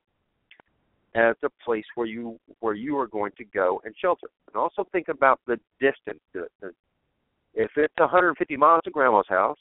as 1.14 1.36
a 1.44 1.50
place 1.64 1.86
where 1.96 2.08
you 2.08 2.40
where 2.62 2.74
you 2.74 2.98
are 2.98 3.08
going 3.08 3.32
to 3.38 3.44
go 3.44 3.82
and 3.86 3.94
shelter. 4.02 4.28
And 4.48 4.56
also 4.56 4.88
think 4.92 5.10
about 5.10 5.40
the 5.46 5.60
distance. 5.80 6.22
If 7.54 7.72
it's 7.76 7.94
150 7.98 8.58
miles 8.58 8.82
to 8.86 8.92
grandma's 8.92 9.26
house, 9.28 9.58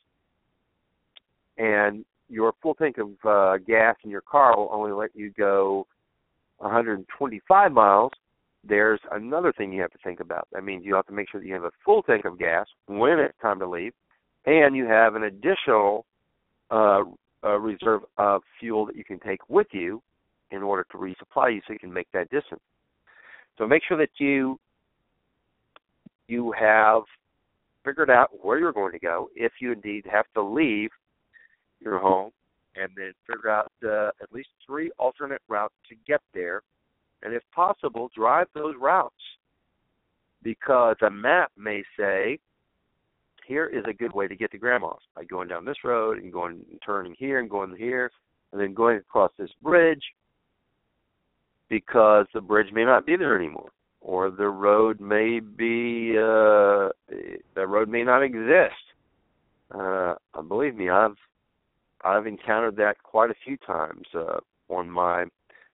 and 1.59 2.05
your 2.31 2.55
full 2.63 2.75
tank 2.75 2.97
of 2.99 3.11
uh, 3.25 3.59
gas 3.59 3.97
in 4.05 4.11
your 4.11 4.21
car 4.23 4.57
will 4.57 4.71
only 4.73 4.93
let 4.93 5.15
you 5.15 5.31
go 5.31 5.87
125 6.59 7.73
miles, 7.73 8.13
there's 8.63 9.01
another 9.13 9.53
thing 9.53 9.73
you 9.73 9.81
have 9.81 9.91
to 9.93 9.99
think 10.05 10.21
about. 10.21 10.47
That 10.53 10.65
means 10.65 10.85
you 10.85 10.95
have 10.95 11.07
to 11.07 11.13
make 11.13 11.31
sure 11.31 11.41
that 11.41 11.47
you 11.47 11.55
have 11.55 11.65
a 11.65 11.71
full 11.85 12.03
tank 12.03 12.25
of 12.25 12.39
gas 12.39 12.67
when 12.87 13.19
it's 13.19 13.39
time 13.41 13.59
to 13.61 13.67
leave, 13.67 13.93
and 14.47 14.77
you 14.77 14.87
have 14.87 15.15
an 15.15 15.25
additional 15.25 16.05
uh, 16.71 17.03
reserve 17.43 18.03
of 18.19 18.43
fuel 18.59 18.87
that 18.87 18.97
you 18.97 19.05
can 19.05 19.19
take 19.21 19.41
with 19.49 19.69
you 19.73 20.03
in 20.51 20.63
order 20.63 20.85
to 20.93 20.99
resupply 20.99 21.55
you 21.55 21.61
so 21.67 21.73
you 21.73 21.79
can 21.79 21.93
make 21.93 22.09
that 22.13 22.31
distance. 22.31 22.61
So 23.59 23.67
make 23.67 23.83
sure 23.87 23.97
that 23.99 24.11
you 24.19 24.59
you 26.29 26.53
have 26.53 27.03
figured 27.85 28.11
out 28.11 28.29
where 28.45 28.59
you're 28.59 28.73
going 28.73 28.93
to 28.93 28.99
go 28.99 29.29
if 29.35 29.53
you 29.61 29.73
indeed 29.73 30.07
have 30.11 30.27
to 30.35 30.43
leave 30.43 30.91
your 31.81 31.99
home 31.99 32.31
and 32.77 32.91
then 32.97 33.13
figure 33.27 33.51
out 33.51 33.73
uh, 33.85 34.09
at 34.23 34.33
least 34.33 34.49
three 34.67 34.91
alternate 34.99 35.43
routes 35.49 35.75
to 35.89 35.97
get 36.07 36.21
there. 36.35 36.63
And 37.23 37.35
if 37.35 37.43
possible, 37.55 38.11
drive 38.17 38.47
those 38.55 38.75
routes 38.81 39.15
because 40.43 40.97
a 41.03 41.11
map 41.11 41.51
may 41.57 41.83
say, 41.99 42.39
here 43.47 43.67
is 43.67 43.85
a 43.89 43.93
good 43.93 44.13
way 44.13 44.29
to 44.29 44.37
get 44.37 44.53
to 44.53 44.59
grandma's 44.59 45.01
by 45.17 45.25
going 45.25 45.49
down 45.49 45.65
this 45.65 45.85
road 45.85 46.23
and 46.23 46.33
going 46.33 46.65
and 46.71 46.81
turning 46.85 47.15
here 47.19 47.41
and 47.41 47.51
going 47.51 47.75
here 47.77 48.11
and 48.53 48.61
then 48.61 48.73
going 48.73 48.97
across 48.97 49.33
this 49.39 49.51
bridge 49.61 50.03
because 51.69 52.27
the 52.33 52.41
bridge 52.41 52.73
may 52.73 52.85
not 52.85 53.05
be 53.05 53.17
there 53.17 53.37
anymore 53.37 53.71
or 54.01 54.31
the 54.31 54.49
road 54.49 55.01
may 55.01 55.41
be 55.41 56.13
uh 56.17 56.91
the 57.57 57.67
road 57.67 57.89
may 57.89 58.05
not 58.05 58.23
exist 58.23 58.75
uh 59.75 60.15
believe 60.49 60.77
me 60.77 60.89
i've 60.89 61.17
I've 62.05 62.27
encountered 62.27 62.77
that 62.77 63.03
quite 63.03 63.31
a 63.31 63.35
few 63.45 63.57
times 63.59 64.07
uh, 64.15 64.39
on 64.69 64.91
my 64.91 65.25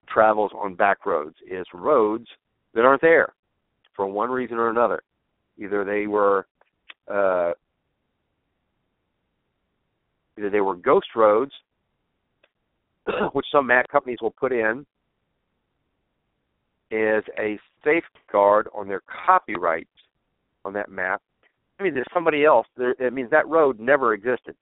travels 0.09 0.53
on 0.55 0.75
back 0.75 1.07
roads. 1.07 1.37
Is 1.49 1.67
roads 1.73 2.27
that 2.75 2.85
aren't 2.85 3.03
there 3.03 3.33
for 3.95 4.07
one 4.07 4.31
reason 4.31 4.59
or 4.59 4.71
another. 4.71 5.03
Either 5.59 5.85
they 5.85 6.07
were 6.07 6.47
uh, 7.09 7.53
either 10.39 10.51
they 10.51 10.61
were 10.61 10.77
ghost 10.77 11.09
roads, 11.15 11.53
which 13.33 13.47
some 13.51 13.67
map 13.67 13.87
companies 13.89 14.19
will 14.21 14.33
put 14.33 14.53
in 14.53 14.85
as 16.93 17.25
a 17.39 17.59
safeguard 17.85 18.69
on 18.75 18.87
their 18.89 19.03
copyright 19.27 19.89
on 20.65 20.73
that 20.73 20.91
map. 20.91 21.21
I 21.79 21.83
mean, 21.83 21.95
there's 21.95 22.07
somebody 22.13 22.45
else. 22.45 22.67
There, 22.77 22.95
it 22.99 23.13
means 23.13 23.31
that 23.31 23.49
road 23.49 23.81
never 23.81 24.15
existed. 24.15 24.55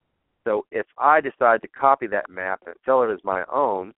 So 0.45 0.67
if 0.71 0.87
I 0.99 1.21
decide 1.21 1.63
to 1.63 1.69
copy 1.69 2.07
that 2.09 2.31
map 2.31 2.61
and 2.67 2.75
sell 2.85 3.03
it 3.03 3.13
as 3.13 3.21
my 3.25 3.45
own, 3.53 3.95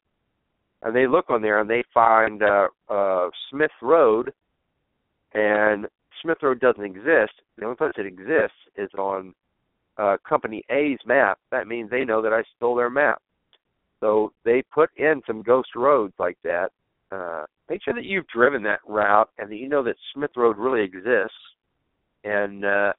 and 0.83 0.95
they 0.95 1.07
look 1.07 1.29
on 1.29 1.43
there 1.43 1.61
and 1.61 1.69
they 1.69 1.83
find 1.93 2.43
uh, 2.43 2.69
uh, 2.89 3.29
Smith 3.51 3.73
Road, 3.83 4.33
and 5.35 5.87
Smith 6.23 6.39
Road 6.43 6.61
doesn't 6.61 6.85
exist. 6.85 7.33
The 7.59 7.65
only 7.65 7.77
place 7.77 7.93
it 7.99 8.07
exists 8.07 8.57
is 8.77 8.91
on 8.97 9.35
uh, 9.99 10.17
Company 10.29 10.63
A's 10.71 10.99
map. 11.07 11.39
That 11.51 11.67
means 11.67 11.91
they 11.91 12.05
know 12.05 12.23
that 12.23 12.33
I 12.33 12.43
stole 12.57 12.77
their 12.77 12.91
map. 12.91 13.21
So 14.01 14.33
they 14.45 14.63
put 14.73 14.91
in 14.97 15.23
some 15.27 15.43
ghost 15.43 15.71
roads 15.75 16.15
like 16.19 16.39
that. 16.45 16.71
Uh, 17.11 17.45
make 17.69 17.83
sure 17.83 17.95
that 17.95 18.05
you've 18.05 18.27
driven 18.29 18.63
that 18.65 18.81
route 18.87 19.31
and 19.39 19.51
that 19.51 19.57
you 19.57 19.69
know 19.69 19.83
that 19.83 19.97
Smith 20.15 20.33
Road 20.37 20.59
really 20.59 20.83
exists, 20.83 21.37
and 22.25 22.65
uh, 22.65 22.93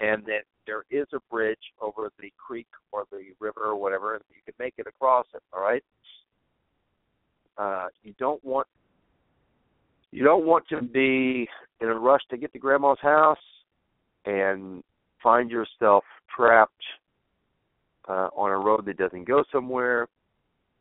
and 0.00 0.24
that 0.26 0.44
there 0.66 0.84
is 0.90 1.06
a 1.12 1.20
bridge 1.30 1.58
over 1.80 2.10
the 2.20 2.32
creek 2.36 2.66
or 2.92 3.04
the 3.10 3.22
river 3.40 3.64
or 3.64 3.76
whatever, 3.76 4.14
and 4.14 4.24
you 4.30 4.40
can 4.44 4.54
make 4.58 4.74
it 4.78 4.86
across 4.86 5.26
it. 5.34 5.42
All 5.52 5.62
right. 5.62 5.82
Uh, 7.56 7.86
you 8.02 8.14
don't 8.18 8.44
want 8.44 8.66
you 10.10 10.22
don't 10.24 10.46
want 10.46 10.64
to 10.68 10.80
be 10.80 11.48
in 11.80 11.88
a 11.88 11.94
rush 11.94 12.20
to 12.30 12.36
get 12.36 12.52
to 12.52 12.58
grandma's 12.58 12.98
house 13.00 13.36
and 14.26 14.82
find 15.22 15.50
yourself 15.50 16.04
trapped 16.34 16.72
uh, 18.08 18.28
on 18.36 18.50
a 18.50 18.56
road 18.56 18.86
that 18.86 18.96
doesn't 18.96 19.26
go 19.26 19.42
somewhere 19.50 20.06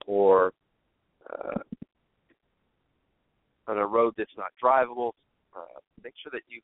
or 0.06 0.54
uh, 1.30 1.60
on 3.68 3.78
a 3.78 3.86
road 3.86 4.14
that's 4.18 4.32
not 4.38 4.48
drivable. 4.64 5.12
Uh, 5.56 5.80
make 6.04 6.14
sure 6.22 6.32
that 6.32 6.42
you 6.48 6.62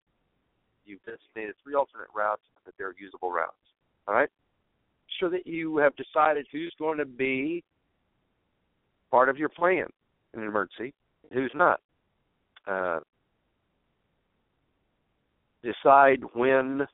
you've 0.89 1.03
designated 1.05 1.55
three 1.63 1.75
alternate 1.75 2.07
routes 2.15 2.41
and 2.57 2.65
that 2.65 2.77
they're 2.77 2.95
usable 2.99 3.31
routes. 3.31 3.53
All 4.07 4.15
right. 4.15 4.29
So 5.19 5.29
that 5.29 5.45
you 5.45 5.77
have 5.77 5.93
decided 5.95 6.47
who's 6.51 6.73
going 6.79 6.97
to 6.97 7.05
be 7.05 7.63
part 9.11 9.29
of 9.29 9.37
your 9.37 9.49
plan 9.49 9.85
in 10.33 10.41
an 10.41 10.47
emergency, 10.47 10.93
who's 11.31 11.51
not. 11.53 11.79
Uh, 12.67 12.99
decide 15.63 16.21
when 16.33 16.87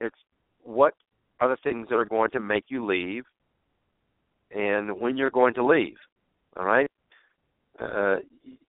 it's 0.00 0.16
what 0.62 0.94
are 1.40 1.48
the 1.48 1.56
things 1.62 1.88
that 1.88 1.96
are 1.96 2.04
going 2.04 2.30
to 2.30 2.40
make 2.40 2.64
you 2.68 2.84
leave 2.84 3.24
and 4.54 5.00
when 5.00 5.16
you're 5.16 5.30
going 5.30 5.54
to 5.54 5.64
leave. 5.64 5.96
All 6.56 6.64
right. 6.64 6.90
Uh, 7.80 8.16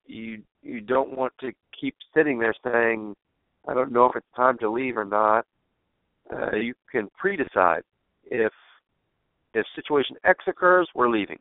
you 0.08 0.42
you 0.64 0.82
don't 0.82 1.16
want 1.16 1.34
to 1.40 1.52
keep 1.80 1.96
sitting 2.16 2.40
there 2.40 2.56
saying, 2.64 3.16
"I 3.68 3.74
don't 3.74 3.92
know 3.92 4.06
if 4.06 4.16
it's 4.16 4.26
time 4.36 4.58
to 4.60 4.70
leave 4.70 4.98
or 4.98 5.06
not." 5.06 5.46
Uh, 6.32 6.56
you 6.56 6.74
can 6.92 7.10
pre-decide 7.18 7.84
if 8.26 8.52
if 9.54 9.66
situation 9.76 10.18
X 10.24 10.44
occurs, 10.48 10.90
we're 10.94 11.10
leaving. 11.10 11.40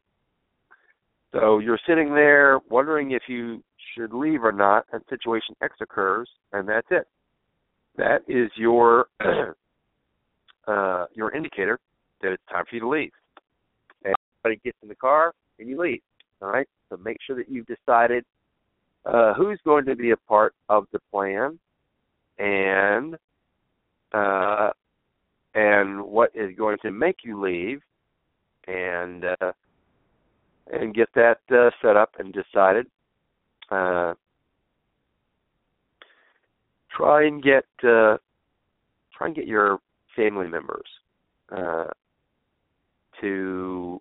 So 1.33 1.59
you're 1.59 1.81
sitting 1.87 2.15
there 2.15 2.61
wondering 2.71 3.11
if 3.11 3.23
you 3.29 3.63
should 3.95 4.13
leave 4.13 4.45
or 4.45 4.53
not, 4.53 4.87
and 4.93 5.03
situation 5.11 5.57
X 5.63 5.75
occurs, 5.81 6.29
and 6.53 6.69
that's 6.69 6.87
it. 6.91 7.09
That 7.97 8.23
is 8.29 8.51
your 8.57 9.07
uh, 10.67 11.07
your 11.15 11.35
indicator 11.35 11.79
that 12.23 12.33
it's 12.33 12.43
time 12.51 12.65
for 12.69 12.77
you 12.77 12.81
to 12.81 12.89
leave. 12.89 13.13
And 14.05 14.15
everybody 14.45 14.61
gets 14.65 14.79
in 14.83 14.89
the 14.89 14.95
car 14.95 15.33
and 15.59 15.69
you 15.69 15.81
leave. 15.81 16.01
All 16.41 16.49
right. 16.49 16.69
So 16.89 16.97
make 16.97 17.19
sure 17.27 17.37
that 17.37 17.49
you've 17.49 17.67
decided 17.67 18.25
uh, 19.05 19.35
who's 19.35 19.61
going 19.65 19.85
to 19.87 19.97
be 19.97 20.13
a 20.13 20.17
part 20.17 20.55
of 20.69 20.87
the 20.93 20.99
plan 21.13 21.59
and 22.39 23.17
uh, 24.13 24.71
and 25.55 26.03
what 26.03 26.31
is 26.35 26.57
going 26.57 26.79
to 26.83 26.91
make 26.91 27.19
you 27.25 27.41
leave 27.41 27.81
and 28.67 29.25
uh, 29.25 29.53
and 30.73 30.95
get 30.95 31.09
that 31.15 31.39
uh, 31.51 31.71
set 31.83 31.97
up 31.97 32.15
and 32.19 32.33
decided. 32.33 32.87
Uh, 33.71 34.15
try 36.97 37.27
and 37.27 37.43
get 37.43 37.65
uh, 37.83 38.17
try 39.17 39.27
and 39.27 39.35
get 39.35 39.47
your 39.47 39.79
family 40.17 40.49
members 40.49 40.87
uh, 41.55 41.87
to 43.21 44.01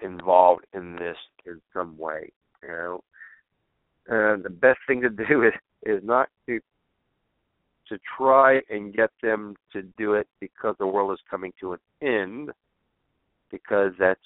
involved 0.00 0.64
in 0.74 0.96
this 0.96 1.16
in 1.46 1.60
some 1.72 1.96
way. 1.96 2.30
You 2.62 2.68
know, 2.68 3.04
and 4.08 4.42
the 4.42 4.50
best 4.50 4.78
thing 4.86 5.02
to 5.02 5.10
do 5.10 5.44
is 5.44 5.52
is 5.84 6.02
not 6.04 6.28
to 6.46 6.60
to 7.92 7.98
try 8.16 8.60
and 8.70 8.94
get 8.94 9.10
them 9.22 9.54
to 9.70 9.82
do 9.98 10.14
it 10.14 10.26
because 10.40 10.74
the 10.78 10.86
world 10.86 11.12
is 11.12 11.18
coming 11.30 11.52
to 11.60 11.74
an 11.74 11.78
end, 12.00 12.50
because 13.50 13.92
that's 13.98 14.20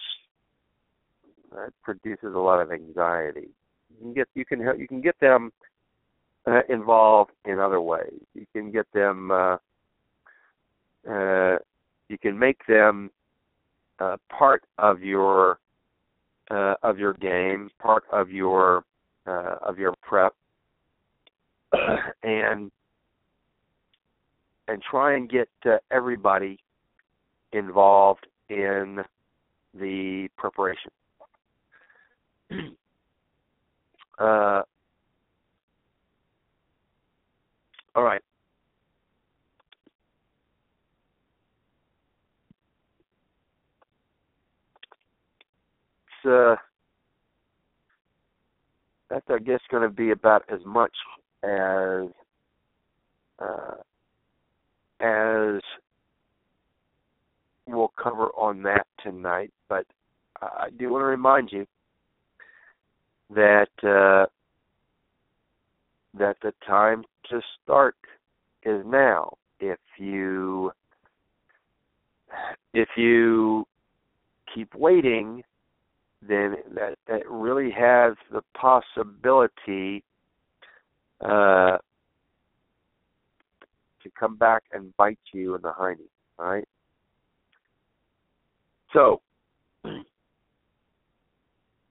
that 1.53 1.73
produces 1.83 2.35
a 2.35 2.39
lot 2.39 2.61
of 2.61 2.71
anxiety. 2.71 3.49
You 3.91 3.97
can 4.01 4.15
get 4.15 4.29
you 4.35 4.45
can 4.45 4.63
help 4.63 4.79
you 4.79 4.87
can 4.87 5.01
get 5.01 5.19
them 5.21 5.53
uh, 6.47 6.61
involved 6.69 7.33
in 7.45 7.59
other 7.59 7.81
ways. 7.81 8.21
You 8.35 8.47
can 8.53 8.71
get 8.71 8.87
them 8.95 9.33
uh, 9.33 9.57
uh, 11.11 11.59
you 12.09 12.19
can 12.23 12.39
make 12.39 12.65
them 12.69 13.11
uh, 13.99 14.17
part 14.31 14.63
of 14.79 15.03
your 15.03 15.59
uh, 16.53 16.75
of 16.85 17.01
your 17.01 17.15
game, 17.15 17.69
part 17.81 18.05
of 18.13 18.31
your 18.31 18.85
uh, 19.27 19.57
of 19.61 19.77
your 19.77 19.93
prep, 20.03 20.35
and 22.23 22.71
and 24.69 24.83
try 24.83 25.15
and 25.15 25.29
get 25.29 25.49
uh, 25.65 25.77
everybody 25.91 26.59
involved 27.53 28.27
in 28.49 29.03
the 29.75 30.29
preparation. 30.37 30.91
uh, 34.19 34.63
all 37.95 38.03
right. 38.03 38.23
uh, 46.27 46.57
that's 49.09 49.25
I 49.31 49.39
guess 49.39 49.61
going 49.71 49.83
to 49.83 49.89
be 49.89 50.11
about 50.11 50.45
as 50.53 50.61
much 50.65 50.93
as 51.43 52.09
uh, 53.39 53.77
as 55.01 55.61
we'll 57.67 57.93
cover 58.01 58.29
on 58.37 58.63
that 58.63 58.87
tonight. 59.03 59.53
But 59.69 59.87
I 60.41 60.69
do 60.77 60.91
want 60.91 61.03
to 61.03 61.07
remind 61.07 61.51
you 61.53 61.67
that 63.35 63.69
uh, 63.83 64.27
that 66.19 66.37
the 66.43 66.53
time 66.67 67.05
to 67.31 67.41
start 67.63 67.97
is 68.63 68.83
now. 68.87 69.37
If 69.61 69.79
you 69.99 70.73
if 72.75 72.89
you 72.97 73.67
keep 74.55 74.75
waiting 74.75 75.43
then 76.23 76.57
that 76.75 76.97
that 77.07 77.29
really 77.31 77.71
has 77.71 78.15
the 78.33 78.43
possibility 78.55 80.03
uh, 81.21 81.79
to 84.07 84.13
come 84.19 84.37
back 84.37 84.63
and 84.73 84.97
bite 84.97 85.19
you 85.33 85.55
in 85.55 85.63
the 85.63 85.73
hiney. 85.73 86.09
All 86.39 86.47
right. 86.47 86.65
So 88.93 89.21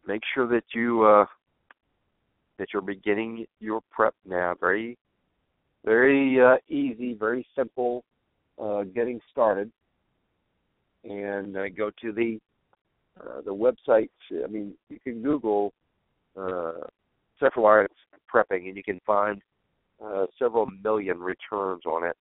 make 0.07 0.21
sure 0.33 0.47
that 0.47 0.63
you 0.73 1.03
uh, 1.03 1.25
that 2.57 2.67
you're 2.73 2.81
beginning 2.81 3.45
your 3.59 3.81
prep 3.91 4.15
now. 4.25 4.55
Very 4.59 4.97
very 5.83 6.41
uh, 6.41 6.55
easy, 6.67 7.13
very 7.13 7.45
simple, 7.55 8.03
uh, 8.61 8.83
getting 8.83 9.19
started. 9.31 9.71
And 11.03 11.55
uh, 11.55 11.69
go 11.69 11.91
to 12.01 12.11
the 12.11 12.39
uh, 13.21 13.41
the 13.45 13.53
website. 13.53 14.09
I 14.43 14.47
mean, 14.47 14.73
you 14.89 14.99
can 14.99 15.21
Google 15.21 15.73
uh, 16.35 16.71
Arts 17.57 17.93
prepping, 18.33 18.67
and 18.67 18.75
you 18.75 18.83
can 18.83 18.99
find 19.05 19.41
uh, 20.03 20.25
several 20.37 20.67
million 20.83 21.19
returns 21.19 21.85
on 21.85 22.05
it. 22.05 22.17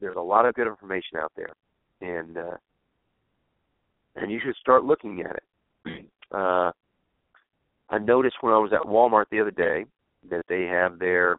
There's 0.00 0.16
a 0.16 0.20
lot 0.20 0.46
of 0.46 0.54
good 0.54 0.66
information 0.66 1.18
out 1.18 1.32
there, 1.36 1.52
and 2.00 2.36
uh, 2.36 2.56
and 4.16 4.30
you 4.30 4.40
should 4.44 4.56
start 4.56 4.84
looking 4.84 5.22
at 5.22 5.36
it. 5.36 6.06
Uh, 6.32 6.72
I 7.90 7.98
noticed 7.98 8.36
when 8.40 8.54
I 8.54 8.58
was 8.58 8.72
at 8.72 8.88
Walmart 8.88 9.26
the 9.30 9.40
other 9.40 9.50
day 9.50 9.84
that 10.30 10.46
they 10.48 10.62
have 10.62 10.98
their 10.98 11.36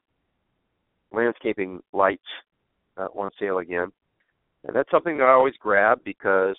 landscaping 1.12 1.82
lights 1.94 2.22
uh, 2.96 3.08
on 3.16 3.32
sale 3.40 3.58
again, 3.58 3.92
and 4.64 4.76
that's 4.76 4.92
something 4.92 5.18
that 5.18 5.24
I 5.24 5.32
always 5.32 5.56
grab 5.60 6.02
because 6.06 6.56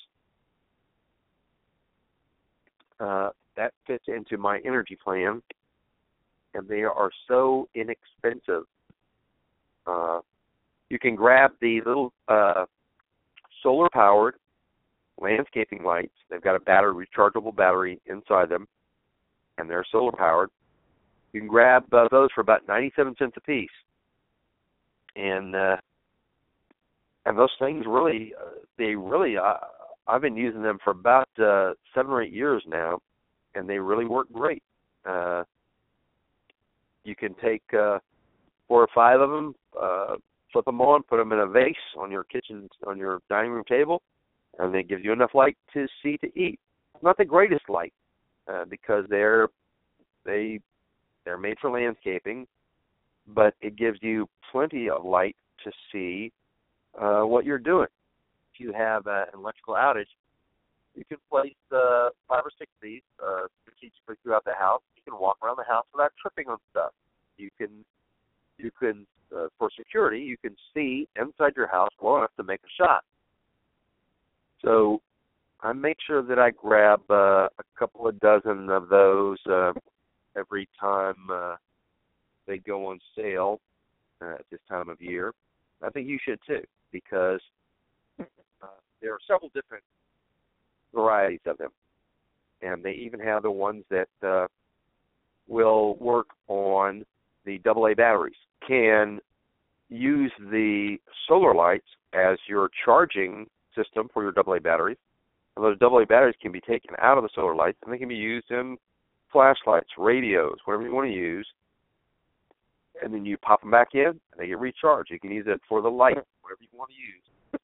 uh, 2.99 3.29
that 3.57 3.73
fits 3.87 4.07
into 4.09 4.37
my 4.37 4.59
energy 4.65 4.97
plan. 5.03 5.43
And 6.55 6.69
they 6.69 6.83
are 6.83 7.11
so 7.29 7.69
inexpensive. 7.75 8.65
Uh, 9.87 10.21
you 10.91 10.99
can 10.99 11.15
grab 11.15 11.53
the 11.61 11.81
little 11.85 12.13
uh, 12.29 12.65
solar 13.63 13.89
powered 13.93 14.37
landscaping 15.21 15.83
lights. 15.85 16.15
They've 16.31 16.43
got 16.43 16.57
a 16.57 16.61
battery, 16.61 17.07
rechargeable 17.07 17.55
battery 17.55 18.01
inside 18.07 18.49
them, 18.49 18.67
and 19.59 19.69
they're 19.69 19.87
solar 19.91 20.13
powered. 20.13 20.51
You 21.33 21.41
can 21.41 21.49
grab 21.49 21.93
uh, 21.93 22.09
those 22.11 22.31
for 22.35 22.41
about 22.41 22.67
97 22.69 23.17
cents 23.19 23.35
a 23.37 23.41
piece. 23.41 23.69
And 25.17 25.55
uh, 25.55 25.77
and 27.27 27.39
those 27.39 27.51
things 27.59 27.85
really, 27.87 28.35
uh, 28.39 28.51
they 28.77 28.95
really, 28.95 29.37
uh, 29.37 29.55
I've 30.07 30.21
been 30.21 30.37
using 30.37 30.63
them 30.63 30.79
for 30.85 30.91
about 30.91 31.29
uh, 31.39 31.73
seven 31.95 32.13
or 32.13 32.23
eight 32.23 32.33
years 32.33 32.63
now, 32.67 32.99
and 33.55 33.69
they 33.69 33.79
really 33.79 34.05
work 34.05 34.31
great. 34.33 34.63
Uh, 35.07 35.45
you 37.05 37.15
can 37.15 37.35
take 37.43 37.63
uh, 37.73 37.99
four 38.69 38.83
or 38.83 38.89
five 38.95 39.21
of 39.21 39.31
them, 39.31 39.55
uh, 39.81 40.17
flip 40.53 40.65
them 40.65 40.81
on, 40.81 41.03
put 41.03 41.19
them 41.19 41.33
in 41.33 41.41
a 41.41 41.47
vase 41.47 41.75
on 41.99 42.11
your 42.11 42.25
kitchen, 42.25 42.69
on 42.87 42.99
your 42.99 43.21
dining 43.29 43.53
room 43.53 43.65
table, 43.69 44.03
and 44.59 44.75
they 44.75 44.83
give 44.83 45.05
you 45.05 45.13
enough 45.13 45.35
light 45.35 45.57
to 45.73 45.87
see 46.03 46.17
to 46.19 46.39
eat. 46.39 46.59
Not 47.03 47.17
the 47.17 47.25
greatest 47.25 47.69
light 47.69 47.93
uh, 48.53 48.65
because 48.69 49.05
they're 49.09 49.49
they 50.25 50.61
they're 51.25 51.39
made 51.39 51.59
for 51.61 51.71
landscaping, 51.71 52.47
but 53.29 53.55
it 53.61 53.77
gives 53.77 53.99
you 54.03 54.29
plenty 54.53 54.89
of 54.89 55.05
light 55.05 55.37
to 55.65 55.71
see 55.93 56.33
uh, 57.01 57.23
what 57.23 57.45
you're 57.45 57.59
doing. 57.59 57.89
If 58.53 58.61
you 58.61 58.73
have 58.73 59.07
uh, 59.07 59.25
an 59.33 59.41
electrical 59.41 59.75
outage, 59.75 60.07
you 60.95 61.05
can 61.05 61.19
place 61.31 61.55
uh, 61.73 62.11
five 62.29 62.45
or 62.45 62.51
six 62.59 62.71
of 62.71 62.83
these 62.83 63.03
uh, 63.23 63.47
strategically 63.63 64.17
throughout 64.23 64.45
the 64.45 64.55
house. 64.55 64.83
You 64.97 65.13
can 65.13 65.21
walk 65.21 65.39
around 65.43 65.57
the 65.57 65.65
house 65.65 65.85
without 65.93 66.13
tripping 66.21 66.49
on 66.49 66.59
stuff. 66.71 66.93
You 67.37 67.51
can, 67.59 67.85
you 68.59 68.71
can, 68.79 69.07
uh, 69.37 69.49
for 69.59 69.71
security, 69.77 70.21
you 70.21 70.37
can 70.37 70.55
see 70.73 71.09
inside 71.21 71.53
your 71.57 71.67
house 71.67 71.91
well 72.01 72.19
enough 72.19 72.31
to 72.37 72.45
make 72.45 72.61
a 72.61 72.83
shot. 72.83 73.03
So 74.63 75.01
I 75.61 75.73
make 75.73 75.97
sure 76.07 76.23
that 76.23 76.39
I 76.39 76.51
grab 76.51 77.01
uh, 77.11 77.49
a 77.59 77.65
couple 77.79 78.07
of 78.07 78.19
dozen 78.21 78.71
of 78.71 78.89
those 78.89 79.39
uh, 79.51 79.73
every 80.37 80.69
time 80.81 81.17
uh, 81.33 81.57
they 82.47 82.59
go 82.59 82.87
on 82.87 83.01
sale 83.17 83.61
uh, 84.23 84.35
at 84.35 84.45
this 84.51 84.61
time 84.69 84.89
of 84.89 85.01
year. 85.01 85.33
I 85.83 85.91
think 85.91 86.09
you 86.09 86.19
should 86.25 86.39
too, 86.47 86.63
because 86.93 87.41
uh, 88.21 88.67
there 89.03 89.13
are 89.13 89.19
several 89.27 89.51
different 89.55 89.83
varieties 90.95 91.41
of 91.47 91.59
them, 91.59 91.71
and 92.63 92.83
they 92.83 92.93
even 92.93 93.21
have 93.21 93.43
the 93.43 93.51
ones 93.51 93.85
that 93.91 94.09
uh, 94.23 94.47
will 95.49 95.97
work 95.97 96.29
on 96.49 97.05
the 97.45 97.61
AA 97.67 97.95
batteries. 97.95 98.37
Can 98.67 99.21
use 99.89 100.33
the 100.39 100.97
solar 101.29 101.55
lights 101.55 101.87
as 102.13 102.39
your 102.49 102.71
charging 102.85 103.47
system 103.75 104.09
for 104.13 104.23
your 104.23 104.33
AA 104.37 104.59
batteries. 104.59 104.97
And 105.57 105.65
those 105.65 105.77
AA 105.81 106.05
batteries 106.05 106.37
can 106.41 106.53
be 106.53 106.61
taken 106.61 106.95
out 107.01 107.19
of 107.19 107.25
the 107.25 107.31
solar 107.35 107.55
lights 107.55 107.79
and 107.85 107.93
they 107.93 107.99
can 107.99 108.09
be 108.09 108.15
used 108.15 108.51
in 108.51 108.77
flashlights, 109.33 109.91
radios, 109.99 110.57
whatever 110.65 110.85
you 110.85 110.95
want 110.95 111.09
to 111.09 111.15
use. 111.15 111.47
And 113.03 113.13
then 113.13 113.25
you 113.25 113.37
pop 113.37 113.61
them 113.61 113.71
back 113.71 113.89
in 113.95 114.07
and 114.07 114.39
they 114.39 114.47
get 114.47 114.59
recharged. 114.59 115.11
You 115.11 115.21
can 115.21 115.33
use 115.33 115.47
it 115.49 115.61
for 115.69 115.83
the 115.83 115.89
light, 115.89 116.17
whatever 116.43 116.61
you 116.61 116.69
want 116.73 116.91
to 116.91 116.97
use. 116.97 117.61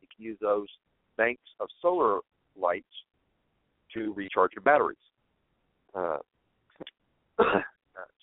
You 0.00 0.08
can 0.14 0.24
use 0.24 0.38
those 0.40 0.68
banks 1.16 1.42
of 1.60 1.68
solar 1.80 2.20
lights 2.60 2.86
to 3.94 4.12
recharge 4.14 4.52
your 4.54 4.62
batteries. 4.62 4.96
Uh, 5.94 6.18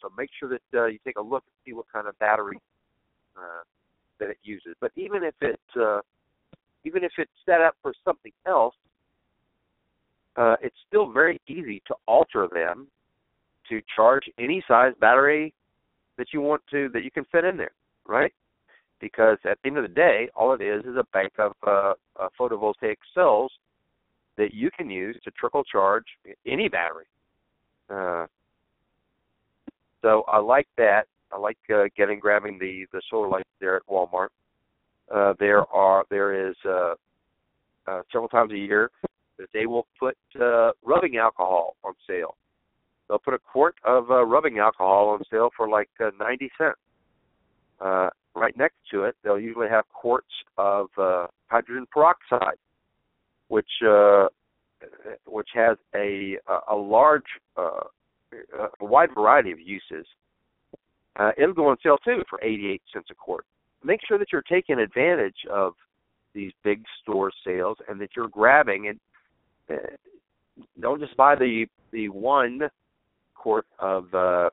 so 0.01 0.09
make 0.17 0.29
sure 0.39 0.49
that 0.49 0.79
uh, 0.79 0.85
you 0.85 0.99
take 1.05 1.17
a 1.17 1.21
look 1.21 1.43
and 1.47 1.53
see 1.65 1.73
what 1.73 1.85
kind 1.91 2.07
of 2.07 2.17
battery 2.19 2.57
uh, 3.37 3.63
that 4.19 4.29
it 4.29 4.37
uses. 4.43 4.75
But 4.79 4.91
even 4.95 5.23
if 5.23 5.35
it 5.41 5.59
uh, 5.79 6.01
even 6.83 7.03
if 7.03 7.11
it's 7.17 7.31
set 7.45 7.61
up 7.61 7.75
for 7.81 7.93
something 8.03 8.31
else, 8.47 8.75
uh, 10.35 10.55
it's 10.61 10.75
still 10.87 11.11
very 11.11 11.39
easy 11.47 11.81
to 11.87 11.95
alter 12.07 12.47
them 12.51 12.87
to 13.69 13.81
charge 13.95 14.23
any 14.39 14.63
size 14.67 14.93
battery 14.99 15.53
that 16.17 16.27
you 16.33 16.41
want 16.41 16.61
to 16.71 16.89
that 16.93 17.03
you 17.03 17.11
can 17.11 17.25
fit 17.31 17.45
in 17.45 17.57
there, 17.57 17.71
right? 18.07 18.33
Because 18.99 19.37
at 19.49 19.57
the 19.63 19.69
end 19.69 19.77
of 19.77 19.83
the 19.83 19.89
day, 19.89 20.29
all 20.35 20.53
it 20.53 20.61
is 20.61 20.83
is 20.85 20.95
a 20.97 21.05
bank 21.13 21.33
of 21.39 21.53
uh, 21.65 21.93
uh, 22.19 22.27
photovoltaic 22.39 22.97
cells 23.13 23.51
that 24.41 24.55
you 24.55 24.71
can 24.75 24.89
use 24.89 25.15
to 25.23 25.29
trickle 25.31 25.63
charge 25.63 26.05
any 26.47 26.67
battery. 26.67 27.05
Uh, 27.91 28.25
so 30.01 30.23
I 30.27 30.39
like 30.39 30.67
that. 30.77 31.03
I 31.31 31.37
like 31.37 31.59
uh, 31.71 31.83
getting 31.95 32.19
grabbing 32.19 32.57
the 32.57 32.87
the 32.91 33.01
solar 33.07 33.29
lights 33.29 33.49
there 33.59 33.75
at 33.75 33.85
Walmart. 33.87 34.29
Uh, 35.13 35.33
there 35.39 35.63
are 35.71 36.05
there 36.09 36.49
is 36.49 36.55
uh, 36.65 36.95
uh, 37.87 38.01
several 38.11 38.29
times 38.29 38.51
a 38.51 38.57
year 38.57 38.89
that 39.37 39.47
they 39.53 39.67
will 39.67 39.85
put 39.99 40.17
uh, 40.41 40.71
rubbing 40.83 41.17
alcohol 41.17 41.75
on 41.83 41.93
sale. 42.07 42.35
They'll 43.07 43.19
put 43.19 43.35
a 43.35 43.39
quart 43.39 43.75
of 43.83 44.09
uh, 44.09 44.25
rubbing 44.25 44.57
alcohol 44.57 45.09
on 45.09 45.21
sale 45.29 45.51
for 45.55 45.69
like 45.69 45.89
uh, 46.03 46.09
90 46.19 46.49
cents. 46.57 46.79
Uh, 47.79 48.09
right 48.35 48.57
next 48.57 48.77
to 48.91 49.03
it, 49.03 49.15
they'll 49.23 49.39
usually 49.39 49.69
have 49.69 49.85
quarts 49.89 50.31
of 50.57 50.87
uh, 50.97 51.27
hydrogen 51.47 51.85
peroxide, 51.91 52.57
which 53.51 53.69
uh, 53.87 54.27
which 55.25 55.49
has 55.53 55.77
a 55.95 56.37
a 56.69 56.75
large 56.75 57.29
uh, 57.57 57.87
a 58.79 58.85
wide 58.85 59.09
variety 59.13 59.51
of 59.51 59.59
uses. 59.59 60.05
Uh, 61.17 61.31
it'll 61.37 61.53
go 61.53 61.67
on 61.67 61.77
sale 61.83 61.97
too 61.97 62.23
for 62.29 62.39
88 62.41 62.81
cents 62.93 63.07
a 63.11 63.15
quart 63.15 63.45
make 63.83 63.99
sure 64.07 64.17
that 64.17 64.31
you're 64.31 64.41
taking 64.43 64.79
advantage 64.79 65.35
of 65.51 65.73
these 66.33 66.51
big 66.63 66.83
store 67.01 67.31
sales 67.45 67.77
and 67.89 67.99
that 67.99 68.09
you're 68.15 68.27
grabbing 68.27 68.87
and 68.87 68.99
uh, 69.69 69.95
don't 70.79 70.99
just 70.99 71.15
buy 71.17 71.35
the 71.35 71.65
the 71.91 72.07
one 72.09 72.61
quart 73.35 73.65
of 73.79 74.13
uh, 74.13 74.49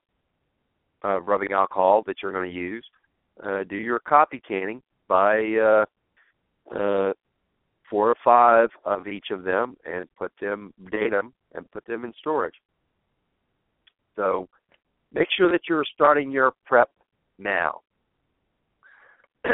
uh, 1.04 1.20
rubbing 1.20 1.52
alcohol 1.52 2.02
that 2.06 2.16
you're 2.22 2.32
going 2.32 2.50
to 2.50 2.56
use. 2.56 2.84
Uh, 3.44 3.62
do 3.68 3.76
your 3.76 4.00
copy 4.00 4.40
canning. 4.46 4.82
Buy 5.06 5.54
uh, 5.54 5.84
uh, 6.76 7.12
four 7.90 8.08
or 8.10 8.16
five 8.24 8.68
of 8.84 9.06
each 9.06 9.26
of 9.30 9.44
them 9.44 9.76
and 9.84 10.08
put 10.16 10.32
them, 10.40 10.72
date 10.90 11.10
them, 11.10 11.32
and 11.54 11.70
put 11.70 11.84
them 11.86 12.04
in 12.04 12.12
storage. 12.18 12.54
So 14.16 14.48
make 15.12 15.28
sure 15.36 15.50
that 15.50 15.62
you're 15.68 15.84
starting 15.94 16.30
your 16.30 16.52
prep 16.66 16.90
now. 17.38 17.80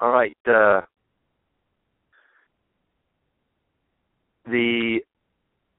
All 0.00 0.10
right. 0.10 0.36
Uh, 0.46 0.80
the 4.46 5.00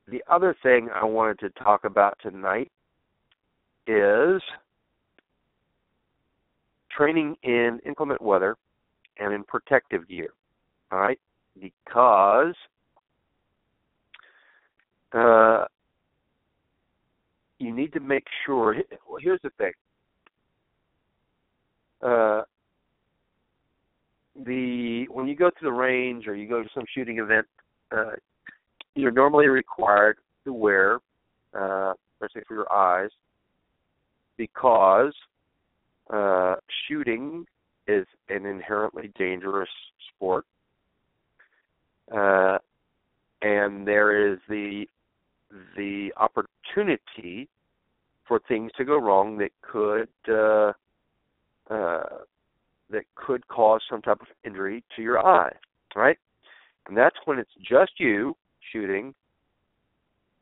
the 0.08 0.24
other 0.30 0.56
thing 0.62 0.90
I 0.94 1.06
wanted 1.06 1.40
to 1.40 1.50
talk 1.52 1.86
about 1.86 2.18
tonight 2.22 2.70
is 3.88 4.42
training 6.96 7.36
in 7.44 7.80
inclement 7.86 8.22
weather 8.22 8.58
and 9.18 9.34
in 9.34 9.44
protective 9.44 10.08
gear. 10.08 10.34
All 10.92 11.00
right, 11.00 11.20
because 11.60 12.54
uh, 15.14 15.66
you 17.60 17.74
need 17.74 17.94
to 17.94 18.02
make 18.02 18.26
sure. 18.46 18.76
Here's 19.22 19.40
the 19.42 19.52
thing: 19.58 19.72
uh, 22.02 22.42
the 24.46 25.06
when 25.10 25.28
you 25.28 25.36
go 25.36 25.50
to 25.50 25.64
the 25.64 25.72
range 25.72 26.28
or 26.28 26.36
you 26.36 26.48
go 26.48 26.62
to 26.62 26.70
some 26.74 26.84
shooting 26.94 27.20
event, 27.20 27.48
uh, 27.96 28.12
you're 28.96 29.12
normally 29.12 29.48
required 29.48 30.18
to 30.44 30.54
wear, 30.54 31.00
uh, 31.58 31.94
especially 32.16 32.44
for 32.48 32.56
your 32.56 32.72
eyes, 32.74 33.10
because 34.38 35.14
uh, 36.10 36.56
shooting 36.88 37.46
is 37.88 38.06
an 38.30 38.46
inherently 38.46 39.12
dangerous 39.18 39.70
sport, 40.10 40.46
uh, 42.16 42.58
and 43.42 43.88
there 43.88 44.32
is 44.32 44.40
the 44.50 44.86
the 45.76 46.12
opportunity 46.18 47.50
for 48.28 48.40
things 48.48 48.72
to 48.78 48.86
go 48.86 48.98
wrong 48.98 49.38
that 49.38 49.52
could 49.62 50.10
uh, 50.30 50.72
uh, 51.74 52.04
that 52.90 53.04
could 53.16 53.48
cause 53.48 53.82
some 53.90 54.02
type 54.02 54.22
of 54.22 54.28
injury 54.46 54.84
to 54.96 55.02
your 55.02 55.20
eye, 55.26 55.54
right? 55.96 56.18
And 56.88 56.98
that's 56.98 57.16
when 57.26 57.40
it's 57.40 57.52
just 57.62 57.94
you 57.98 58.36
shooting 58.72 59.14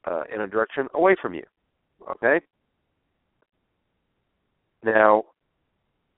uh, 0.06 0.24
in 0.34 0.42
a 0.42 0.48
direction 0.48 0.88
away 0.94 1.16
from 1.22 1.34
you, 1.34 1.44
okay? 2.10 2.40
Now, 4.84 5.26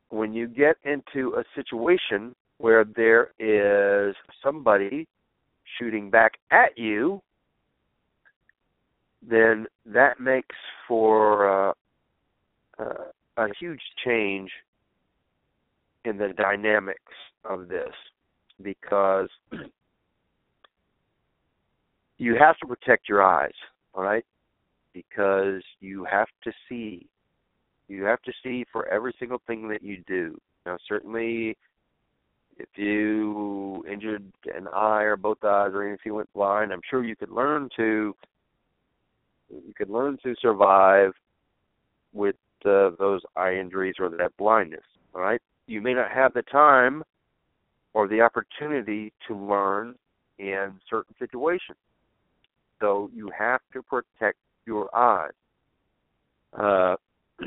when 0.10 0.34
you 0.34 0.48
get 0.48 0.76
into 0.84 1.36
a 1.36 1.44
situation 1.56 2.36
where 2.58 2.86
there 2.86 3.32
is 3.40 4.16
somebody 4.44 5.08
shooting 5.82 6.10
back 6.10 6.34
at 6.52 6.78
you, 6.78 7.22
then 9.28 9.66
that 9.86 10.20
makes 10.20 10.56
for 10.88 11.70
uh, 11.70 11.74
huge 13.60 13.82
change 14.06 14.50
in 16.06 16.18
the 16.18 16.30
dynamics 16.38 17.14
of 17.46 17.68
this 17.68 17.94
because 18.62 19.30
you 22.18 22.36
have 22.40 22.58
to 22.58 22.68
protect 22.68 23.10
your 23.10 23.24
eyes, 23.24 23.54
all 23.94 24.04
right? 24.04 24.26
Because 24.94 25.64
you 25.80 26.06
have 26.06 26.28
to 26.44 26.52
see. 26.68 27.08
You 27.88 28.04
have 28.04 28.22
to 28.24 28.32
see 28.44 28.66
for 28.72 28.88
every 28.88 29.14
single 29.20 29.42
thing 29.48 29.68
that 29.70 29.84
you 29.84 30.04
do. 30.08 30.40
Now, 30.66 30.78
certainly, 30.88 31.58
if 32.58 32.70
you 32.76 33.84
injured 33.92 34.24
an 34.56 34.68
eye 34.74 35.04
or 35.04 35.18
both 35.18 35.44
eyes, 35.44 35.72
or 35.74 35.84
even 35.84 35.96
if 35.96 36.06
you 36.06 36.16
went 36.16 36.32
blind, 36.34 36.72
I'm 36.72 36.82
sure 36.90 37.04
you 37.04 37.16
could 37.16 37.32
learn 37.32 37.70
to 37.78 38.16
you 39.50 39.74
could 39.76 39.90
learn 39.90 40.18
to 40.24 40.34
survive 40.42 41.12
with 42.14 42.36
uh, 42.66 42.92
those 42.98 43.22
eye 43.36 43.56
injuries 43.56 43.96
or 44.00 44.10
that 44.10 44.36
blindness. 44.38 44.84
All 45.14 45.22
right, 45.22 45.42
you 45.68 45.82
may 45.82 45.94
not 45.94 46.12
have 46.12 46.34
the 46.34 46.44
time 46.44 47.04
or 47.94 48.08
the 48.08 48.22
opportunity 48.22 49.12
to 49.28 49.36
learn 49.36 49.96
in 50.40 50.74
certain 50.90 51.16
situations. 51.20 51.78
So 52.80 53.12
you 53.14 53.30
have 53.38 53.62
to 53.74 53.84
protect 53.84 54.38
your 54.66 54.94
eyes. 54.96 55.32
Uh, 56.58 56.96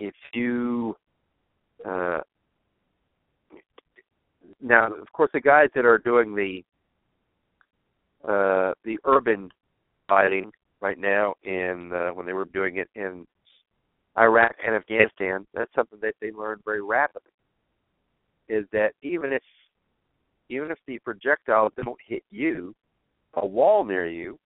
if 0.00 0.14
you 0.32 0.96
uh, 1.84 2.20
now, 4.62 4.92
of 4.92 5.12
course, 5.12 5.30
the 5.34 5.40
guys 5.40 5.68
that 5.74 5.84
are 5.84 5.98
doing 5.98 6.34
the 6.34 6.64
uh, 8.24 8.72
the 8.84 8.98
urban 9.04 9.50
fighting 10.08 10.52
right 10.80 10.98
now, 10.98 11.34
in 11.42 11.90
uh, 11.92 12.10
when 12.10 12.24
they 12.24 12.32
were 12.32 12.44
doing 12.44 12.76
it 12.76 12.88
in 12.94 13.26
Iraq 14.16 14.54
and 14.64 14.76
Afghanistan, 14.76 15.46
that's 15.52 15.74
something 15.74 15.98
that 16.02 16.14
they 16.20 16.30
learned 16.30 16.62
very 16.64 16.82
rapidly. 16.82 17.30
Is 18.48 18.64
that 18.72 18.92
even 19.02 19.32
if 19.32 19.42
even 20.48 20.70
if 20.70 20.78
the 20.86 20.98
projectiles 21.00 21.72
don't 21.82 21.98
hit 22.06 22.22
you, 22.30 22.74
a 23.34 23.46
wall 23.46 23.84
near 23.84 24.08
you, 24.08 24.38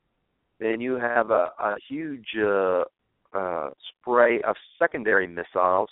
then 0.59 0.79
you 0.79 0.93
have 0.93 1.31
a, 1.31 1.49
a 1.59 1.75
huge 1.89 2.27
uh, 2.39 2.83
uh, 3.33 3.69
spray 3.89 4.41
of 4.43 4.55
secondary 4.79 5.27
missiles 5.27 5.89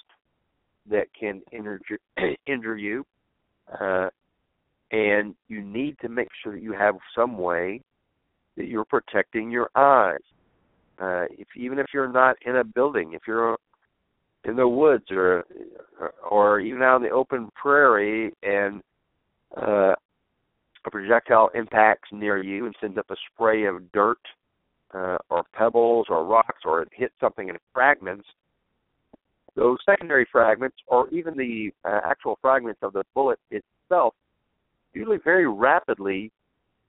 that 0.89 1.07
can 1.19 1.41
injure 1.51 1.79
injure 2.47 2.77
you, 2.77 3.05
uh, 3.79 4.09
and 4.91 5.35
you 5.47 5.61
need 5.61 5.97
to 6.01 6.09
make 6.09 6.29
sure 6.43 6.53
that 6.53 6.61
you 6.61 6.73
have 6.73 6.95
some 7.15 7.37
way 7.37 7.81
that 8.57 8.67
you're 8.67 8.85
protecting 8.85 9.49
your 9.49 9.69
eyes. 9.75 10.19
Uh, 10.99 11.25
if 11.31 11.47
even 11.57 11.79
if 11.79 11.87
you're 11.93 12.11
not 12.11 12.35
in 12.45 12.57
a 12.57 12.63
building, 12.63 13.13
if 13.13 13.23
you're 13.27 13.57
in 14.45 14.55
the 14.55 14.67
woods 14.67 15.05
or 15.09 15.45
or 16.29 16.59
even 16.59 16.81
out 16.81 16.97
in 16.97 17.03
the 17.03 17.09
open 17.09 17.49
prairie 17.55 18.31
and 18.43 18.81
uh, 19.57 19.93
a 20.85 20.91
projectile 20.91 21.49
impacts 21.55 22.09
near 22.11 22.41
you 22.41 22.65
and 22.65 22.75
sends 22.79 22.97
up 22.97 23.09
a 23.09 23.15
spray 23.31 23.65
of 23.65 23.91
dirt 23.91 24.19
uh, 24.93 25.17
or 25.29 25.43
pebbles 25.53 26.07
or 26.09 26.25
rocks 26.25 26.61
or 26.65 26.81
it 26.81 26.89
hits 26.93 27.13
something 27.19 27.49
in 27.49 27.57
fragments, 27.73 28.27
those 29.55 29.77
secondary 29.85 30.27
fragments 30.31 30.77
or 30.87 31.09
even 31.09 31.35
the 31.37 31.71
uh, 31.85 31.99
actual 32.05 32.37
fragments 32.41 32.79
of 32.81 32.93
the 32.93 33.03
bullet 33.13 33.39
itself 33.51 34.13
usually 34.93 35.17
very 35.23 35.47
rapidly 35.47 36.31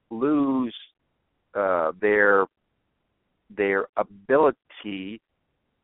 lose 0.09 0.73
uh, 1.55 1.91
their 2.01 2.45
their 3.55 3.87
ability 3.97 5.21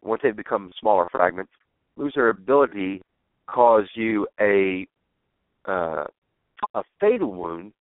once 0.02 0.22
they 0.24 0.32
become 0.32 0.72
smaller 0.80 1.08
fragments 1.12 1.52
lose 1.98 2.14
their 2.16 2.30
ability 2.30 2.98
to 2.98 3.04
cause 3.48 3.86
you 3.96 4.28
a 4.40 4.88
uh, 5.68 6.06
a 6.74 6.84
fatal 7.00 7.34
wound, 7.34 7.74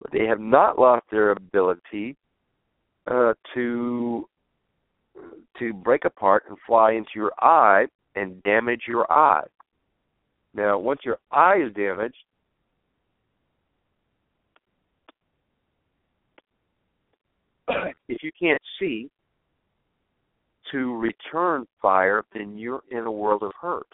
but 0.00 0.12
they 0.12 0.26
have 0.26 0.40
not 0.40 0.78
lost 0.78 1.04
their 1.10 1.32
ability 1.32 2.16
uh, 3.06 3.34
to 3.54 4.28
to 5.58 5.72
break 5.72 6.04
apart 6.04 6.44
and 6.48 6.56
fly 6.66 6.92
into 6.92 7.10
your 7.14 7.32
eye 7.40 7.86
and 8.16 8.42
damage 8.42 8.82
your 8.86 9.10
eye. 9.10 9.44
Now, 10.54 10.78
once 10.78 11.00
your 11.04 11.18
eye 11.32 11.62
is 11.66 11.74
damaged, 11.74 12.16
if 18.08 18.22
you 18.22 18.30
can't 18.38 18.62
see 18.78 19.10
to 20.70 20.96
return 20.96 21.66
fire, 21.80 22.24
then 22.32 22.56
you're 22.56 22.82
in 22.90 23.00
a 23.00 23.12
world 23.12 23.42
of 23.42 23.52
hurt. 23.60 23.86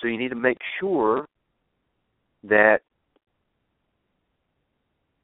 So 0.00 0.08
you 0.08 0.18
need 0.18 0.30
to 0.30 0.36
make 0.36 0.58
sure 0.78 1.26
that 2.44 2.80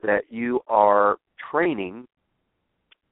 that 0.02 0.24
you 0.28 0.60
are 0.68 1.16
training 1.50 2.06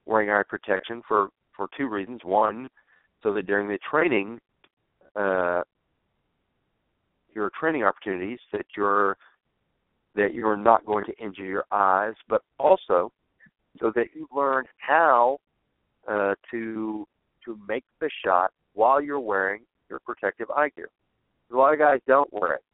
wearing 0.07 0.31
eye 0.31 0.43
protection 0.49 1.03
for 1.09 1.29
for 1.57 1.69
two 1.77 1.89
reasons. 1.89 2.21
One, 2.25 2.69
so 3.25 3.35
that 3.35 3.47
during 3.47 3.67
the 3.67 3.79
training, 3.91 4.39
uh, 5.17 5.63
your 7.35 7.51
training 7.59 7.83
opportunities 7.83 8.39
that 8.53 8.67
you're 8.77 9.17
that 10.15 10.33
you're 10.33 10.57
not 10.57 10.87
going 10.87 11.05
to 11.05 11.13
injure 11.19 11.45
your 11.45 11.65
eyes, 11.73 12.15
but 12.29 12.43
also 12.61 13.11
so 13.81 13.91
that 13.97 14.07
you 14.15 14.29
learn 14.33 14.65
how 14.77 15.39
uh, 16.07 16.35
to 16.53 17.09
to 17.45 17.59
make 17.67 17.83
the 18.01 18.09
shot 18.25 18.53
while 18.75 19.01
you're 19.01 19.19
wearing 19.19 19.63
your 19.91 19.99
protective 20.01 20.51
eye 20.51 20.69
gear. 20.77 20.91
A 21.53 21.57
lot 21.57 21.73
of 21.73 21.79
guys 21.79 22.01
don't 22.07 22.33
wear 22.33 22.55
it. 22.55 22.65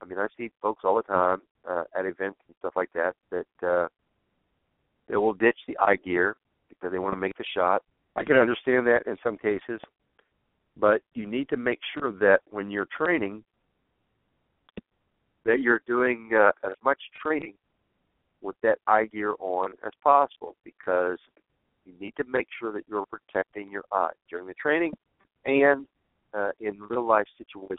I 0.00 0.06
mean, 0.06 0.18
I 0.18 0.28
see 0.36 0.50
folks 0.62 0.82
all 0.84 0.96
the 0.96 1.02
time 1.02 1.42
uh, 1.68 1.84
at 1.98 2.06
events 2.06 2.38
and 2.46 2.56
stuff 2.60 2.74
like 2.76 2.90
that 2.94 3.14
that 3.30 3.66
uh, 3.66 3.88
they 5.08 5.16
will 5.16 5.34
ditch 5.34 5.58
the 5.66 5.76
eye 5.78 5.96
gear 5.96 6.36
because 6.68 6.92
they 6.92 6.98
want 6.98 7.14
to 7.14 7.20
make 7.20 7.36
the 7.36 7.44
shot. 7.54 7.82
I 8.16 8.24
can 8.24 8.36
understand 8.36 8.86
that 8.86 9.02
in 9.06 9.18
some 9.22 9.36
cases, 9.36 9.80
but 10.78 11.02
you 11.12 11.26
need 11.26 11.50
to 11.50 11.58
make 11.58 11.80
sure 11.92 12.12
that 12.12 12.40
when 12.50 12.70
you're 12.70 12.88
training, 12.96 13.44
that 15.44 15.60
you're 15.60 15.82
doing 15.86 16.30
uh, 16.34 16.52
as 16.64 16.72
much 16.82 16.98
training 17.22 17.54
with 18.40 18.56
that 18.62 18.78
eye 18.86 19.04
gear 19.04 19.34
on 19.38 19.72
as 19.84 19.92
possible 20.02 20.56
because 20.64 21.18
you 21.84 21.92
need 22.00 22.14
to 22.16 22.24
make 22.24 22.48
sure 22.58 22.72
that 22.72 22.84
you're 22.88 23.04
protecting 23.06 23.70
your 23.70 23.84
eye 23.92 24.10
during 24.30 24.46
the 24.46 24.54
training 24.54 24.92
and 25.44 25.86
uh, 26.32 26.50
in 26.58 26.78
real 26.80 27.06
life 27.06 27.26
situations. 27.36 27.78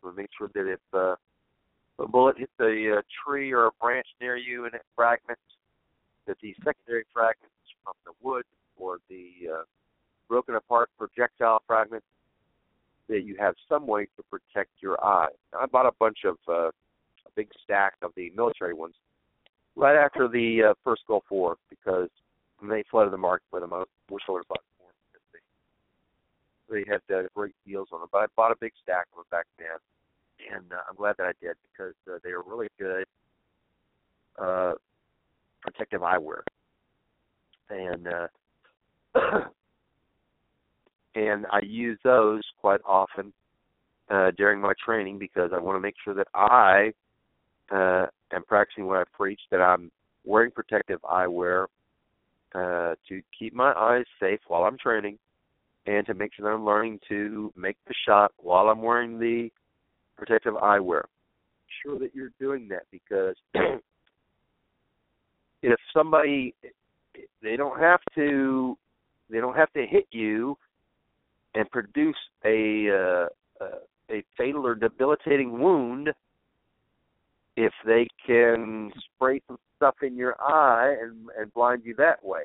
So 0.00 0.12
make 0.12 0.30
sure 0.38 0.48
that 0.54 0.70
if 0.72 0.80
uh, 0.94 1.16
a 1.98 2.08
bullet 2.08 2.38
hits 2.38 2.52
a 2.60 2.98
uh, 2.98 3.02
tree 3.24 3.52
or 3.52 3.66
a 3.66 3.70
branch 3.80 4.06
near 4.20 4.36
you 4.36 4.64
and 4.64 4.74
it 4.74 4.82
fragments, 4.96 5.42
that 6.26 6.36
the 6.40 6.54
secondary 6.64 7.04
fragments 7.12 7.50
from 7.84 7.94
the 8.06 8.12
wood 8.22 8.44
or 8.82 8.98
the 9.08 9.30
uh, 9.52 9.62
broken 10.28 10.54
apart 10.54 10.90
projectile 10.98 11.62
fragments, 11.66 12.06
that 13.08 13.24
you 13.24 13.36
have 13.38 13.54
some 13.68 13.86
way 13.86 14.06
to 14.16 14.22
protect 14.30 14.70
your 14.80 15.02
eye. 15.04 15.28
I 15.58 15.66
bought 15.66 15.86
a 15.86 15.92
bunch 15.98 16.18
of 16.24 16.36
uh, 16.48 16.68
a 16.68 17.30
big 17.34 17.48
stack 17.62 17.94
of 18.02 18.12
the 18.16 18.30
military 18.36 18.74
ones 18.74 18.94
right 19.76 19.96
after 19.96 20.28
the 20.28 20.70
uh, 20.70 20.74
first 20.84 21.02
Gulf 21.06 21.24
War 21.30 21.56
because 21.68 22.08
they 22.62 22.84
flooded 22.90 23.12
the 23.12 23.18
market 23.18 23.44
with 23.52 23.62
them. 23.62 23.72
I 23.72 23.84
wish 24.10 24.22
I 24.28 24.32
would 24.32 24.40
have 24.40 24.48
bought 24.48 24.64
more 24.80 24.90
because 25.12 25.26
they, 25.32 26.80
they 26.80 26.84
had 26.90 27.24
uh, 27.24 27.28
great 27.34 27.54
deals 27.66 27.88
on 27.92 28.00
them. 28.00 28.08
But 28.12 28.18
I 28.18 28.26
bought 28.36 28.52
a 28.52 28.56
big 28.60 28.72
stack 28.82 29.06
of 29.12 29.18
them 29.18 29.26
back 29.30 29.46
then 29.58 29.78
and 30.50 30.72
uh, 30.72 30.76
I'm 30.88 30.96
glad 30.96 31.16
that 31.18 31.26
I 31.26 31.32
did 31.40 31.56
because 31.70 31.94
uh, 32.10 32.18
they 32.24 32.30
are 32.30 32.42
really 32.42 32.68
good 32.78 33.04
uh, 34.38 34.72
protective 35.60 36.00
eyewear, 36.00 36.42
and 37.70 38.08
uh, 38.08 38.28
and 41.14 41.46
I 41.50 41.60
use 41.62 41.98
those 42.04 42.42
quite 42.60 42.80
often 42.86 43.32
uh, 44.10 44.30
during 44.36 44.60
my 44.60 44.72
training 44.84 45.18
because 45.18 45.50
I 45.54 45.58
want 45.58 45.76
to 45.76 45.80
make 45.80 45.94
sure 46.04 46.14
that 46.14 46.28
I 46.34 46.92
uh, 47.70 48.06
am 48.32 48.44
practicing 48.46 48.86
what 48.86 48.98
I 48.98 49.04
preach, 49.12 49.40
that 49.50 49.60
I'm 49.60 49.90
wearing 50.24 50.50
protective 50.50 51.00
eyewear 51.02 51.66
uh, 52.54 52.94
to 53.08 53.22
keep 53.38 53.54
my 53.54 53.72
eyes 53.72 54.04
safe 54.20 54.40
while 54.46 54.64
I'm 54.64 54.78
training, 54.78 55.18
and 55.86 56.06
to 56.06 56.14
make 56.14 56.34
sure 56.34 56.44
that 56.48 56.54
I'm 56.54 56.64
learning 56.64 57.00
to 57.08 57.52
make 57.56 57.76
the 57.86 57.94
shot 58.06 58.32
while 58.36 58.68
I'm 58.68 58.82
wearing 58.82 59.18
the 59.18 59.48
protective 60.16 60.54
eyewear. 60.54 61.02
Sure 61.82 61.98
that 61.98 62.14
you're 62.14 62.32
doing 62.38 62.68
that 62.68 62.82
because 62.90 63.34
if 65.62 65.78
somebody 65.94 66.54
they 67.42 67.56
don't 67.56 67.80
have 67.80 68.00
to 68.14 68.76
they 69.30 69.38
don't 69.38 69.56
have 69.56 69.72
to 69.72 69.86
hit 69.86 70.06
you 70.10 70.56
and 71.54 71.70
produce 71.70 72.16
a 72.44 73.28
uh, 73.60 73.66
a 74.10 74.22
fatal 74.36 74.66
or 74.66 74.74
debilitating 74.74 75.58
wound 75.58 76.10
if 77.56 77.72
they 77.84 78.06
can 78.26 78.90
spray 79.14 79.40
some 79.46 79.58
stuff 79.76 79.96
in 80.02 80.16
your 80.16 80.40
eye 80.40 80.94
and 81.00 81.28
and 81.38 81.52
blind 81.54 81.82
you 81.84 81.94
that 81.96 82.24
way, 82.24 82.44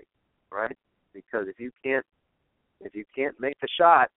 right? 0.52 0.76
Because 1.14 1.48
if 1.48 1.60
you 1.60 1.72
can't 1.84 2.06
if 2.82 2.96
you 2.96 3.06
can't 3.16 3.40
make 3.40 3.60
the 3.62 3.68
shot 3.78 4.10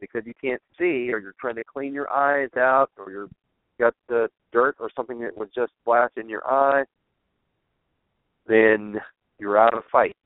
because 0.00 0.22
you 0.24 0.34
can't 0.40 0.62
see, 0.78 1.12
or 1.12 1.18
you're 1.18 1.34
trying 1.40 1.56
to 1.56 1.64
clean 1.64 1.92
your 1.92 2.10
eyes 2.10 2.50
out, 2.56 2.90
or 2.96 3.10
you're 3.10 3.28
got 3.78 3.94
the 4.08 4.28
dirt 4.52 4.76
or 4.80 4.90
something 4.94 5.20
that 5.20 5.36
was 5.36 5.48
just 5.54 5.72
splashed 5.82 6.16
in 6.16 6.28
your 6.28 6.46
eye, 6.46 6.84
then 8.46 9.00
you're 9.38 9.58
out 9.58 9.74
of 9.74 9.84
fight, 9.90 10.16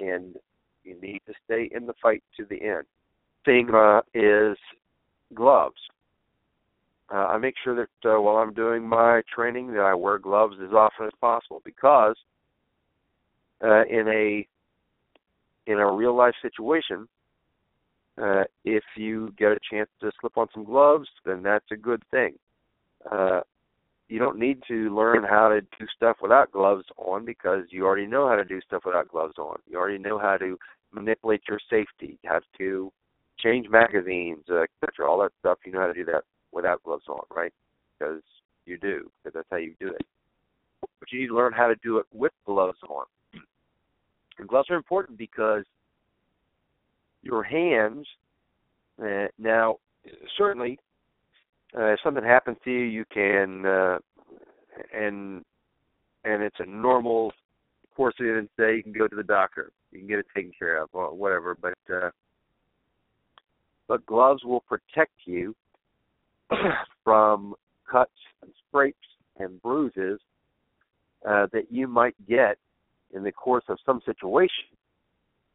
and 0.00 0.36
you 0.84 1.00
need 1.00 1.20
to 1.26 1.34
stay 1.44 1.70
in 1.72 1.86
the 1.86 1.94
fight 2.02 2.22
to 2.36 2.44
the 2.44 2.60
end. 2.62 2.84
Thing 3.44 3.70
uh, 3.74 4.00
is 4.14 4.56
gloves. 5.34 5.80
Uh, 7.12 7.26
I 7.26 7.38
make 7.38 7.54
sure 7.62 7.74
that 7.74 8.08
uh, 8.08 8.20
while 8.20 8.36
I'm 8.36 8.54
doing 8.54 8.86
my 8.86 9.22
training 9.34 9.72
that 9.72 9.80
I 9.80 9.94
wear 9.94 10.18
gloves 10.18 10.56
as 10.62 10.72
often 10.72 11.06
as 11.06 11.12
possible 11.20 11.60
because 11.64 12.16
uh, 13.62 13.84
in 13.86 14.06
a 14.08 14.46
in 15.66 15.78
a 15.78 15.92
real 15.92 16.16
life 16.16 16.34
situation, 16.40 17.06
uh, 18.20 18.44
if 18.64 18.84
you 18.96 19.32
get 19.38 19.52
a 19.52 19.58
chance 19.70 19.88
to 20.00 20.10
slip 20.20 20.36
on 20.36 20.46
some 20.54 20.64
gloves, 20.64 21.08
then 21.24 21.42
that's 21.42 21.70
a 21.70 21.76
good 21.76 22.02
thing. 22.10 22.34
Uh, 23.10 23.40
you 24.10 24.18
don't 24.18 24.38
need 24.38 24.60
to 24.66 24.94
learn 24.94 25.22
how 25.22 25.48
to 25.48 25.60
do 25.60 25.86
stuff 25.94 26.16
without 26.20 26.50
gloves 26.50 26.84
on 26.96 27.24
because 27.24 27.66
you 27.70 27.86
already 27.86 28.06
know 28.06 28.28
how 28.28 28.34
to 28.34 28.44
do 28.44 28.60
stuff 28.60 28.82
without 28.84 29.08
gloves 29.08 29.34
on. 29.38 29.56
You 29.68 29.78
already 29.78 29.98
know 29.98 30.18
how 30.18 30.36
to 30.36 30.58
manipulate 30.92 31.42
your 31.48 31.60
safety, 31.70 32.18
how 32.26 32.40
to 32.58 32.92
change 33.38 33.68
magazines, 33.68 34.42
uh, 34.50 34.64
etc. 34.82 35.08
All 35.08 35.20
that 35.20 35.30
stuff 35.38 35.58
you 35.64 35.70
know 35.70 35.80
how 35.80 35.86
to 35.86 35.94
do 35.94 36.04
that 36.06 36.24
without 36.50 36.82
gloves 36.82 37.04
on, 37.08 37.20
right? 37.32 37.52
Because 37.98 38.20
you 38.66 38.78
do, 38.78 39.08
because 39.22 39.34
that's 39.34 39.48
how 39.48 39.58
you 39.58 39.74
do 39.78 39.88
it. 39.88 40.04
But 40.98 41.12
you 41.12 41.20
need 41.20 41.28
to 41.28 41.36
learn 41.36 41.52
how 41.52 41.68
to 41.68 41.76
do 41.80 41.98
it 41.98 42.06
with 42.12 42.32
gloves 42.44 42.78
on. 42.88 43.04
And 44.38 44.48
gloves 44.48 44.70
are 44.70 44.76
important 44.76 45.18
because 45.18 45.64
your 47.22 47.42
hands. 47.42 48.06
Uh, 49.02 49.26
now, 49.38 49.76
certainly, 50.38 50.78
uh, 51.76 51.92
if 51.92 52.00
something 52.02 52.24
happens 52.24 52.56
to 52.64 52.70
you, 52.70 52.80
you 52.80 53.04
can, 53.12 53.64
uh, 53.64 53.98
and 54.94 55.44
and 56.24 56.42
it's 56.42 56.56
a 56.58 56.66
normal 56.66 57.32
course 57.94 58.14
of 58.20 58.26
events. 58.26 58.52
Say 58.58 58.76
you 58.76 58.82
can 58.82 58.92
go 58.92 59.08
to 59.08 59.16
the 59.16 59.22
doctor, 59.22 59.72
you 59.92 60.00
can 60.00 60.08
get 60.08 60.18
it 60.18 60.26
taken 60.34 60.52
care 60.58 60.82
of, 60.82 60.90
or 60.92 61.14
whatever. 61.14 61.56
But 61.60 61.94
uh, 61.94 62.10
but 63.88 64.04
gloves 64.06 64.44
will 64.44 64.60
protect 64.60 65.12
you 65.24 65.54
from 67.04 67.54
cuts 67.90 68.10
and 68.42 68.50
scrapes 68.68 68.98
and 69.38 69.60
bruises 69.62 70.20
uh, 71.28 71.46
that 71.52 71.70
you 71.70 71.86
might 71.86 72.14
get 72.28 72.56
in 73.14 73.22
the 73.22 73.32
course 73.32 73.64
of 73.68 73.78
some 73.84 74.00
situation 74.06 74.64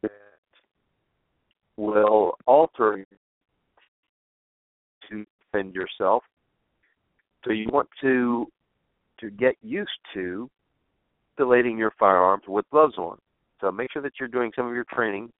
that 0.02 0.10
will 1.76 2.36
alter 2.46 3.06
defend 5.56 5.74
yourself. 5.74 6.22
So 7.44 7.52
you 7.52 7.68
want 7.72 7.88
to 8.00 8.46
to 9.20 9.30
get 9.30 9.56
used 9.62 9.90
to 10.14 10.50
manipulating 11.38 11.78
your 11.78 11.92
firearms 11.98 12.44
with 12.48 12.64
gloves 12.70 12.98
on. 12.98 13.18
So 13.60 13.70
make 13.70 13.92
sure 13.92 14.02
that 14.02 14.12
you're 14.18 14.28
doing 14.28 14.52
some 14.54 14.66
of 14.66 14.74
your 14.74 14.84
training 14.92 15.30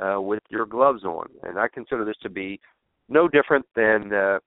uh, 0.00 0.20
with 0.20 0.42
your 0.48 0.66
gloves 0.66 1.04
on, 1.04 1.26
and 1.42 1.58
I 1.58 1.66
consider 1.68 2.04
this 2.04 2.16
to 2.22 2.30
be 2.30 2.60
no 3.08 3.26
different 3.26 3.66
than 3.74 4.12
uh, 4.12 4.38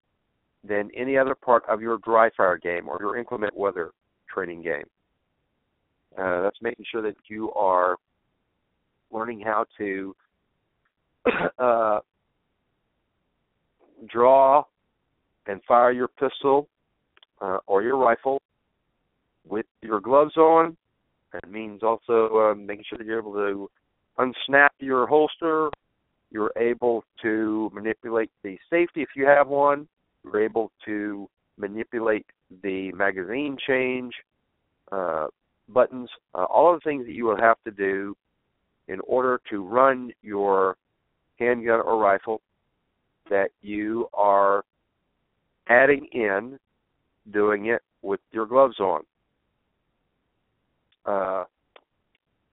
than 0.64 0.90
any 0.96 1.18
other 1.18 1.36
part 1.36 1.64
of 1.68 1.82
your 1.82 1.98
dry 1.98 2.30
fire 2.38 2.58
game 2.58 2.88
or 2.88 2.98
your 3.00 3.18
inclement 3.18 3.56
weather 3.58 3.92
training 4.34 4.62
game. 4.62 4.86
Uh, 6.18 6.42
that's 6.44 6.62
making 6.62 6.86
sure 6.90 7.02
that 7.02 7.16
you 7.28 7.52
are 7.54 7.98
learning 9.12 9.42
how 9.42 9.66
to 9.78 10.16
uh, 11.60 12.00
draw 14.08 14.64
and 15.48 15.62
fire 15.68 15.92
your 15.92 16.08
pistol 16.08 16.68
uh, 17.42 17.58
or 17.68 17.84
your 17.84 17.98
rifle 17.98 18.42
with 19.48 19.66
your 19.82 20.00
gloves 20.00 20.38
on. 20.38 20.78
That 21.34 21.50
means 21.50 21.82
also 21.84 22.52
um, 22.52 22.66
making 22.66 22.86
sure 22.90 22.98
that 22.98 23.06
you're 23.06 23.20
able 23.20 23.34
to 23.34 23.70
unsnap 24.20 24.70
your 24.80 25.08
holster. 25.08 25.70
You're 26.30 26.52
able 26.58 27.04
to 27.22 27.72
manipulate 27.74 28.32
the 28.44 28.58
safety 28.70 29.02
if 29.02 29.10
you 29.16 29.26
have 29.26 29.48
one. 29.48 29.88
You're 30.24 30.44
able 30.44 30.72
to 30.86 31.30
manipulate 31.58 32.26
the 32.64 32.92
magazine 32.92 33.58
change 33.66 34.14
uh, 34.92 35.28
buttons, 35.70 36.10
uh, 36.36 36.44
all 36.44 36.74
of 36.74 36.82
the 36.82 36.90
things 36.90 37.06
that 37.06 37.14
you 37.14 37.26
will 37.26 37.38
have 37.38 37.58
to 37.66 37.72
do 37.72 38.16
in 38.88 39.00
order 39.08 39.40
to 39.50 39.64
run 39.64 40.12
your 40.22 40.76
handgun 41.40 41.80
or 41.80 41.98
rifle 41.98 42.42
that 43.32 43.50
you 43.62 44.10
are 44.14 44.64
adding 45.70 46.06
in 46.12 46.60
doing 47.32 47.68
it 47.68 47.82
with 48.02 48.20
your 48.32 48.46
gloves 48.46 48.78
on. 48.80 49.02
Uh, 51.06 51.46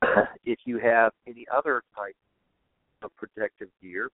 if 0.45 0.61
you 0.64 0.79
have 0.79 1.12
any 1.26 1.45
other 1.55 1.83
type 1.97 2.14
of 3.03 3.11
protective 3.16 3.68
gear, 3.83 4.09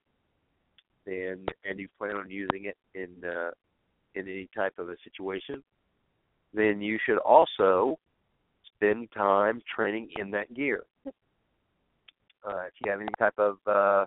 then 1.04 1.44
and 1.66 1.78
you 1.78 1.86
plan 1.98 2.16
on 2.16 2.30
using 2.30 2.64
it 2.64 2.76
in 2.94 3.10
uh, 3.28 3.50
in 4.14 4.26
any 4.26 4.48
type 4.56 4.72
of 4.78 4.88
a 4.88 4.96
situation, 5.04 5.62
then 6.54 6.80
you 6.80 6.98
should 7.04 7.18
also 7.18 7.98
spend 8.74 9.08
time 9.12 9.60
training 9.76 10.08
in 10.18 10.30
that 10.30 10.52
gear. 10.54 10.84
Uh, 11.06 12.62
if 12.66 12.72
you 12.82 12.90
have 12.90 13.00
any 13.00 13.12
type 13.18 13.38
of 13.38 13.58
uh, 13.66 14.06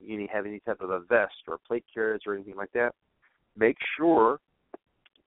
you 0.00 0.28
have 0.32 0.46
any 0.46 0.60
type 0.60 0.80
of 0.80 0.90
a 0.90 1.00
vest 1.00 1.34
or 1.48 1.58
plate 1.66 1.84
carriers 1.92 2.22
or 2.26 2.34
anything 2.34 2.56
like 2.56 2.72
that, 2.72 2.94
make 3.56 3.76
sure 3.96 4.40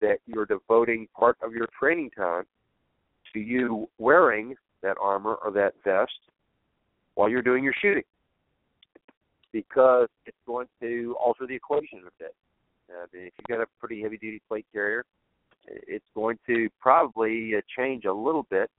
that 0.01 0.17
you're 0.25 0.45
devoting 0.45 1.07
part 1.17 1.37
of 1.41 1.53
your 1.53 1.67
training 1.79 2.09
time 2.11 2.43
to 3.33 3.39
you 3.39 3.87
wearing 3.97 4.55
that 4.81 4.97
armor 5.01 5.35
or 5.43 5.51
that 5.51 5.73
vest 5.83 6.11
while 7.15 7.29
you're 7.29 7.41
doing 7.41 7.63
your 7.63 7.73
shooting 7.81 8.03
because 9.51 10.07
it's 10.25 10.37
going 10.45 10.67
to 10.81 11.15
alter 11.23 11.45
the 11.47 11.55
equation 11.55 11.99
a 11.99 12.11
bit. 12.19 12.35
Uh, 12.89 13.05
if 13.13 13.33
you've 13.37 13.47
got 13.47 13.61
a 13.61 13.67
pretty 13.79 14.01
heavy 14.01 14.17
duty 14.17 14.41
plate 14.47 14.65
carrier, 14.73 15.05
it's 15.67 16.05
going 16.15 16.37
to 16.47 16.67
probably 16.81 17.53
uh, 17.55 17.61
change 17.77 18.05
a 18.05 18.11
little 18.11 18.45
bit 18.49 18.69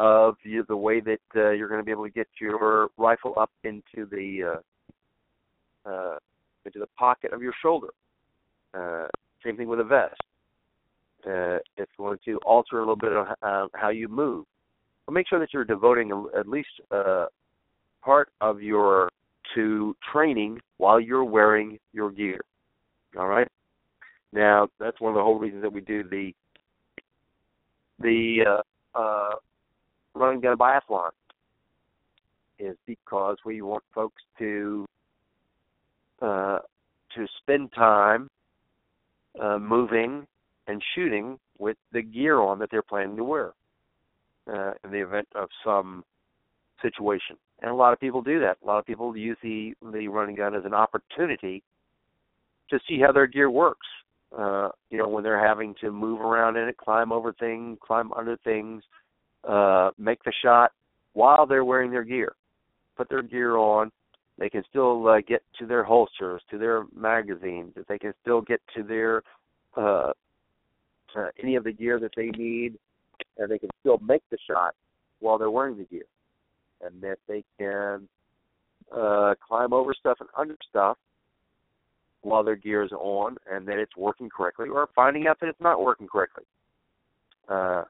of 0.00 0.36
the, 0.44 0.76
way 0.76 1.00
that 1.00 1.20
uh, 1.36 1.50
you're 1.50 1.68
going 1.68 1.80
to 1.80 1.84
be 1.84 1.90
able 1.90 2.04
to 2.04 2.10
get 2.10 2.26
your 2.40 2.88
rifle 2.96 3.34
up 3.38 3.50
into 3.64 4.06
the 4.10 4.56
uh, 5.86 5.88
uh, 5.88 6.16
into 6.64 6.78
the 6.78 6.86
pocket 6.98 7.34
of 7.34 7.42
your 7.42 7.52
shoulder. 7.60 7.88
Uh, 8.72 9.08
same 9.44 9.58
thing 9.58 9.68
with 9.68 9.80
a 9.80 9.84
vest. 9.84 10.14
Uh, 11.26 11.58
it's 11.76 11.92
going 11.98 12.18
to 12.24 12.38
alter 12.46 12.78
a 12.78 12.80
little 12.80 12.96
bit 12.96 13.12
of 13.12 13.26
uh, 13.42 13.66
how 13.74 13.90
you 13.90 14.08
move. 14.08 14.46
But 15.04 15.12
make 15.12 15.28
sure 15.28 15.38
that 15.38 15.52
you're 15.52 15.64
devoting 15.64 16.10
at 16.38 16.48
least 16.48 16.68
uh, 16.90 17.26
part 18.02 18.30
of 18.40 18.62
your 18.62 19.10
to 19.54 19.94
training 20.10 20.60
while 20.78 20.98
you're 20.98 21.24
wearing 21.24 21.78
your 21.92 22.10
gear. 22.10 22.40
All 23.18 23.26
right. 23.26 23.48
Now 24.32 24.68
that's 24.78 24.98
one 24.98 25.12
of 25.12 25.16
the 25.16 25.22
whole 25.22 25.38
reasons 25.38 25.62
that 25.62 25.72
we 25.72 25.82
do 25.82 26.04
the 26.04 26.32
the 27.98 28.62
uh, 28.94 28.98
uh, 28.98 29.34
running 30.20 30.40
gun 30.40 30.56
biathlon 30.56 31.10
is 32.58 32.76
because 32.86 33.38
we 33.44 33.62
want 33.62 33.82
folks 33.94 34.22
to 34.38 34.86
uh, 36.20 36.58
to 37.16 37.26
spend 37.40 37.72
time 37.72 38.28
uh, 39.40 39.58
moving 39.58 40.26
and 40.66 40.82
shooting 40.94 41.38
with 41.58 41.76
the 41.92 42.02
gear 42.02 42.38
on 42.40 42.58
that 42.58 42.70
they're 42.70 42.82
planning 42.82 43.16
to 43.16 43.24
wear 43.24 43.52
uh, 44.52 44.72
in 44.84 44.90
the 44.90 44.98
event 44.98 45.26
of 45.34 45.48
some 45.64 46.04
situation. 46.82 47.36
And 47.62 47.70
a 47.70 47.74
lot 47.74 47.92
of 47.92 48.00
people 48.00 48.22
do 48.22 48.40
that. 48.40 48.58
A 48.62 48.66
lot 48.66 48.78
of 48.78 48.86
people 48.86 49.16
use 49.16 49.38
the 49.42 49.74
the 49.92 50.08
running 50.08 50.36
gun 50.36 50.54
as 50.54 50.64
an 50.64 50.74
opportunity 50.74 51.62
to 52.68 52.78
see 52.88 53.00
how 53.00 53.12
their 53.12 53.26
gear 53.26 53.50
works. 53.50 53.86
Uh, 54.36 54.68
you 54.90 54.98
know, 54.98 55.08
when 55.08 55.24
they're 55.24 55.44
having 55.44 55.74
to 55.80 55.90
move 55.90 56.20
around 56.20 56.56
in 56.56 56.68
it, 56.68 56.76
climb 56.76 57.10
over 57.10 57.32
things, 57.32 57.78
climb 57.84 58.12
under 58.12 58.36
things, 58.44 58.82
uh, 59.46 59.90
make 59.98 60.22
the 60.24 60.32
shot 60.42 60.72
while 61.12 61.46
they're 61.46 61.64
wearing 61.64 61.90
their 61.90 62.04
gear. 62.04 62.32
Put 62.96 63.08
their 63.08 63.22
gear 63.22 63.56
on. 63.56 63.90
They 64.38 64.48
can 64.48 64.62
still 64.68 65.06
uh, 65.08 65.20
get 65.26 65.42
to 65.58 65.66
their 65.66 65.84
holsters, 65.84 66.42
to 66.50 66.58
their 66.58 66.84
magazines. 66.96 67.74
They 67.88 67.98
can 67.98 68.14
still 68.22 68.40
get 68.40 68.60
to 68.76 68.82
their 68.82 69.22
uh, 69.76 70.12
uh, 71.16 71.28
any 71.42 71.56
of 71.56 71.64
the 71.64 71.72
gear 71.72 71.98
that 71.98 72.12
they 72.16 72.28
need, 72.28 72.78
and 73.38 73.50
they 73.50 73.58
can 73.58 73.68
still 73.80 73.98
make 73.98 74.22
the 74.30 74.38
shot 74.46 74.74
while 75.18 75.38
they're 75.38 75.50
wearing 75.50 75.76
the 75.76 75.84
gear, 75.84 76.04
and 76.82 77.00
that 77.02 77.18
they 77.28 77.44
can 77.58 78.08
uh, 78.96 79.34
climb 79.46 79.72
over 79.72 79.92
stuff 79.94 80.18
and 80.20 80.28
under 80.36 80.56
stuff 80.68 80.96
while 82.22 82.44
their 82.44 82.56
gear 82.56 82.82
is 82.82 82.92
on, 82.92 83.36
and 83.50 83.66
that 83.66 83.78
it's 83.78 83.96
working 83.96 84.28
correctly, 84.28 84.68
or 84.68 84.88
finding 84.94 85.26
out 85.26 85.38
that 85.40 85.48
it's 85.48 85.60
not 85.60 85.82
working 85.82 86.06
correctly. 86.06 86.44
Uh, 87.48 87.84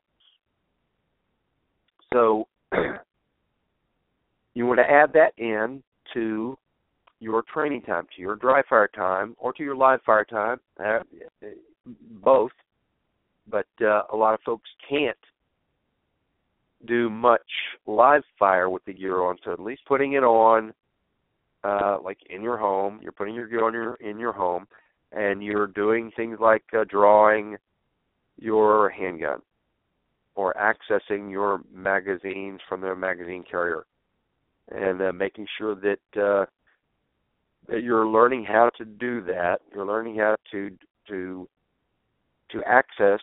so 2.12 2.46
you 4.54 4.66
want 4.66 4.78
to 4.78 4.90
add 4.90 5.12
that 5.12 5.32
in 5.38 5.82
to 6.14 6.56
your 7.20 7.42
training 7.52 7.82
time, 7.82 8.06
to 8.16 8.22
your 8.22 8.36
dry 8.36 8.62
fire 8.68 8.88
time, 8.88 9.36
or 9.38 9.52
to 9.52 9.62
your 9.62 9.76
live 9.76 10.00
fire 10.04 10.24
time, 10.24 10.58
uh, 10.82 11.00
both. 12.22 12.52
But 13.48 13.66
uh, 13.82 14.02
a 14.12 14.16
lot 14.16 14.34
of 14.34 14.40
folks 14.44 14.68
can't 14.88 15.16
do 16.86 17.10
much 17.10 17.40
live 17.86 18.22
fire 18.38 18.70
with 18.70 18.84
the 18.86 18.94
gear 18.94 19.22
on, 19.22 19.36
so 19.44 19.52
at 19.52 19.60
least 19.60 19.82
putting 19.86 20.14
it 20.14 20.24
on, 20.24 20.72
uh, 21.62 21.98
like 22.02 22.18
in 22.30 22.42
your 22.42 22.56
home, 22.56 23.00
you're 23.02 23.12
putting 23.12 23.34
your 23.34 23.46
gear 23.46 23.64
on 23.64 23.74
your 23.74 23.94
in 23.96 24.18
your 24.18 24.32
home, 24.32 24.66
and 25.12 25.42
you're 25.42 25.66
doing 25.66 26.10
things 26.16 26.38
like 26.40 26.64
uh, 26.72 26.84
drawing 26.88 27.56
your 28.38 28.88
handgun 28.88 29.42
or 30.34 30.54
accessing 30.54 31.30
your 31.30 31.60
magazines 31.72 32.60
from 32.68 32.80
their 32.80 32.96
magazine 32.96 33.44
carrier 33.48 33.84
and 34.70 35.02
uh, 35.02 35.12
making 35.12 35.46
sure 35.58 35.74
that 35.74 36.20
uh, 36.20 36.46
that 37.68 37.82
you're 37.82 38.06
learning 38.06 38.44
how 38.44 38.70
to 38.78 38.84
do 38.84 39.20
that. 39.22 39.60
You're 39.74 39.86
learning 39.86 40.16
how 40.16 40.36
to 40.52 40.70
to 41.08 41.48
to 42.52 42.62
access 42.64 43.20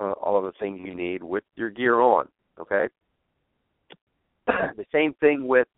uh, 0.00 0.12
all 0.12 0.38
of 0.38 0.44
the 0.44 0.58
things 0.58 0.80
you 0.82 0.94
need 0.94 1.22
with 1.22 1.44
your 1.56 1.70
gear 1.70 2.00
on. 2.00 2.28
Okay. 2.60 2.88
the 4.46 4.86
same 4.92 5.14
thing 5.14 5.46
with 5.46 5.68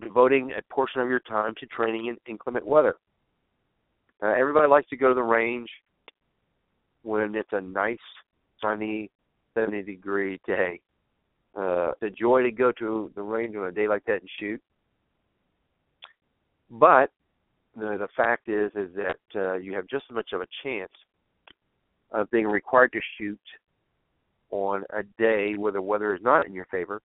devoting 0.00 0.52
a 0.56 0.74
portion 0.74 1.00
of 1.00 1.08
your 1.08 1.20
time 1.20 1.54
to 1.60 1.66
training 1.66 2.06
in 2.06 2.16
inclement 2.26 2.66
weather. 2.66 2.96
Uh, 4.22 4.28
everybody 4.28 4.68
likes 4.68 4.88
to 4.88 4.96
go 4.96 5.08
to 5.08 5.14
the 5.14 5.22
range 5.22 5.68
when 7.02 7.34
it's 7.34 7.52
a 7.52 7.60
nice, 7.60 7.98
sunny, 8.60 9.10
70 9.54 9.82
degree 9.82 10.40
day. 10.46 10.80
Uh, 11.54 11.92
the 12.00 12.08
joy 12.10 12.42
to 12.42 12.50
go 12.50 12.72
to 12.72 13.10
the 13.14 13.22
range 13.22 13.54
on 13.56 13.66
a 13.66 13.72
day 13.72 13.86
like 13.86 14.04
that 14.06 14.20
and 14.20 14.30
shoot. 14.38 14.60
But 16.70 17.10
the, 17.76 17.98
the 17.98 18.08
fact 18.16 18.48
is, 18.48 18.70
is 18.74 18.88
that 18.96 19.18
uh, 19.34 19.54
you 19.54 19.74
have 19.74 19.86
just 19.86 20.04
as 20.10 20.14
much 20.14 20.30
of 20.32 20.40
a 20.40 20.46
chance 20.62 20.92
of 22.10 22.30
being 22.30 22.46
required 22.46 22.92
to 22.92 23.00
shoot 23.18 23.40
on 24.50 24.84
a 24.90 25.02
day 25.18 25.54
where 25.56 25.72
the 25.72 25.82
weather 25.82 26.14
is 26.14 26.22
not 26.22 26.46
in 26.46 26.54
your 26.54 26.66
favor. 26.66 27.00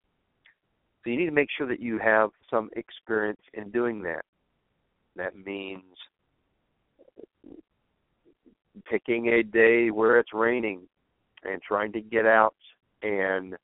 So 1.04 1.10
you 1.10 1.18
need 1.18 1.26
to 1.26 1.32
make 1.32 1.50
sure 1.58 1.68
that 1.68 1.80
you 1.80 2.00
have 2.00 2.30
some 2.50 2.70
experience 2.76 3.40
in 3.54 3.72
doing 3.72 4.02
that. 4.04 4.26
That 5.16 5.36
means 5.38 5.84
picking 8.86 9.28
a 9.28 9.44
day 9.44 9.92
where 9.92 10.20
it's 10.20 10.34
raining 10.34 10.82
and 11.44 11.62
trying 11.62 11.92
to 11.94 12.02
get 12.02 12.26
out 12.26 12.56
and 13.02 13.56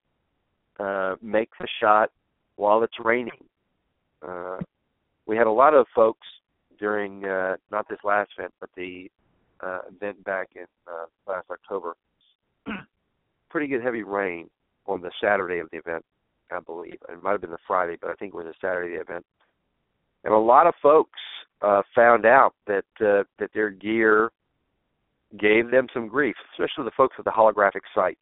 uh, 0.79 1.15
make 1.21 1.49
the 1.59 1.67
shot 1.81 2.11
while 2.55 2.83
it's 2.83 2.97
raining. 3.03 3.43
Uh, 4.25 4.57
we 5.25 5.35
had 5.35 5.47
a 5.47 5.51
lot 5.51 5.73
of 5.73 5.85
folks 5.95 6.27
during 6.79 7.25
uh, 7.25 7.55
not 7.71 7.87
this 7.89 7.99
last 8.03 8.31
event, 8.37 8.53
but 8.59 8.69
the 8.75 9.09
uh, 9.61 9.79
event 9.95 10.23
back 10.23 10.49
in 10.55 10.65
uh, 10.87 11.05
last 11.27 11.45
October. 11.49 11.95
Pretty 13.49 13.67
good 13.67 13.83
heavy 13.83 14.03
rain 14.03 14.49
on 14.85 15.01
the 15.01 15.11
Saturday 15.21 15.59
of 15.59 15.69
the 15.71 15.77
event, 15.77 16.03
I 16.51 16.59
believe. 16.59 16.97
It 17.09 17.23
might 17.23 17.31
have 17.31 17.41
been 17.41 17.51
the 17.51 17.57
Friday, 17.65 17.97
but 17.99 18.09
I 18.09 18.13
think 18.15 18.33
it 18.33 18.37
was 18.37 18.45
the 18.45 18.53
Saturday 18.59 18.95
of 18.95 19.05
the 19.05 19.13
event. 19.13 19.25
And 20.23 20.33
a 20.33 20.37
lot 20.37 20.67
of 20.67 20.73
folks 20.81 21.19
uh, 21.61 21.81
found 21.95 22.25
out 22.25 22.53
that 22.67 22.85
uh, 22.99 23.23
that 23.39 23.51
their 23.53 23.69
gear 23.69 24.31
gave 25.39 25.71
them 25.71 25.87
some 25.93 26.07
grief, 26.07 26.35
especially 26.53 26.85
the 26.85 26.91
folks 26.95 27.17
with 27.17 27.25
the 27.25 27.31
holographic 27.31 27.81
sights. 27.95 28.21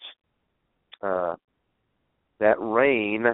Uh, 1.01 1.35
that 2.39 2.55
rain 2.59 3.25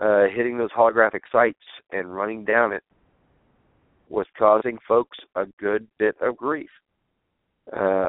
uh, 0.00 0.24
hitting 0.34 0.56
those 0.56 0.70
holographic 0.70 1.20
sights 1.30 1.58
and 1.92 2.14
running 2.14 2.44
down 2.44 2.72
it 2.72 2.82
was 4.08 4.26
causing 4.38 4.78
folks 4.86 5.18
a 5.36 5.44
good 5.58 5.86
bit 5.98 6.16
of 6.20 6.36
grief. 6.36 6.70
Uh, 7.74 8.08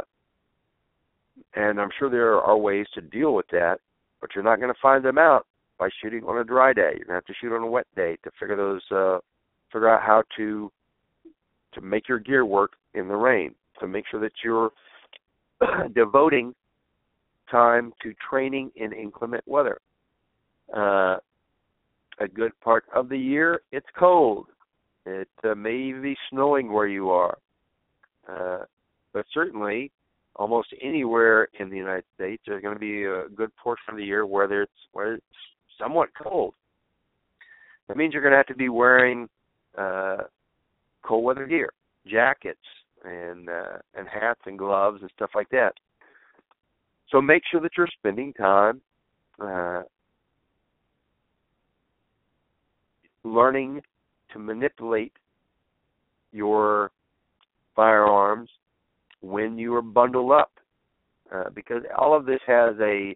and 1.55 1.79
I'm 1.79 1.89
sure 1.97 2.09
there 2.09 2.39
are 2.39 2.57
ways 2.57 2.87
to 2.95 3.01
deal 3.01 3.33
with 3.33 3.47
that, 3.51 3.79
but 4.19 4.31
you're 4.33 4.43
not 4.43 4.59
going 4.59 4.73
to 4.73 4.79
find 4.81 5.03
them 5.03 5.17
out 5.17 5.45
by 5.77 5.89
shooting 6.01 6.23
on 6.23 6.37
a 6.37 6.43
dry 6.43 6.73
day. 6.73 6.93
You're 6.95 7.05
going 7.05 7.07
to 7.07 7.13
have 7.13 7.25
to 7.25 7.33
shoot 7.39 7.55
on 7.55 7.63
a 7.63 7.67
wet 7.67 7.87
day 7.95 8.17
to 8.23 8.31
figure 8.39 8.55
those, 8.55 8.81
uh, 8.91 9.19
figure 9.71 9.89
out 9.89 10.01
how 10.01 10.23
to 10.37 10.71
to 11.73 11.81
make 11.81 12.09
your 12.09 12.19
gear 12.19 12.45
work 12.45 12.73
in 12.93 13.07
the 13.07 13.15
rain. 13.15 13.55
To 13.81 13.87
make 13.87 14.05
sure 14.09 14.19
that 14.21 14.31
you're 14.43 14.71
devoting 15.95 16.53
time 17.49 17.91
to 18.01 18.13
training 18.29 18.71
in 18.75 18.93
inclement 18.93 19.43
weather. 19.47 19.79
Uh, 20.75 21.17
a 22.19 22.27
good 22.33 22.51
part 22.61 22.85
of 22.95 23.09
the 23.09 23.17
year, 23.17 23.61
it's 23.71 23.87
cold. 23.97 24.45
It 25.05 25.27
uh, 25.43 25.55
may 25.55 25.91
be 25.91 26.15
snowing 26.29 26.71
where 26.71 26.87
you 26.87 27.09
are. 27.09 27.37
Uh, 28.29 28.59
but 29.13 29.25
certainly, 29.33 29.91
almost 30.35 30.69
anywhere 30.81 31.49
in 31.59 31.69
the 31.69 31.75
United 31.75 32.05
States, 32.15 32.43
there's 32.45 32.61
going 32.61 32.75
to 32.75 32.79
be 32.79 33.03
a 33.03 33.27
good 33.35 33.49
portion 33.57 33.85
of 33.89 33.97
the 33.97 34.05
year 34.05 34.25
where 34.25 34.61
it's 34.61 34.71
where 34.93 35.15
it's 35.15 35.25
somewhat 35.79 36.09
cold. 36.21 36.53
That 37.87 37.97
means 37.97 38.13
you're 38.13 38.21
going 38.21 38.31
to 38.31 38.37
have 38.37 38.45
to 38.45 38.55
be 38.55 38.69
wearing 38.69 39.27
uh, 39.77 40.17
cold 41.03 41.23
weather 41.23 41.47
gear, 41.47 41.71
jackets, 42.07 42.59
and 43.03 43.49
uh, 43.49 43.77
and 43.95 44.07
hats 44.07 44.41
and 44.45 44.57
gloves 44.57 44.99
and 45.01 45.11
stuff 45.15 45.31
like 45.35 45.49
that. 45.49 45.73
So 47.09 47.21
make 47.21 47.43
sure 47.51 47.61
that 47.61 47.71
you're 47.77 47.89
spending 47.97 48.33
time 48.33 48.81
uh, 49.39 49.83
learning 53.23 53.81
to 54.33 54.39
manipulate 54.39 55.13
your 56.31 56.91
firearms 57.75 58.49
when 59.21 59.57
you 59.57 59.75
are 59.75 59.81
bundled 59.81 60.31
up, 60.31 60.51
uh, 61.33 61.49
because 61.53 61.83
all 61.97 62.15
of 62.15 62.25
this 62.25 62.39
has 62.47 62.75
a 62.81 63.15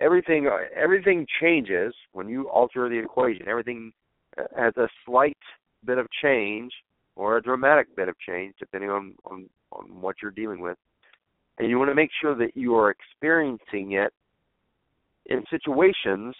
everything 0.00 0.50
everything 0.76 1.26
changes 1.40 1.94
when 2.12 2.28
you 2.28 2.48
alter 2.48 2.88
the 2.88 2.98
equation. 2.98 3.48
Everything 3.48 3.92
uh, 4.36 4.42
has 4.56 4.76
a 4.76 4.88
slight 5.06 5.38
bit 5.84 5.98
of 5.98 6.06
change 6.22 6.72
or 7.18 7.36
a 7.36 7.42
dramatic 7.42 7.94
bit 7.96 8.08
of 8.08 8.14
change 8.26 8.54
depending 8.58 8.88
on 8.88 9.14
on, 9.26 9.50
on 9.72 10.00
what 10.00 10.16
you're 10.22 10.30
dealing 10.30 10.60
with, 10.60 10.78
and 11.58 11.68
you 11.68 11.78
want 11.78 11.90
to 11.90 11.94
make 11.94 12.10
sure 12.22 12.34
that 12.36 12.56
you 12.56 12.74
are 12.76 12.90
experiencing 12.90 13.92
it 13.92 14.12
in 15.26 15.44
situations 15.50 16.34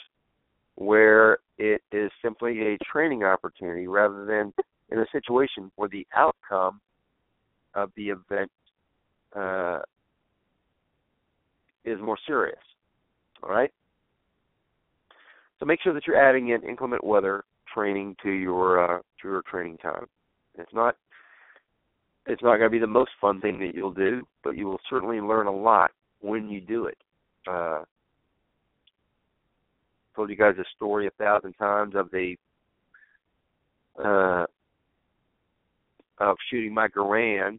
where 0.76 1.38
it 1.58 1.82
is 1.92 2.10
simply 2.22 2.60
a 2.60 2.78
training 2.90 3.24
opportunity 3.24 3.88
rather 3.88 4.24
than 4.24 4.52
in 4.90 5.00
a 5.00 5.06
situation 5.12 5.70
where 5.74 5.88
the 5.88 6.06
outcome 6.14 6.80
of 7.74 7.90
the 7.96 8.08
event 8.08 8.50
uh, 9.36 9.80
is 11.84 11.98
more 12.00 12.16
serious. 12.26 12.56
All 13.42 13.50
right. 13.50 13.72
So 15.58 15.66
make 15.66 15.80
sure 15.82 15.92
that 15.92 16.06
you're 16.06 16.16
adding 16.16 16.50
in 16.50 16.62
inclement 16.62 17.02
weather 17.02 17.44
training 17.74 18.14
to 18.22 18.30
your 18.30 18.98
uh, 18.98 18.98
to 19.20 19.28
your 19.28 19.42
training 19.42 19.78
time. 19.78 20.06
It's 20.58 20.74
not 20.74 20.96
it's 22.28 22.42
not 22.42 22.58
going 22.58 22.70
to 22.70 22.70
be 22.70 22.78
the 22.78 22.86
most 22.86 23.10
fun 23.20 23.40
thing 23.40 23.58
that 23.60 23.74
you'll 23.74 23.92
do, 23.92 24.22
but 24.44 24.56
you 24.56 24.66
will 24.66 24.80
certainly 24.90 25.18
learn 25.20 25.46
a 25.46 25.54
lot 25.54 25.90
when 26.20 26.48
you 26.48 26.60
do 26.60 26.84
it. 26.86 26.98
Uh, 27.50 27.84
told 30.14 30.28
you 30.28 30.36
guys 30.36 30.54
a 30.58 30.64
story 30.76 31.06
a 31.06 31.10
thousand 31.12 31.54
times 31.54 31.94
of 31.94 32.10
the 32.10 32.36
uh, 34.04 34.44
of 36.18 36.36
shooting 36.50 36.74
my 36.74 36.88
Garand 36.88 37.58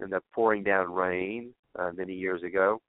in 0.00 0.10
the 0.10 0.20
pouring 0.34 0.62
down 0.62 0.92
rain 0.92 1.54
uh, 1.78 1.90
many 1.96 2.12
years 2.12 2.42
ago, 2.42 2.80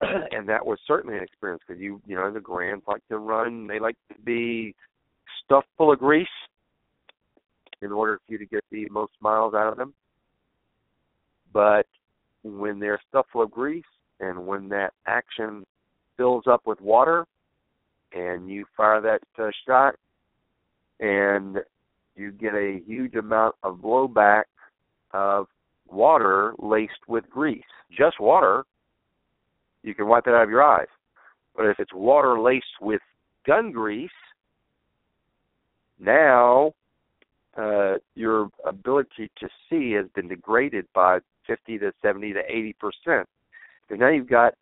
and 0.00 0.48
that 0.48 0.66
was 0.66 0.78
certainly 0.86 1.16
an 1.16 1.22
experience 1.22 1.62
because 1.66 1.80
you 1.80 2.00
you 2.06 2.16
know 2.16 2.32
the 2.32 2.40
Garands 2.40 2.84
like 2.88 3.06
to 3.08 3.18
run, 3.18 3.68
they 3.68 3.78
like 3.78 3.96
to 4.12 4.18
be 4.22 4.74
stuffed 5.44 5.68
full 5.76 5.92
of 5.92 6.00
grease 6.00 6.26
in 7.82 7.92
order 7.92 8.18
for 8.18 8.32
you 8.32 8.38
to 8.38 8.46
get 8.46 8.64
the 8.70 8.88
most 8.90 9.12
miles 9.20 9.54
out 9.54 9.72
of 9.72 9.78
them. 9.78 9.94
But 11.52 11.86
when 12.42 12.78
they're 12.78 13.00
stuffed 13.08 13.30
full 13.32 13.42
of 13.42 13.50
grease 13.50 13.84
and 14.20 14.46
when 14.46 14.68
that 14.70 14.92
action 15.06 15.64
fills 16.16 16.44
up 16.46 16.62
with 16.66 16.80
water 16.80 17.26
and 18.12 18.48
you 18.48 18.64
fire 18.76 19.00
that 19.00 19.20
uh, 19.42 19.50
shot 19.66 19.94
and 21.00 21.58
you 22.16 22.32
get 22.32 22.54
a 22.54 22.80
huge 22.86 23.14
amount 23.14 23.54
of 23.62 23.76
blowback 23.76 24.44
of 25.12 25.46
water 25.88 26.54
laced 26.58 27.06
with 27.06 27.28
grease. 27.30 27.62
Just 27.96 28.20
water, 28.20 28.64
you 29.82 29.94
can 29.94 30.08
wipe 30.08 30.26
it 30.26 30.34
out 30.34 30.42
of 30.42 30.50
your 30.50 30.62
eyes. 30.62 30.88
But 31.56 31.66
if 31.66 31.78
it's 31.78 31.94
water 31.94 32.40
laced 32.40 32.66
with 32.80 33.00
gun 33.46 33.70
grease, 33.72 34.10
now 35.98 36.72
uh, 37.58 37.96
your 38.14 38.50
ability 38.64 39.30
to 39.38 39.48
see 39.68 39.92
has 39.92 40.06
been 40.14 40.28
degraded 40.28 40.86
by 40.94 41.18
50 41.46 41.78
to 41.78 41.92
70 42.02 42.34
to 42.34 42.40
80 42.48 42.72
percent. 42.74 43.28
Because 43.86 44.00
now 44.00 44.10
you've 44.10 44.28
got 44.28 44.54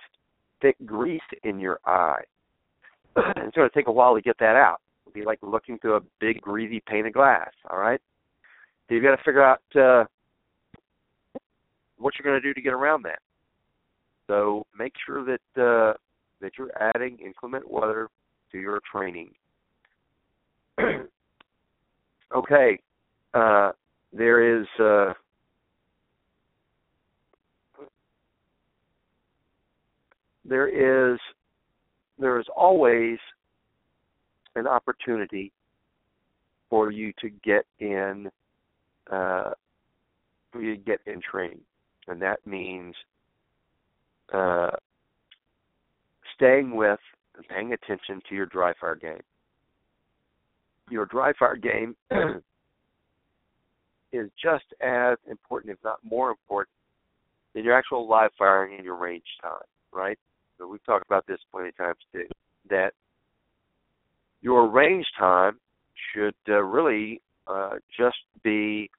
thick 0.63 0.77
grease 0.87 1.21
in 1.45 1.61
your 1.61 1.79
eye. 1.85 2.23
it's 3.17 3.57
going 3.57 3.69
to 3.69 3.75
take 3.75 3.89
a 3.89 3.93
while 3.93 4.15
to 4.15 4.23
get 4.23 4.39
that 4.39 4.57
out. 4.57 4.81
It'll 5.07 5.15
be 5.15 5.25
like 5.25 5.39
looking 5.43 5.79
through 5.79 5.97
a 5.97 6.01
big 6.21 6.41
greasy 6.41 6.83
pane 6.87 7.07
of 7.07 7.13
glass. 7.13 7.51
All 7.71 7.79
right, 7.79 8.01
so 8.89 8.95
you've 8.95 9.05
got 9.05 9.17
to 9.17 9.23
figure 9.23 9.43
out 9.43 9.61
uh, 9.75 10.05
what 11.99 12.15
you're 12.19 12.31
going 12.31 12.41
to 12.41 12.49
do 12.49 12.55
to 12.55 12.61
get 12.61 12.73
around 12.73 13.05
that. 13.05 13.19
So 14.27 14.67
make 14.77 14.93
sure 15.05 15.25
that 15.25 15.63
uh, 15.63 15.95
that 16.41 16.53
you're 16.59 16.71
adding 16.95 17.19
inclement 17.25 17.71
weather 17.71 18.09
to 18.53 18.59
your 18.59 18.81
training. 18.91 19.31
okay, 22.35 22.79
uh, 23.37 23.73
there 24.13 24.61
is. 24.61 24.67
Uh, 24.81 25.13
there 30.49 30.69
is 31.13 31.19
there 32.19 32.39
is 32.39 32.47
always 32.57 33.19
an 34.55 34.67
opportunity 34.67 35.53
for 36.71 36.91
you 36.91 37.13
to 37.21 37.31
get 37.45 37.67
in 37.79 38.31
uh, 39.11 39.51
for 40.53 40.63
you 40.63 40.77
to 40.77 40.83
get 40.83 41.01
in 41.07 41.21
training, 41.21 41.61
and 42.09 42.21
that 42.23 42.39
means 42.47 42.95
uh, 44.33 44.71
staying 46.35 46.75
with 46.75 47.01
and 47.37 47.47
paying 47.49 47.73
attention 47.73 48.21
to 48.29 48.35
your 48.35 48.47
dry 48.47 48.73
fire 48.81 48.97
game. 48.97 49.21
Your 50.89 51.05
dry 51.05 51.33
fire 51.39 51.57
game 51.57 51.97
is 54.17 54.31
just 54.43 54.65
as 54.81 55.19
important, 55.31 55.73
if 55.73 55.79
not 55.85 55.99
more 56.05 56.31
important, 56.31 56.75
than 57.55 57.65
your 57.65 57.77
actual 57.77 58.09
live 58.09 58.31
firing 58.39 58.75
and 58.77 58.85
your 58.85 58.97
range 58.97 59.25
time, 59.43 59.53
right? 59.93 60.19
So 60.59 60.67
we've 60.67 60.85
talked 60.85 61.07
about 61.07 61.27
this 61.27 61.39
plenty 61.51 61.71
of 61.71 61.77
times 61.77 61.99
too. 62.13 62.27
That 62.69 62.93
your 64.43 64.69
range 64.69 65.07
time 65.19 65.59
should 66.13 66.35
uh, 66.49 66.63
really 66.63 67.21
uh, 67.47 67.77
just 67.97 68.17
be 68.43 68.91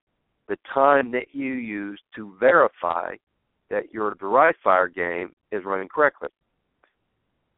the 0.47 0.57
time 0.73 1.11
that 1.11 1.27
you 1.33 1.53
use 1.53 1.99
to 2.15 2.35
verify 2.39 3.15
that 3.69 3.93
your 3.93 4.15
dry 4.15 4.51
fire 4.63 4.87
game 4.87 5.33
is 5.51 5.63
running 5.65 5.89
correctly. 5.89 6.29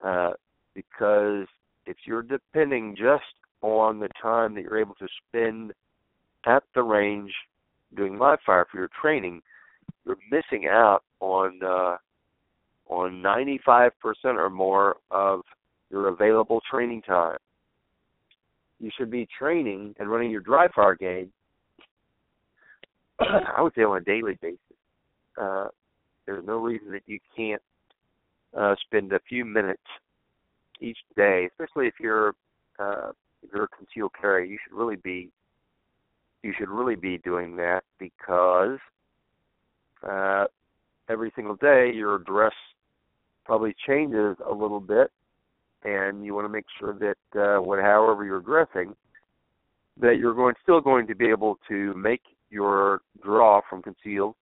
Uh, 0.03 0.31
because 0.73 1.45
if 1.85 1.97
you're 2.05 2.23
depending 2.23 2.95
just 2.95 3.23
on 3.61 3.99
the 3.99 4.09
time 4.21 4.55
that 4.55 4.61
you're 4.61 4.79
able 4.79 4.95
to 4.95 5.07
spend 5.27 5.73
at 6.45 6.63
the 6.73 6.81
range 6.81 7.33
doing 7.95 8.17
live 8.17 8.39
fire 8.45 8.65
for 8.71 8.77
your 8.77 8.89
training, 9.01 9.41
you're 10.05 10.17
missing 10.31 10.67
out 10.67 11.03
on 11.19 11.59
uh, 11.63 11.97
on 12.87 13.21
95% 13.21 13.91
or 14.25 14.49
more 14.49 14.97
of 15.11 15.41
your 15.91 16.07
available 16.07 16.61
training 16.69 17.01
time. 17.03 17.37
You 18.79 18.89
should 18.97 19.11
be 19.11 19.27
training 19.37 19.95
and 19.99 20.09
running 20.09 20.31
your 20.31 20.41
dry 20.41 20.67
fire 20.73 20.95
game. 20.95 21.31
I 23.19 23.61
would 23.61 23.73
say 23.75 23.83
on 23.83 23.97
a 23.97 24.01
daily 24.01 24.37
basis. 24.41 24.59
Uh, 25.39 25.67
there's 26.25 26.45
no 26.45 26.57
reason 26.57 26.91
that 26.91 27.03
you 27.05 27.19
can't 27.35 27.61
uh, 28.57 28.75
spend 28.85 29.13
a 29.13 29.19
few 29.27 29.45
minutes 29.45 29.81
each 30.81 30.97
day, 31.15 31.49
especially 31.51 31.87
if 31.87 31.95
you're 31.99 32.33
uh, 32.79 33.11
if 33.43 33.49
you're 33.53 33.65
a 33.65 33.67
concealed 33.67 34.11
carry. 34.19 34.49
You 34.49 34.57
should 34.63 34.77
really 34.77 34.95
be 34.97 35.29
you 36.43 36.53
should 36.57 36.69
really 36.69 36.95
be 36.95 37.17
doing 37.19 37.55
that 37.57 37.83
because 37.99 38.79
uh, 40.07 40.45
every 41.09 41.31
single 41.35 41.55
day 41.55 41.91
your 41.93 42.19
dress 42.19 42.53
probably 43.45 43.75
changes 43.87 44.37
a 44.47 44.53
little 44.53 44.79
bit, 44.79 45.11
and 45.83 46.23
you 46.23 46.33
want 46.33 46.45
to 46.45 46.49
make 46.49 46.65
sure 46.79 46.93
that 46.93 47.39
uh, 47.39 47.61
what, 47.61 47.79
however 47.79 48.23
you're 48.23 48.41
dressing, 48.41 48.95
that 49.99 50.17
you're 50.17 50.33
going 50.33 50.55
still 50.63 50.81
going 50.81 51.07
to 51.07 51.15
be 51.15 51.27
able 51.27 51.57
to 51.67 51.93
make 51.95 52.21
your 52.49 53.01
draw 53.23 53.61
from 53.69 53.81
concealed 53.81 54.35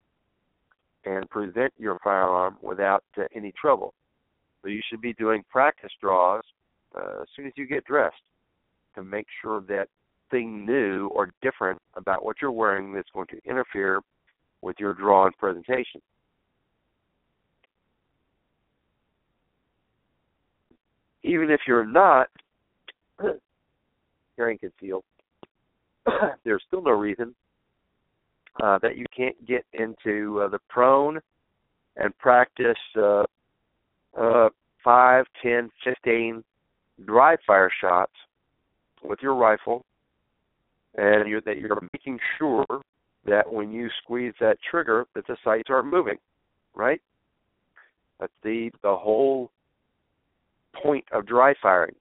and 1.05 1.29
present 1.29 1.73
your 1.77 1.97
firearm 2.03 2.57
without 2.61 3.03
uh, 3.17 3.23
any 3.35 3.53
trouble. 3.59 3.93
So 4.61 4.69
you 4.69 4.81
should 4.89 5.01
be 5.01 5.13
doing 5.13 5.43
practice 5.49 5.91
draws 6.01 6.43
uh, 6.95 7.21
as 7.21 7.27
soon 7.35 7.47
as 7.47 7.53
you 7.55 7.65
get 7.65 7.85
dressed 7.85 8.15
to 8.95 9.03
make 9.03 9.27
sure 9.41 9.61
that 9.67 9.87
thing 10.29 10.65
new 10.65 11.07
or 11.07 11.31
different 11.41 11.79
about 11.95 12.23
what 12.23 12.37
you're 12.41 12.51
wearing 12.51 12.93
that's 12.93 13.09
going 13.13 13.27
to 13.27 13.39
interfere 13.45 14.01
with 14.61 14.75
your 14.79 14.93
draw 14.93 15.25
and 15.25 15.37
presentation. 15.37 16.01
Even 21.23 21.49
if 21.49 21.61
you're 21.67 21.85
not 21.85 22.27
carrying 24.35 24.57
concealed, 24.57 25.03
there's 26.43 26.63
still 26.67 26.81
no 26.81 26.91
reason 26.91 27.35
uh, 28.63 28.79
that 28.81 28.97
you 28.97 29.05
can't 29.15 29.35
get 29.45 29.65
into 29.73 30.41
uh, 30.41 30.47
the 30.47 30.59
prone 30.69 31.19
and 31.97 32.17
practice 32.17 32.77
uh, 32.97 33.23
uh, 34.17 34.49
5, 34.83 35.25
10, 35.43 35.69
15 35.83 36.43
dry 37.05 37.35
fire 37.45 37.71
shots 37.81 38.13
with 39.03 39.19
your 39.21 39.35
rifle, 39.35 39.85
and 40.97 41.29
you're, 41.29 41.41
that 41.41 41.59
you're 41.59 41.79
making 41.93 42.19
sure 42.37 42.65
that 43.25 43.51
when 43.51 43.71
you 43.71 43.89
squeeze 44.03 44.33
that 44.39 44.57
trigger, 44.69 45.05
that 45.15 45.27
the 45.27 45.37
sights 45.43 45.69
aren't 45.69 45.91
moving, 45.91 46.17
right? 46.75 47.01
That's 48.19 48.33
the 48.43 48.71
the 48.81 48.95
whole 48.95 49.51
point 50.81 51.05
of 51.11 51.25
dry 51.25 51.53
firing, 51.61 51.95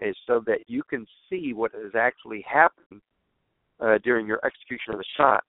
is 0.00 0.16
so 0.26 0.42
that 0.46 0.60
you 0.66 0.82
can 0.82 1.06
see 1.28 1.52
what 1.52 1.72
is 1.74 1.94
actually 1.94 2.44
happening 2.48 3.00
uh, 3.80 3.98
during 4.02 4.26
your 4.26 4.40
execution 4.44 4.92
of 4.94 4.98
the 4.98 5.04
shot 5.16 5.44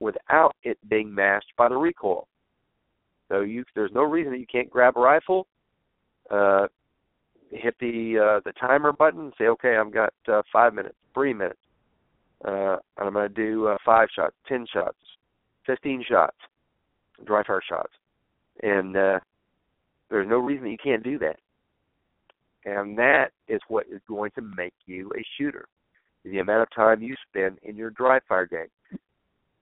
without 0.00 0.54
it 0.62 0.78
being 0.88 1.14
masked 1.14 1.52
by 1.56 1.68
the 1.68 1.76
recoil. 1.76 2.28
So 3.28 3.40
you, 3.40 3.64
there's 3.74 3.92
no 3.92 4.02
reason 4.02 4.32
that 4.32 4.38
you 4.38 4.46
can't 4.46 4.70
grab 4.70 4.96
a 4.96 5.00
rifle, 5.00 5.46
uh, 6.30 6.68
hit 7.50 7.74
the 7.80 8.18
uh, 8.18 8.40
the 8.44 8.52
timer 8.52 8.92
button, 8.92 9.32
say, 9.36 9.46
okay, 9.48 9.76
I've 9.76 9.92
got 9.92 10.14
uh, 10.28 10.42
five 10.52 10.74
minutes, 10.74 10.96
three 11.12 11.34
minutes. 11.34 11.58
Uh, 12.44 12.76
I'm 12.98 13.12
going 13.12 13.28
to 13.28 13.34
do 13.34 13.68
uh, 13.68 13.76
five 13.84 14.08
shots, 14.14 14.34
ten 14.46 14.66
shots, 14.72 14.96
fifteen 15.64 16.04
shots, 16.08 16.36
dry 17.24 17.42
fire 17.44 17.62
shots, 17.66 17.92
and 18.62 18.96
uh, 18.96 19.18
there's 20.10 20.28
no 20.28 20.38
reason 20.38 20.64
that 20.64 20.70
you 20.70 20.78
can't 20.82 21.02
do 21.02 21.18
that. 21.18 21.36
And 22.64 22.98
that 22.98 23.28
is 23.48 23.60
what 23.68 23.86
is 23.90 24.00
going 24.08 24.32
to 24.32 24.42
make 24.42 24.74
you 24.86 25.10
a 25.16 25.24
shooter. 25.38 25.66
The 26.24 26.40
amount 26.40 26.62
of 26.62 26.68
time 26.74 27.02
you 27.02 27.14
spend 27.28 27.58
in 27.62 27.76
your 27.76 27.90
dry 27.90 28.18
fire 28.28 28.46
game. 28.46 28.98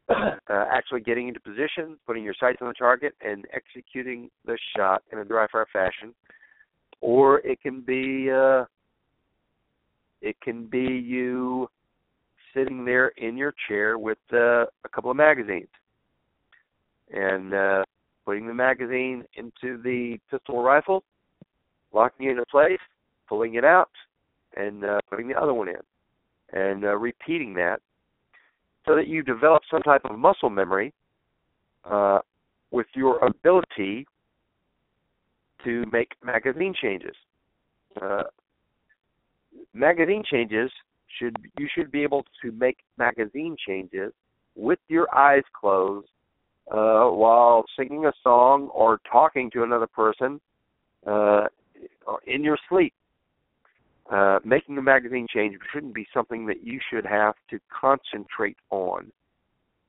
uh, 0.09 0.35
actually 0.71 1.01
getting 1.01 1.29
into 1.29 1.41
position, 1.41 1.97
putting 2.07 2.23
your 2.23 2.35
sights 2.39 2.59
on 2.61 2.69
the 2.69 2.75
target, 2.75 3.15
and 3.23 3.47
executing 3.55 4.31
the 4.45 4.59
shot 4.77 5.03
in 5.13 5.19
a 5.19 5.25
dry 5.25 5.47
fire 5.51 5.67
fashion, 5.73 6.15
or 7.01 7.39
it 7.39 7.61
can 7.63 7.81
be 7.81 8.31
uh, 8.31 8.65
it 10.21 10.37
can 10.43 10.67
be 10.67 10.81
you 10.81 11.69
sitting 12.55 12.85
there 12.85 13.09
in 13.17 13.37
your 13.37 13.55
chair 13.69 13.99
with 13.99 14.19
uh, 14.33 14.63
a 14.63 14.89
couple 14.93 15.11
of 15.11 15.17
magazines 15.17 15.69
and 17.13 17.53
uh, 17.53 17.85
putting 18.25 18.47
the 18.47 18.55
magazine 18.55 19.25
into 19.37 19.83
the 19.83 20.19
pistol 20.31 20.63
rifle, 20.63 21.03
locking 21.93 22.27
it 22.27 22.31
into 22.31 22.45
place, 22.47 22.79
pulling 23.29 23.55
it 23.55 23.65
out, 23.65 23.91
and 24.57 24.85
uh, 24.85 25.01
putting 25.11 25.29
the 25.29 25.35
other 25.35 25.53
one 25.53 25.69
in, 25.69 25.77
and 26.53 26.85
uh, 26.85 26.97
repeating 26.97 27.55
that 27.55 27.81
so 28.87 28.95
that 28.95 29.09
you 29.09 29.23
develop 29.23 29.63
some 29.71 29.83
type 29.83 30.03
of 30.05 30.19
muscle 30.19 30.51
memory 30.51 30.93
uh, 31.85 32.19
with 32.71 32.87
your 32.95 33.25
ability 33.25 34.07
to 35.65 35.85
make 35.93 36.13
magazine 36.23 36.75
changes. 36.81 37.15
Uh, 38.01 38.25
magazine 39.73 40.23
changes 40.31 40.71
should 41.19 41.37
you 41.59 41.69
should 41.75 41.91
be 41.91 42.03
able 42.03 42.25
to 42.43 42.53
make 42.53 42.79
magazine 42.99 43.57
changes 43.67 44.13
with 44.57 44.79
your 44.89 45.13
eyes 45.15 45.43
closed 45.59 46.09
uh, 46.71 47.05
while 47.07 47.65
singing 47.77 48.07
a 48.07 48.13
song 48.23 48.69
or 48.73 49.01
talking 49.11 49.51
to 49.51 49.63
another 49.63 49.87
person 49.87 50.41
uh, 51.07 51.47
in 52.27 52.43
your 52.43 52.59
sleep. 52.69 52.95
Uh, 54.11 54.39
making 54.45 54.77
a 54.77 54.83
magazine 54.83 55.27
change 55.33 55.57
shouldn't 55.73 55.95
be 55.95 56.07
something 56.13 56.47
that 56.47 56.63
you 56.63 56.79
should 56.91 57.07
have 57.07 57.35
to 57.49 57.59
concentrate 57.69 58.57
on. 58.71 59.11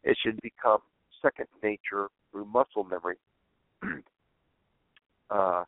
It 0.03 0.17
should 0.23 0.39
become 0.41 0.79
second 1.21 1.47
nature 1.61 2.07
through 2.31 2.45
muscle 2.45 2.85
memory. 2.85 3.17
uh, 5.29 5.65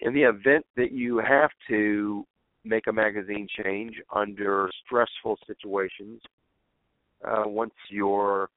in 0.00 0.12
the 0.12 0.22
event 0.22 0.66
that 0.76 0.92
you 0.92 1.18
have 1.18 1.50
to 1.68 2.26
make 2.64 2.86
a 2.86 2.92
magazine 2.92 3.46
change 3.62 3.94
under 4.14 4.70
stressful 4.84 5.38
situations, 5.46 6.20
uh, 7.26 7.44
once 7.46 7.74
your 7.90 8.48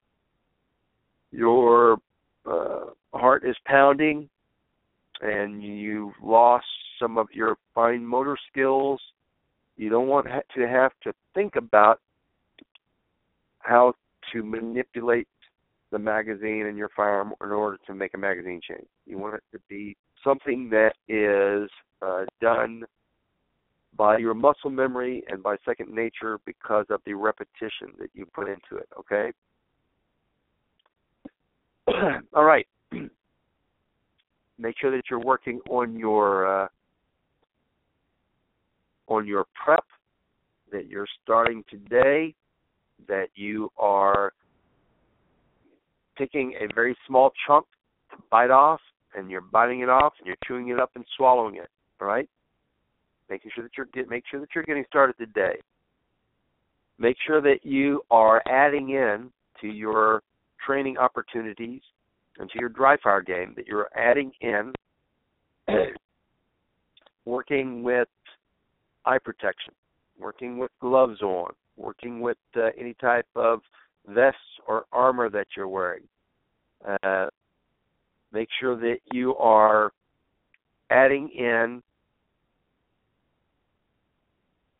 your 1.30 1.98
uh, 2.46 2.86
heart 3.12 3.44
is 3.46 3.56
pounding 3.66 4.28
and 5.20 5.62
you've 5.62 6.14
lost 6.22 6.66
some 6.98 7.18
of 7.18 7.28
your 7.32 7.56
fine 7.74 8.04
motor 8.04 8.36
skills 8.50 9.00
You 9.76 9.90
don't 9.90 10.08
want 10.08 10.26
to 10.26 10.68
have 10.68 10.92
to 11.04 11.12
think 11.34 11.56
about 11.56 12.00
how 13.60 13.94
to 14.32 14.42
manipulate 14.42 15.28
the 15.90 15.98
magazine 15.98 16.66
in 16.66 16.76
your 16.76 16.90
firearm 16.94 17.32
in 17.42 17.50
order 17.50 17.78
to 17.86 17.94
make 17.94 18.14
a 18.14 18.18
magazine 18.18 18.60
change. 18.66 18.86
You 19.06 19.18
want 19.18 19.36
it 19.36 19.42
to 19.52 19.60
be 19.68 19.96
something 20.24 20.70
that 20.70 20.94
is 21.08 21.70
uh, 22.02 22.24
done 22.40 22.84
by 23.98 24.16
your 24.16 24.32
muscle 24.32 24.70
memory 24.70 25.22
and 25.28 25.42
by 25.42 25.56
second 25.64 25.92
nature 25.92 26.38
because 26.46 26.86
of 26.88 27.00
the 27.04 27.12
repetition 27.12 27.88
that 27.98 28.08
you 28.14 28.24
put 28.32 28.48
into 28.48 28.76
it, 28.76 28.88
okay? 28.98 29.32
All 32.34 32.44
right. 32.44 32.66
Make 34.58 34.76
sure 34.80 34.90
that 34.92 35.02
you're 35.10 35.20
working 35.20 35.60
on 35.68 35.98
your 35.98 36.64
uh, 36.64 36.68
on 39.08 39.26
your 39.26 39.46
prep 39.64 39.84
that 40.70 40.86
you're 40.86 41.06
starting 41.22 41.64
today 41.68 42.34
that 43.08 43.28
you 43.34 43.70
are 43.78 44.32
taking 46.18 46.54
a 46.60 46.72
very 46.74 46.96
small 47.06 47.32
chunk 47.46 47.64
to 48.10 48.16
bite 48.30 48.50
off 48.50 48.80
and 49.14 49.30
you're 49.30 49.40
biting 49.40 49.80
it 49.80 49.88
off 49.88 50.12
and 50.18 50.26
you're 50.26 50.36
chewing 50.46 50.68
it 50.68 50.78
up 50.78 50.90
and 50.94 51.04
swallowing 51.16 51.54
it 51.56 51.68
all 52.00 52.08
right 52.08 52.28
making 53.30 53.50
sure 53.54 53.64
that 53.64 53.72
you're 53.76 53.86
get 53.86 54.08
make 54.08 54.24
sure 54.30 54.40
that 54.40 54.48
you're 54.54 54.64
getting 54.64 54.84
started 54.88 55.16
today 55.18 55.58
make 56.98 57.16
sure 57.26 57.40
that 57.40 57.58
you 57.62 58.02
are 58.10 58.42
adding 58.48 58.90
in 58.90 59.30
to 59.60 59.68
your 59.68 60.22
training 60.64 60.98
opportunities 60.98 61.82
and 62.38 62.50
to 62.50 62.58
your 62.58 62.68
dry 62.68 62.96
fire 63.02 63.22
game 63.22 63.52
that 63.56 63.66
you're 63.66 63.90
adding 63.96 64.32
in 64.40 64.72
working 67.24 67.82
with 67.82 68.08
eye 69.04 69.18
protection 69.18 69.72
working 70.18 70.58
with 70.58 70.70
gloves 70.80 71.20
on 71.22 71.52
working 71.78 72.20
with 72.20 72.36
uh, 72.56 72.68
any 72.78 72.94
type 72.94 73.26
of 73.36 73.60
vests 74.06 74.40
or 74.66 74.84
armor 74.92 75.30
that 75.30 75.46
you're 75.56 75.68
wearing. 75.68 76.02
Uh, 77.02 77.26
make 78.32 78.48
sure 78.60 78.76
that 78.76 78.98
you 79.12 79.34
are 79.36 79.92
adding 80.90 81.28
in 81.30 81.82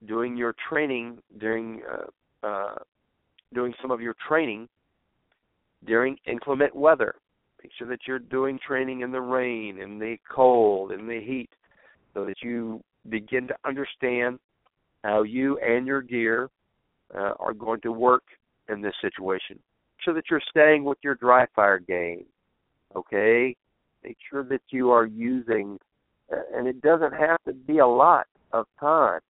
doing 0.06 0.36
your 0.36 0.54
training 0.68 1.18
during 1.38 1.82
uh, 1.90 2.46
uh, 2.46 2.74
doing 3.54 3.74
some 3.80 3.90
of 3.90 4.00
your 4.00 4.14
training 4.26 4.68
during 5.84 6.16
inclement 6.26 6.74
weather. 6.74 7.14
Make 7.62 7.72
sure 7.76 7.88
that 7.88 8.00
you're 8.06 8.18
doing 8.18 8.58
training 8.64 9.00
in 9.00 9.10
the 9.10 9.20
rain, 9.20 9.80
in 9.80 9.98
the 9.98 10.16
cold, 10.32 10.92
in 10.92 11.06
the 11.06 11.20
heat, 11.20 11.50
so 12.14 12.24
that 12.24 12.36
you 12.42 12.82
begin 13.08 13.48
to 13.48 13.54
understand 13.64 14.38
how 15.02 15.22
you 15.22 15.58
and 15.58 15.86
your 15.86 16.02
gear 16.02 16.50
uh, 17.14 17.32
are 17.38 17.54
going 17.54 17.80
to 17.80 17.92
work 17.92 18.22
in 18.68 18.80
this 18.80 18.94
situation. 19.00 19.58
So 20.04 20.12
that 20.14 20.24
you're 20.30 20.42
staying 20.50 20.84
with 20.84 20.98
your 21.02 21.16
dry 21.16 21.46
fire 21.54 21.78
game. 21.78 22.24
Okay? 22.94 23.56
Make 24.04 24.18
sure 24.30 24.44
that 24.44 24.62
you 24.70 24.90
are 24.90 25.06
using, 25.06 25.78
uh, 26.32 26.36
and 26.54 26.68
it 26.68 26.80
doesn't 26.80 27.12
have 27.12 27.42
to 27.46 27.52
be 27.52 27.78
a 27.78 27.86
lot 27.86 28.26
of 28.52 28.66
time. 28.78 29.20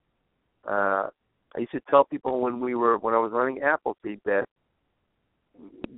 Uh, 0.67 1.09
I 1.57 1.61
used 1.61 1.73
to 1.73 1.81
tell 1.89 2.05
people 2.05 2.41
when 2.41 2.61
we 2.61 2.75
were 2.75 2.99
when 2.99 3.15
I 3.15 3.19
was 3.19 3.33
running 3.33 3.63
Appleseed 3.63 4.21
that 4.25 4.45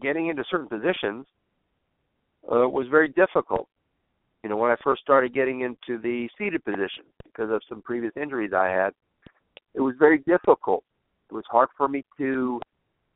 getting 0.00 0.28
into 0.28 0.44
certain 0.50 0.68
positions 0.68 1.26
uh, 2.50 2.68
was 2.68 2.86
very 2.90 3.08
difficult. 3.08 3.68
You 4.42 4.48
know, 4.48 4.56
when 4.56 4.70
I 4.70 4.76
first 4.82 5.02
started 5.02 5.34
getting 5.34 5.60
into 5.60 6.00
the 6.00 6.28
seated 6.38 6.64
position 6.64 7.04
because 7.24 7.50
of 7.50 7.60
some 7.68 7.82
previous 7.82 8.12
injuries 8.16 8.52
I 8.54 8.68
had, 8.68 8.92
it 9.74 9.80
was 9.80 9.94
very 9.98 10.18
difficult 10.18 10.84
it 11.30 11.34
was 11.34 11.44
hard 11.50 11.68
for 11.76 11.88
me 11.88 12.04
to 12.18 12.60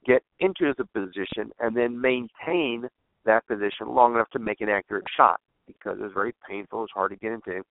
get 0.06 0.22
into 0.40 0.72
the 0.78 0.84
position 0.84 1.50
and 1.60 1.76
then 1.76 2.00
maintain 2.00 2.88
that 3.24 3.46
position 3.46 3.88
long 3.88 4.14
enough 4.14 4.30
to 4.30 4.38
make 4.38 4.60
an 4.60 4.68
accurate 4.68 5.04
shot 5.16 5.40
because 5.66 5.98
it 5.98 6.02
was 6.02 6.12
very 6.14 6.34
painful. 6.48 6.80
It 6.80 6.82
was 6.82 6.90
hard 6.94 7.10
to 7.10 7.16
get 7.16 7.32
into. 7.32 7.62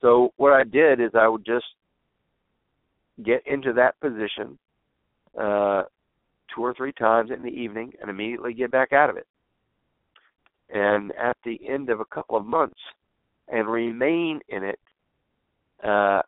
So 0.00 0.32
what 0.36 0.52
I 0.52 0.64
did 0.64 1.00
is 1.00 1.10
I 1.14 1.28
would 1.28 1.44
just 1.44 1.66
get 3.24 3.42
into 3.46 3.72
that 3.74 3.98
position 4.00 4.58
uh, 5.38 5.84
two 6.54 6.62
or 6.62 6.74
three 6.74 6.92
times 6.92 7.30
in 7.34 7.42
the 7.42 7.48
evening 7.48 7.92
and 8.00 8.10
immediately 8.10 8.54
get 8.54 8.70
back 8.70 8.92
out 8.92 9.10
of 9.10 9.16
it. 9.16 9.26
And 10.70 11.12
at 11.12 11.36
the 11.44 11.60
end 11.66 11.90
of 11.90 12.00
a 12.00 12.04
couple 12.04 12.36
of 12.36 12.44
months, 12.44 12.78
and 13.50 13.66
remain 13.68 14.40
in 14.48 14.62
it 14.62 14.78
uh, 15.82 16.22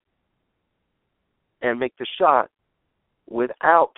and 1.63 1.79
make 1.79 1.97
the 1.99 2.07
shot 2.19 2.49
without 3.29 3.93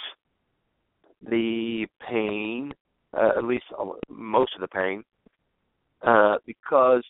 the 1.28 1.86
pain, 2.08 2.72
uh, 3.16 3.30
at 3.36 3.44
least 3.44 3.64
most 4.08 4.54
of 4.54 4.60
the 4.60 4.68
pain, 4.68 5.04
uh, 6.02 6.36
because 6.46 7.04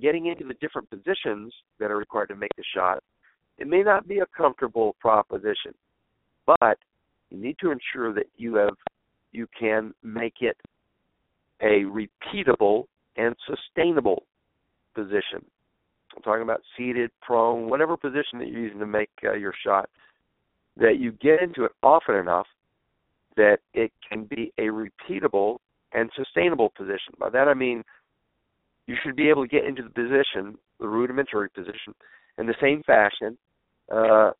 getting 0.00 0.26
into 0.26 0.44
the 0.44 0.54
different 0.54 0.88
positions 0.88 1.52
that 1.78 1.90
are 1.90 1.98
required 1.98 2.28
to 2.28 2.36
make 2.36 2.54
the 2.56 2.64
shot, 2.74 3.02
it 3.58 3.66
may 3.66 3.82
not 3.82 4.08
be 4.08 4.18
a 4.20 4.26
comfortable 4.36 4.96
proposition, 5.00 5.74
but 6.46 6.78
you 7.30 7.38
need 7.38 7.56
to 7.60 7.70
ensure 7.70 8.12
that 8.12 8.26
you 8.36 8.54
have 8.56 8.74
you 9.32 9.46
can 9.58 9.94
make 10.02 10.34
it 10.40 10.56
a 11.62 11.84
repeatable 11.84 12.84
and 13.16 13.34
sustainable 13.46 14.24
position. 14.94 15.44
I'm 16.14 16.22
talking 16.22 16.42
about 16.42 16.60
seated, 16.76 17.10
prone, 17.22 17.70
whatever 17.70 17.96
position 17.96 18.38
that 18.38 18.48
you're 18.48 18.60
using 18.60 18.80
to 18.80 18.86
make 18.86 19.10
uh, 19.24 19.32
your 19.32 19.54
shot 19.64 19.88
that 20.76 20.98
you 20.98 21.12
get 21.12 21.42
into 21.42 21.64
it 21.64 21.72
often 21.82 22.16
enough 22.16 22.46
that 23.36 23.58
it 23.72 23.92
can 24.06 24.24
be 24.24 24.52
a 24.58 24.62
repeatable 24.62 25.58
and 25.92 26.10
sustainable 26.16 26.70
position. 26.76 27.14
By 27.18 27.30
that 27.30 27.48
I 27.48 27.54
mean 27.54 27.82
you 28.86 28.96
should 29.02 29.16
be 29.16 29.28
able 29.28 29.44
to 29.44 29.48
get 29.48 29.64
into 29.64 29.82
the 29.82 29.90
position, 29.90 30.58
the 30.80 30.88
rudimentary 30.88 31.48
position, 31.50 31.94
in 32.38 32.46
the 32.46 32.54
same 32.60 32.82
fashion 32.84 33.36
uh, 33.90 34.30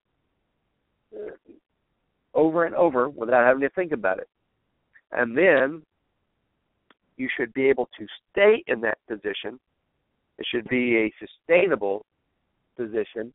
over 2.34 2.64
and 2.64 2.74
over 2.74 3.08
without 3.08 3.44
having 3.44 3.62
to 3.62 3.70
think 3.70 3.92
about 3.92 4.18
it. 4.18 4.28
And 5.12 5.36
then 5.36 5.82
you 7.16 7.28
should 7.36 7.52
be 7.52 7.66
able 7.66 7.88
to 7.98 8.06
stay 8.30 8.64
in 8.66 8.80
that 8.80 8.98
position. 9.06 9.60
It 10.38 10.46
should 10.50 10.68
be 10.68 10.96
a 10.96 11.12
sustainable 11.20 12.06
position 12.76 13.32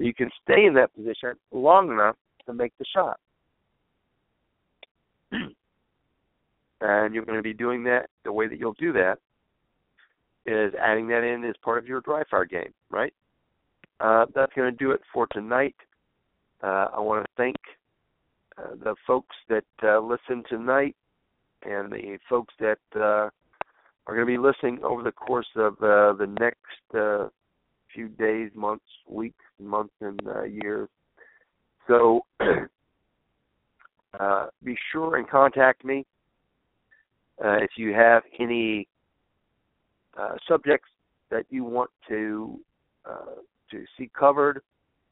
you 0.00 0.14
can 0.14 0.30
stay 0.42 0.64
in 0.64 0.74
that 0.74 0.94
position 0.94 1.34
long 1.52 1.90
enough 1.90 2.16
to 2.46 2.54
make 2.54 2.72
the 2.78 2.84
shot. 2.94 3.20
and 5.32 7.14
you're 7.14 7.24
going 7.24 7.38
to 7.38 7.42
be 7.42 7.52
doing 7.52 7.84
that 7.84 8.08
the 8.24 8.32
way 8.32 8.48
that 8.48 8.58
you'll 8.58 8.72
do 8.74 8.92
that 8.92 9.18
is 10.46 10.72
adding 10.80 11.06
that 11.08 11.22
in 11.22 11.44
as 11.44 11.54
part 11.62 11.78
of 11.78 11.86
your 11.86 12.00
dry 12.00 12.22
fire 12.30 12.46
game, 12.46 12.72
right? 12.90 13.12
Uh, 14.00 14.24
that's 14.34 14.52
going 14.54 14.70
to 14.70 14.76
do 14.76 14.92
it 14.92 15.00
for 15.12 15.26
tonight. 15.26 15.76
Uh, 16.62 16.88
I 16.94 17.00
want 17.00 17.24
to 17.24 17.30
thank 17.36 17.56
uh, 18.56 18.74
the 18.82 18.94
folks 19.06 19.36
that 19.48 19.64
uh, 19.82 20.00
listen 20.00 20.42
tonight 20.48 20.96
and 21.62 21.92
the 21.92 22.18
folks 22.28 22.54
that 22.60 22.78
uh, 22.96 23.28
are 24.06 24.14
going 24.14 24.20
to 24.20 24.26
be 24.26 24.38
listening 24.38 24.82
over 24.82 25.02
the 25.02 25.12
course 25.12 25.48
of 25.56 25.74
uh, 25.74 26.14
the 26.14 26.34
next 26.40 26.98
uh, 26.98 27.28
few 27.94 28.08
days, 28.08 28.50
months, 28.54 28.84
weeks, 29.06 29.44
months, 29.58 29.92
and 30.00 30.20
years. 30.50 30.88
So 31.86 32.24
be 34.64 34.76
sure 34.92 35.16
and 35.16 35.28
contact 35.28 35.84
me 35.84 36.06
if 37.42 37.70
you 37.76 37.92
have 37.92 38.22
any 38.38 38.88
subjects 40.48 40.88
that 41.30 41.44
you 41.50 41.64
want 41.64 41.90
to 42.08 42.58
to 43.70 43.84
see 43.98 44.10
covered, 44.18 44.62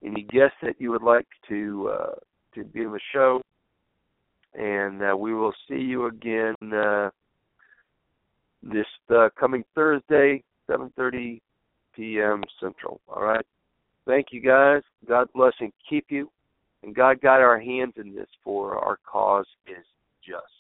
any 0.05 0.23
guests 0.23 0.57
that 0.63 0.77
you 0.79 0.91
would 0.91 1.03
like 1.03 1.27
to 1.49 1.91
uh, 1.93 2.15
to 2.55 2.65
be 2.65 2.85
on 2.85 2.93
the 2.93 3.01
show, 3.13 3.43
and 4.55 5.03
uh, 5.03 5.17
we 5.17 5.35
will 5.35 5.55
see 5.69 5.77
you 5.77 6.07
again 6.07 6.55
uh, 6.73 7.11
this 8.63 8.87
uh, 9.11 9.29
coming 9.39 9.65
Thursday, 9.75 10.43
7:30 10.69 11.41
p.m. 11.95 12.43
Central. 12.61 13.01
All 13.09 13.23
right. 13.23 13.45
Thank 14.07 14.29
you, 14.31 14.41
guys. 14.41 14.83
God 15.07 15.29
bless 15.35 15.53
and 15.61 15.73
keep 15.89 16.07
you. 16.09 16.31
And 16.83 16.95
God 16.95 17.21
guide 17.21 17.41
our 17.41 17.59
hands 17.59 17.95
in 17.97 18.15
this, 18.15 18.29
for 18.45 18.79
our 18.79 18.99
cause 19.05 19.47
is 19.67 19.85
just. 20.25 20.58